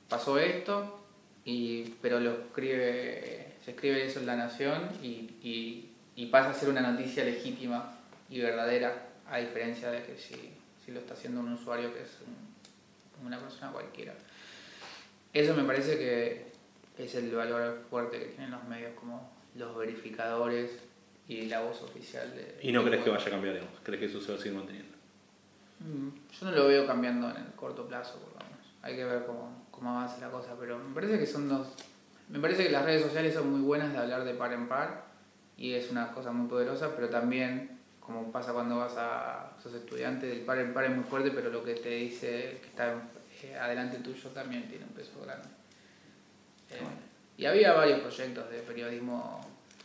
pasó 0.10 0.38
esto, 0.38 1.00
y, 1.46 1.96
pero 2.02 2.20
lo 2.20 2.32
escribe, 2.32 3.54
se 3.64 3.72
escribe 3.72 4.06
eso 4.06 4.20
en 4.20 4.26
La 4.26 4.36
Nación 4.36 4.90
y, 5.02 5.90
y 6.16 6.28
pasa 6.28 6.52
a 6.52 6.54
ser 6.54 6.70
una 6.70 6.82
noticia 6.82 7.24
legítima 7.24 7.96
y 8.30 8.40
verdadera, 8.42 9.08
a 9.30 9.38
diferencia 9.38 9.90
de 9.92 10.04
que 10.04 10.18
si, 10.18 10.54
si 10.86 10.92
lo 10.92 11.00
está 11.00 11.14
haciendo 11.14 11.40
un 11.42 11.54
usuario 11.54 11.94
que 11.94 12.02
es 12.04 12.10
un- 12.28 13.26
una 13.28 13.40
persona 13.40 13.72
cualquiera. 13.72 14.14
Eso 15.34 15.56
me 15.56 15.64
parece 15.64 15.98
que 15.98 16.46
es 16.98 17.16
el 17.16 17.34
valor 17.34 17.84
fuerte 17.90 18.20
que 18.20 18.26
tienen 18.26 18.52
los 18.52 18.64
medios 18.66 18.92
como 19.00 19.32
los 19.56 19.76
verificadores 19.78 20.72
y 21.28 21.46
la 21.46 21.62
voz 21.62 21.82
oficial 21.82 22.30
de... 22.36 22.60
¿Y 22.62 22.72
no 22.72 22.84
crees 22.84 23.04
que 23.04 23.10
vaya 23.10 23.26
a 23.26 23.30
cambiar, 23.30 23.56
digamos? 23.56 23.80
¿Crees 23.82 24.00
que 24.00 24.06
eso 24.08 24.22
se 24.22 24.32
va 24.32 24.38
a 24.38 24.42
seguir 24.42 24.58
manteniendo? 24.58 24.94
Mm, 25.80 26.10
Yo 26.40 26.46
no 26.46 26.52
lo 26.52 26.68
veo 26.68 26.86
cambiando 26.86 27.30
en 27.32 27.38
el 27.38 27.52
corto 27.56 27.88
plazo, 27.88 28.20
por 28.20 28.34
lo 28.34 28.50
menos. 28.50 28.66
Hay 28.82 28.96
que 28.96 29.06
ver 29.06 29.26
cómo, 29.26 29.66
cómo 29.72 29.92
avanza 29.92 30.20
la 30.20 30.30
cosa, 30.30 30.56
pero 30.60 30.78
me 30.78 30.94
parece 30.94 31.18
que 31.18 31.26
son 31.26 31.48
dos... 31.50 31.68
Me 32.30 32.40
parece 32.40 32.64
que 32.66 32.70
las 32.72 32.86
redes 32.86 33.02
sociales 33.04 33.34
son 33.34 33.52
muy 33.52 33.62
buenas 33.62 33.92
de 33.92 33.98
hablar 34.00 34.24
de 34.26 34.34
par 34.34 34.54
en 34.54 34.68
par 34.68 35.06
y 35.58 35.74
es 35.74 35.90
una 35.92 36.12
cosa 36.12 36.32
muy 36.32 36.48
poderosa, 36.50 36.96
pero 36.96 37.10
también, 37.10 37.80
como 38.00 38.32
pasa 38.32 38.54
cuando 38.54 38.78
vas 38.78 38.96
a... 38.98 39.52
sos 39.62 39.74
estudiante, 39.74 40.32
el 40.32 40.42
par 40.42 40.58
en 40.60 40.74
par 40.74 40.86
es 40.86 40.92
muy 40.92 41.04
fuerte, 41.04 41.32
pero 41.32 41.50
lo 41.50 41.64
que 41.64 41.76
te 41.76 41.90
dice 41.90 42.58
que 42.62 42.68
está 42.68 42.94
eh, 43.44 43.56
adelante 43.56 43.98
tuyo 44.00 44.30
también 44.30 44.68
tiene 44.68 44.86
un 44.86 44.92
peso 44.92 45.12
grande. 45.24 45.48
Eh, 46.72 46.78
y 47.38 47.46
había 47.46 47.74
varios 47.74 48.00
proyectos 48.02 48.50
de 48.50 48.60
periodismo 48.60 49.42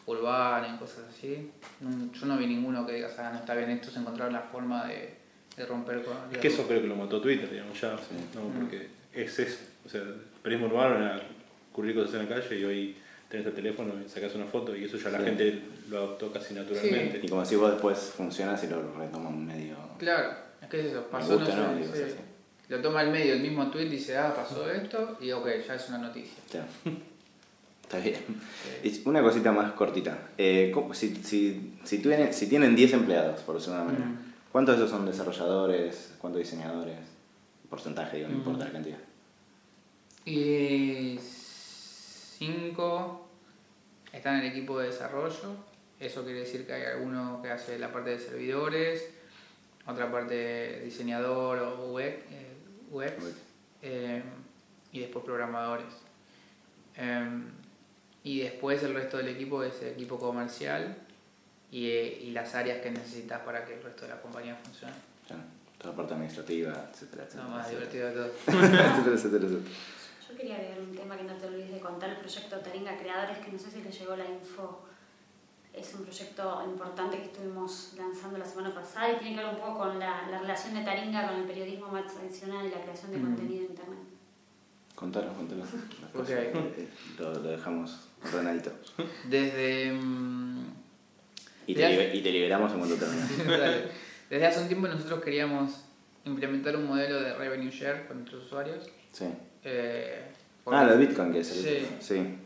urbano 0.06 0.74
y 0.74 0.78
cosas 0.78 1.04
así. 1.10 1.50
No- 1.80 2.12
Yo 2.12 2.26
no 2.26 2.36
vi 2.38 2.46
ninguno 2.46 2.86
que 2.86 2.92
digas, 2.94 3.18
ah, 3.18 3.30
no 3.32 3.38
está 3.40 3.54
bien, 3.54 3.70
estos 3.70 3.96
encontraron 3.96 4.32
la 4.32 4.40
forma 4.42 4.86
de, 4.86 5.14
de 5.56 5.66
romper 5.66 6.02
con... 6.02 6.16
Es 6.32 6.38
que 6.38 6.48
eso 6.48 6.66
creo 6.66 6.80
que 6.80 6.86
lo 6.88 6.96
mató 6.96 7.20
Twitter, 7.20 7.50
digamos, 7.50 7.78
ya. 7.80 7.92
¿no? 8.34 8.42
Porque 8.58 8.88
es 9.12 9.38
eso. 9.38 9.58
O 9.84 9.88
sea, 9.88 10.00
el 10.02 10.14
periodismo 10.42 10.74
urbano 10.74 10.96
era 10.96 11.20
cubrir 11.72 11.94
cosas 11.94 12.14
en 12.14 12.28
la 12.28 12.34
calle 12.36 12.58
y 12.58 12.64
hoy 12.64 12.96
tenés 13.28 13.46
el 13.46 13.52
teléfono 13.54 13.92
y 14.04 14.08
sacás 14.08 14.34
una 14.34 14.46
foto 14.46 14.74
y 14.76 14.84
eso 14.84 14.96
ya 14.96 15.10
la 15.10 15.18
Sí. 15.18 15.24
gente 15.24 15.62
lo 15.90 15.98
adoptó 15.98 16.32
casi 16.32 16.54
naturalmente. 16.54 17.20
Y 17.22 17.28
como 17.28 17.44
si 17.44 17.56
vos 17.56 17.72
después 17.72 17.98
funcionas 18.16 18.62
y 18.64 18.68
lo 18.68 18.92
retoma 18.94 19.28
un 19.28 19.46
medio. 19.46 19.76
Claro, 19.98 20.30
es 20.62 20.68
que 20.68 20.80
es 20.80 20.86
eso, 20.86 21.02
pasó, 21.10 21.38
gusta, 21.38 21.54
no 21.56 21.74
sé, 21.74 21.86
¿no? 21.88 21.94
Sí. 21.96 22.02
así. 22.02 22.14
Lo 22.68 22.80
toma 22.82 23.02
el 23.02 23.10
medio, 23.10 23.32
el 23.34 23.40
mismo 23.40 23.70
tweet 23.70 23.88
dice, 23.88 24.16
ah, 24.18 24.34
pasó 24.34 24.70
esto, 24.70 25.16
y 25.20 25.30
ok, 25.32 25.46
ya 25.66 25.74
es 25.74 25.88
una 25.88 25.98
noticia. 25.98 26.38
Está 27.82 27.98
bien. 28.00 28.16
Una 29.06 29.22
cosita 29.22 29.50
más 29.52 29.72
cortita. 29.72 30.28
Eh, 30.36 30.70
¿cómo- 30.74 30.92
si, 30.92 31.14
si, 31.16 31.72
si, 31.84 31.98
tienen, 32.00 32.34
si 32.34 32.46
tienen 32.46 32.76
10 32.76 32.92
empleados, 32.92 33.40
por 33.40 33.54
decirlo 33.56 33.76
de 33.76 33.82
una 33.82 33.92
manera, 33.92 34.06
Mm. 34.10 34.18
¿cuántos 34.52 34.76
de 34.78 34.84
esos 34.84 34.94
son 34.94 35.06
desarrolladores? 35.06 36.12
¿Cuántos 36.18 36.40
diseñadores? 36.40 36.98
Porcentaje, 37.70 38.18
digo, 38.18 38.28
no 38.28 38.34
Mm. 38.34 38.38
importa 38.38 38.64
la 38.66 38.72
cantidad. 38.72 38.98
Y 40.26 41.18
cinco 42.38 43.28
están 44.12 44.36
en 44.36 44.44
el 44.44 44.52
equipo 44.52 44.78
de 44.78 44.88
desarrollo. 44.88 45.56
Eso 45.98 46.24
quiere 46.24 46.40
decir 46.40 46.66
que 46.66 46.72
hay 46.72 46.84
alguno 46.84 47.40
que 47.42 47.50
hace 47.50 47.78
la 47.78 47.92
parte 47.92 48.10
de 48.10 48.18
servidores, 48.18 49.04
otra 49.86 50.10
parte 50.10 50.34
de 50.34 50.80
diseñador 50.84 51.58
o 51.58 51.92
web, 51.92 52.22
eh, 52.30 52.54
Web. 52.90 53.18
eh, 53.82 54.22
y 54.92 55.00
después 55.00 55.24
programadores. 55.24 55.86
Em, 56.96 57.44
y 58.22 58.40
después 58.40 58.82
el 58.82 58.94
resto 58.94 59.16
del 59.18 59.28
equipo 59.28 59.62
es 59.62 59.80
el 59.82 59.88
equipo 59.88 60.18
comercial 60.18 60.96
y, 61.70 61.86
eh, 61.90 62.18
y 62.22 62.30
las 62.30 62.54
áreas 62.54 62.80
que 62.80 62.90
necesitas 62.90 63.40
para 63.40 63.64
que 63.64 63.74
el 63.74 63.82
resto 63.82 64.02
de 64.02 64.08
la 64.08 64.20
compañía 64.20 64.56
funcione. 64.62 64.94
Claro. 65.26 65.42
Toda 65.78 65.90
la 65.92 65.96
parte 65.96 66.14
administrativa, 66.14 66.90
etcétera, 66.92 67.24
etcétera. 67.24 67.44
Lo 67.44 67.50
más 67.50 67.70
etcétera. 67.70 67.90
divertido 67.90 68.08
de 68.08 68.14
todo. 68.14 68.26
etcétera, 68.64 69.14
etcétera, 69.14 69.44
etcétera. 69.46 69.74
Yo 70.28 70.36
quería 70.36 70.56
agregar 70.56 70.80
un 70.80 70.96
tema 70.96 71.16
que 71.16 71.24
no 71.24 71.34
te 71.34 71.46
olvides 71.46 71.57
de 71.78 71.84
contar, 71.84 72.10
el 72.10 72.16
proyecto 72.16 72.58
Taringa 72.58 72.96
Creadores, 72.98 73.38
que 73.38 73.50
no 73.52 73.58
sé 73.58 73.70
si 73.70 73.80
te 73.80 73.90
llegó 73.90 74.16
la 74.16 74.24
info. 74.28 74.84
Es 75.72 75.94
un 75.94 76.02
proyecto 76.04 76.62
importante 76.66 77.18
que 77.18 77.24
estuvimos 77.26 77.92
lanzando 77.96 78.36
la 78.38 78.44
semana 78.44 78.74
pasada 78.74 79.12
y 79.12 79.16
tiene 79.16 79.36
que 79.36 79.44
ver 79.44 79.54
un 79.54 79.60
poco 79.60 79.78
con 79.78 79.98
la, 79.98 80.28
la 80.28 80.38
relación 80.40 80.74
de 80.74 80.82
Taringa 80.82 81.28
con 81.28 81.36
el 81.40 81.44
periodismo 81.46 81.88
más 81.88 82.12
tradicional 82.12 82.66
y 82.66 82.70
la 82.70 82.80
creación 82.82 83.12
de 83.12 83.18
Mm. 83.18 83.22
contenido 83.22 83.64
en 83.64 83.70
Internet. 83.70 83.98
Contanos, 84.96 85.36
contanos. 85.36 85.68
las 85.72 86.10
Ok. 86.10 86.12
cosas. 86.16 86.30
Eh, 86.38 86.88
Lo, 87.18 87.32
lo 87.34 87.50
dejamos 87.50 88.08
ordenadito. 88.24 88.72
Desde... 89.28 89.92
mm, 89.92 90.64
Y 91.68 91.74
te, 91.74 91.82
liber- 91.88 92.14
y 92.14 92.22
te 92.22 92.32
liberamos 92.32 92.72
en 92.72 92.78
cuanto 92.80 92.96
termine. 92.96 93.22
Desde 94.30 94.46
hace 94.46 94.60
un 94.60 94.66
tiempo 94.68 94.88
nosotros 94.88 95.22
queríamos 95.22 95.84
implementar 96.24 96.74
un 96.76 96.86
modelo 96.86 97.20
de 97.20 97.34
revenue 97.34 97.70
share 97.70 98.08
con 98.08 98.18
nuestros 98.18 98.46
usuarios. 98.46 98.84
Sí. 99.12 99.26
eh, 99.62 100.32
Ah, 100.72 100.84
lo 100.84 100.96
de 100.96 101.06
Bitcoin, 101.06 101.32
que 101.32 101.40
es 101.40 101.50
el. 101.52 101.86
Sí. 101.86 101.96
sí. 102.00 102.38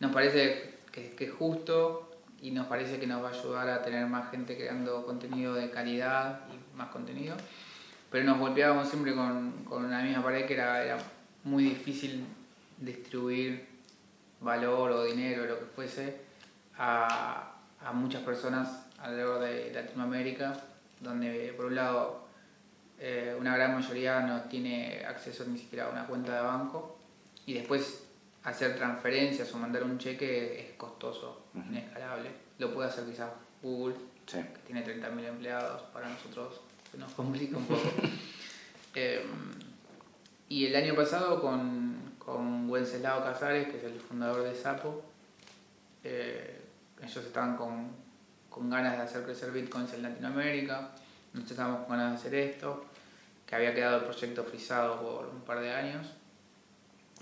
Nos 0.00 0.12
parece 0.12 0.74
que, 0.92 1.10
que 1.10 1.24
es 1.24 1.32
justo 1.32 2.10
y 2.40 2.50
nos 2.50 2.66
parece 2.66 2.98
que 2.98 3.06
nos 3.06 3.22
va 3.22 3.28
a 3.28 3.32
ayudar 3.32 3.68
a 3.68 3.82
tener 3.82 4.06
más 4.06 4.30
gente 4.30 4.56
creando 4.56 5.04
contenido 5.04 5.54
de 5.54 5.70
calidad 5.70 6.40
y 6.52 6.76
más 6.76 6.88
contenido. 6.88 7.36
Pero 8.10 8.24
nos 8.24 8.38
golpeábamos 8.38 8.88
siempre 8.88 9.14
con, 9.14 9.64
con 9.64 9.84
una 9.84 10.02
misma 10.02 10.22
pared 10.22 10.46
que 10.46 10.54
era, 10.54 10.82
era 10.82 10.98
muy 11.44 11.64
difícil 11.64 12.24
distribuir 12.78 13.66
valor 14.40 14.92
o 14.92 15.04
dinero, 15.04 15.46
lo 15.46 15.58
que 15.58 15.64
fuese, 15.66 16.20
a, 16.76 17.54
a 17.80 17.92
muchas 17.92 18.22
personas 18.22 18.86
alrededor 18.98 19.40
de 19.40 19.72
Latinoamérica, 19.72 20.56
donde 21.00 21.52
por 21.56 21.66
un 21.66 21.74
lado 21.74 22.28
eh, 22.98 23.36
una 23.38 23.56
gran 23.56 23.74
mayoría 23.74 24.20
no 24.20 24.42
tiene 24.42 25.04
acceso 25.06 25.44
ni 25.46 25.58
siquiera 25.58 25.86
a 25.86 25.90
una 25.90 26.06
cuenta 26.06 26.34
de 26.34 26.42
banco 26.42 26.97
y 27.48 27.54
después 27.54 28.04
hacer 28.44 28.76
transferencias 28.76 29.50
o 29.54 29.56
mandar 29.58 29.82
un 29.82 29.96
cheque 29.96 30.60
es 30.60 30.76
costoso, 30.76 31.44
inescalable. 31.54 32.28
Lo 32.58 32.74
puede 32.74 32.90
hacer 32.90 33.06
quizás 33.06 33.30
Google, 33.62 33.94
Sí. 34.26 34.36
que 34.36 34.60
tiene 34.66 34.84
30.000 34.84 35.24
empleados, 35.24 35.80
para 35.94 36.10
nosotros 36.10 36.60
se 36.92 36.98
nos 36.98 37.10
complica 37.12 37.56
un 37.56 37.64
poco. 37.64 37.80
Eh, 38.94 39.22
y 40.48 40.66
el 40.66 40.74
año 40.74 40.94
pasado 40.96 41.40
con, 41.40 42.14
con 42.18 42.68
Wenceslao 42.68 43.22
Casares, 43.22 43.68
que 43.68 43.76
es 43.76 43.84
el 43.84 44.00
fundador 44.00 44.42
de 44.42 44.54
Sapo, 44.56 45.04
eh, 46.02 46.60
ellos 47.00 47.24
estaban 47.24 47.56
con, 47.56 47.90
con 48.50 48.68
ganas 48.68 48.96
de 48.96 49.02
hacer 49.04 49.24
crecer 49.24 49.52
bitcoins 49.52 49.92
en 49.92 50.02
Latinoamérica, 50.02 50.90
nosotros 51.32 51.50
estábamos 51.52 51.86
con 51.86 51.96
ganas 51.96 52.12
de 52.12 52.18
hacer 52.18 52.34
esto, 52.34 52.84
que 53.46 53.54
había 53.54 53.74
quedado 53.74 53.98
el 53.98 54.04
proyecto 54.04 54.42
frisado 54.42 55.00
por 55.00 55.26
un 55.28 55.42
par 55.42 55.60
de 55.60 55.70
años. 55.72 56.06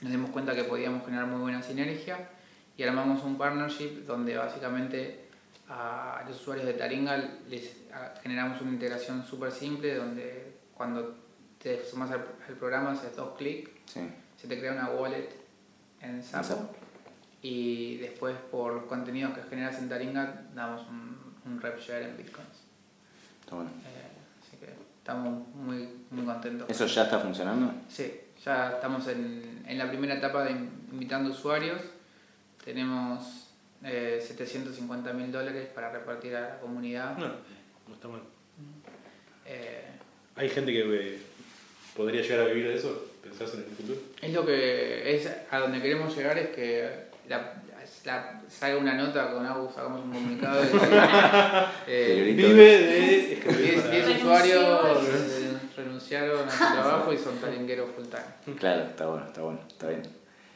Nos 0.03 0.13
dimos 0.13 0.31
cuenta 0.31 0.55
que 0.55 0.65
podíamos 0.65 1.05
generar 1.05 1.27
muy 1.27 1.41
buena 1.41 1.63
sinergia 1.63 2.29
y 2.77 2.83
armamos 2.83 3.23
un 3.25 3.39
partnership 3.39 4.05
donde 4.07 4.37
básicamente 4.37 5.27
a 5.69 6.23
los 6.29 6.41
usuarios 6.41 6.67
de 6.67 6.75
Taringa 6.75 7.17
les 7.49 7.77
generamos 8.23 8.61
una 8.61 8.73
integración 8.73 9.25
súper 9.25 9.51
simple 9.51 9.95
donde 9.95 10.53
cuando 10.75 11.17
te 11.61 11.85
sumas 11.85 12.11
al, 12.11 12.23
programa 12.59 12.93
haces 12.93 13.17
dos 13.17 13.37
clics, 13.37 13.71
Sí. 13.87 14.01
se 14.37 14.49
te 14.49 14.59
crea 14.59 14.73
una 14.73 14.91
wallet 14.91 15.29
en 16.01 16.23
Sapo 16.23 16.71
y 17.41 17.97
después 17.99 18.37
por 18.51 18.75
los 18.75 18.85
contenidos 18.85 19.35
que 19.35 19.43
generas 19.45 19.79
en 19.79 19.89
Taringa 19.89 20.43
damos 20.55 20.87
un, 20.89 21.17
un 21.47 21.61
rev 21.61 21.79
share 21.79 22.03
en 22.03 22.17
bitcoins. 22.17 22.67
Está 23.41 23.55
bueno. 23.55 23.71
Eh, 23.71 24.43
así 24.43 24.57
que 24.57 24.75
estamos 24.99 25.47
muy, 25.55 25.89
muy 26.11 26.25
contentos. 26.25 26.69
¿Eso 26.69 26.87
ya 26.87 27.05
está 27.05 27.21
funcionando? 27.21 27.73
Sí, 27.89 28.13
ya 28.45 28.73
estamos 28.73 29.07
en, 29.09 29.56
en 29.67 29.79
la 29.79 29.89
primera 29.89 30.15
etapa 30.15 30.45
de 30.45 30.53
in- 30.53 30.71
invitando 30.93 31.31
usuarios. 31.31 31.81
Tenemos 32.65 33.49
eh, 33.85 34.23
750 34.27 35.13
mil 35.13 35.31
dólares 35.31 35.69
para 35.75 35.91
repartir 35.93 36.35
a 36.37 36.41
la 36.41 36.59
comunidad. 36.61 37.17
No, 37.17 37.27
no 37.89 37.95
está 37.95 38.09
mal. 38.09 38.23
Eh, 39.47 39.85
¿Hay 40.37 40.49
gente 40.49 40.73
que 40.73 40.81
eh, 41.15 41.19
podría 41.97 42.23
llegar 42.23 42.41
a 42.41 42.45
vivir 42.47 42.69
de 42.69 42.77
eso? 42.77 43.13
¿Pensás 43.23 43.55
en 43.55 43.61
el 43.61 43.67
futuro? 43.67 43.99
es 44.23 44.33
lo 44.33 44.47
que 44.47 45.17
es 45.17 45.29
a 45.51 45.59
donde 45.59 45.81
queremos 45.83 46.17
llegar 46.17 46.39
es 46.39 46.49
que 46.51 46.89
la, 47.29 47.55
la- 48.05 48.41
salga 48.49 48.79
una 48.79 48.95
nota 48.95 49.33
con 49.33 49.45
Agus, 49.45 49.77
hagamos 49.77 50.05
un 50.05 50.13
comunicado 50.13 50.63
y 50.65 50.69
eh, 51.89 52.35
Vive 52.37 52.55
de 52.55 53.33
escribir 53.35 53.67
10 53.73 53.83
para- 53.83 53.91
10 53.91 54.05
Renunció. 54.07 54.25
usuarios 54.27 55.56
renunciaron 55.77 56.49
a 56.49 56.51
su 56.51 56.57
trabajo 56.59 57.13
y 57.13 57.19
son 57.19 57.37
taringueros 57.39 57.91
full 57.95 58.05
time. 58.07 58.57
Claro, 58.59 58.83
está 58.85 59.07
bueno, 59.07 59.27
está 59.27 59.43
bueno, 59.43 59.61
está 59.69 59.89
bien. 59.89 60.03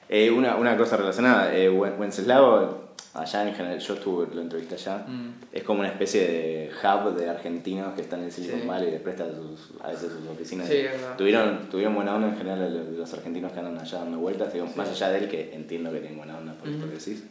Eh, 0.08 0.30
una, 0.30 0.56
una 0.56 0.76
cosa 0.76 0.96
relacionada, 0.96 1.54
eh, 1.54 1.68
Wen- 1.70 1.94
Wenceslao, 1.98 2.90
allá 3.14 3.48
en 3.48 3.54
general, 3.54 3.78
yo 3.78 3.94
estuve, 3.94 4.34
lo 4.34 4.40
entrevisté 4.40 4.74
allá, 4.74 5.04
Mm. 5.06 5.30
es 5.52 5.62
como 5.62 5.80
una 5.80 5.88
especie 5.88 6.26
de 6.26 6.70
hub 6.82 7.14
de 7.16 7.28
argentinos 7.28 7.94
que 7.94 8.02
están 8.02 8.22
en 8.22 8.32
Silicon 8.32 8.60
Sí. 8.62 8.66
Valley 8.66 8.88
y 8.88 8.90
les 8.92 9.00
presta 9.02 9.24
sus, 9.32 9.70
a 9.82 9.88
veces 9.88 10.12
sus 10.12 10.26
oficinas. 10.28 10.66
Sí, 10.66 10.76
es 10.78 10.90
verdad. 10.92 11.16
tuvieron, 11.16 11.68
tuvieron 11.70 11.94
buena 11.94 12.14
onda 12.16 12.28
en 12.28 12.36
general 12.36 12.74
los, 12.76 12.98
los 12.98 13.12
argentinos 13.14 13.52
que 13.52 13.58
andan 13.60 13.78
allá 13.78 13.98
dando 13.98 14.18
vueltas, 14.18 14.52
digo, 14.52 14.66
Sí. 14.66 14.72
más 14.76 14.88
allá 14.88 15.10
de 15.10 15.18
él 15.18 15.28
que 15.28 15.54
entiendo 15.54 15.92
que 15.92 15.98
tienen 16.00 16.18
buena 16.18 16.38
onda 16.38 16.54
por 16.54 16.68
esto 16.68 16.80
Ujú. 16.86 16.88
que 16.92 16.98
decís. 16.98 17.24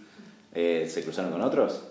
Eh, 0.53 0.87
¿Se 0.89 1.03
cruzaron 1.03 1.31
con 1.31 1.41
otros? 1.41 1.83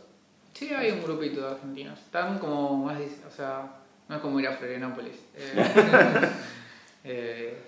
Sí, 0.55 0.73
hay 0.75 0.91
un 0.91 1.03
grupito 1.03 1.43
de 1.43 1.49
argentinos. 1.49 1.99
Están 1.99 2.39
como 2.39 2.77
más, 2.87 2.99
o 3.27 3.31
sea, 3.31 3.71
no 4.09 4.17
es 4.17 4.23
como 4.23 4.41
ir 4.41 4.49
a 4.49 4.53
Florianópolis. 4.53 5.15
Eh, 7.05 7.55
eh, 7.55 7.59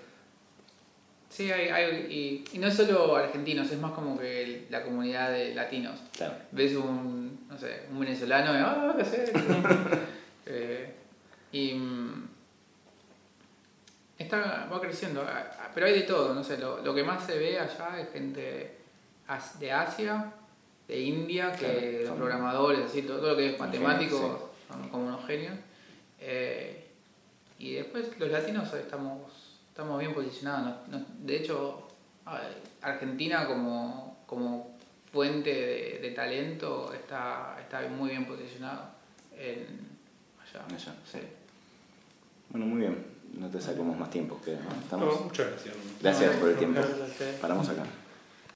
Sí, 1.31 1.49
hay, 1.49 1.69
hay 1.69 2.07
y, 2.09 2.57
y 2.57 2.59
no 2.59 2.67
es 2.67 2.75
solo 2.75 3.15
argentinos, 3.15 3.71
es 3.71 3.79
más 3.79 3.93
como 3.93 4.19
que 4.19 4.67
la 4.69 4.83
comunidad 4.83 5.31
de 5.31 5.55
latinos. 5.55 5.97
Claro. 6.11 6.35
Ves 6.51 6.75
un, 6.75 7.47
no 7.49 7.57
sé, 7.57 7.83
un 7.89 8.01
venezolano 8.01 8.53
y, 8.53 8.57
ah, 8.57 8.93
qué 8.97 9.05
sé. 9.05 9.33
Eh, 10.43 10.91
y 11.51 11.73
mm, 11.75 12.27
está, 14.17 14.67
va 14.73 14.81
creciendo, 14.81 15.23
pero 15.73 15.85
hay 15.85 15.93
de 15.93 16.01
todo, 16.01 16.33
no 16.33 16.43
sé, 16.43 16.57
lo, 16.57 16.81
lo 16.81 16.95
que 16.95 17.03
más 17.03 17.23
se 17.23 17.37
ve 17.37 17.59
allá 17.59 17.99
es 18.01 18.11
gente 18.11 18.77
de 19.59 19.71
Asia, 19.71 20.33
de 20.87 20.99
India, 20.99 21.51
que 21.53 21.99
Claro, 21.99 22.07
los 22.07 22.17
programadores, 22.17 22.85
así, 22.85 23.03
todo, 23.03 23.19
todo 23.19 23.29
lo 23.31 23.37
que 23.37 23.51
es 23.51 23.59
matemático, 23.59 24.51
son 24.67 24.89
como 24.89 25.07
unos 25.07 25.25
genios. 25.27 25.53
Eh, 26.21 26.87
y 27.59 27.73
después 27.73 28.17
los 28.19 28.29
latinos 28.29 28.71
estamos, 28.73 29.19
estamos 29.69 29.99
bien 29.99 30.13
posicionados. 30.13 30.87
no- 30.87 30.99
no- 30.99 31.05
de 31.19 31.37
hecho, 31.37 31.87
Argentina 32.81 33.45
como, 33.47 34.23
como 34.25 34.77
fuente 35.11 35.49
de, 35.53 35.99
de 36.01 36.11
talento 36.11 36.93
está, 36.93 37.57
está 37.59 37.81
muy 37.89 38.11
bien 38.11 38.25
posicionado 38.25 38.83
en, 39.37 39.89
allá. 40.41 40.65
Allá, 40.65 40.95
sí. 41.11 41.19
Bueno, 42.49 42.65
muy 42.67 42.79
bien. 42.81 43.05
No 43.33 43.47
te 43.49 43.61
sacamos 43.61 43.97
más 43.97 44.09
tiempo, 44.09 44.39
que 44.43 44.51
¿no? 44.55 44.69
estamos. 44.81 45.15
No, 45.19 45.25
muchas 45.25 45.47
gracias. 45.51 45.75
Gracias 46.01 46.35
por 46.35 46.49
el 46.49 46.57
tiempo. 46.57 46.81
Paramos 47.41 47.69
acá. 47.69 47.83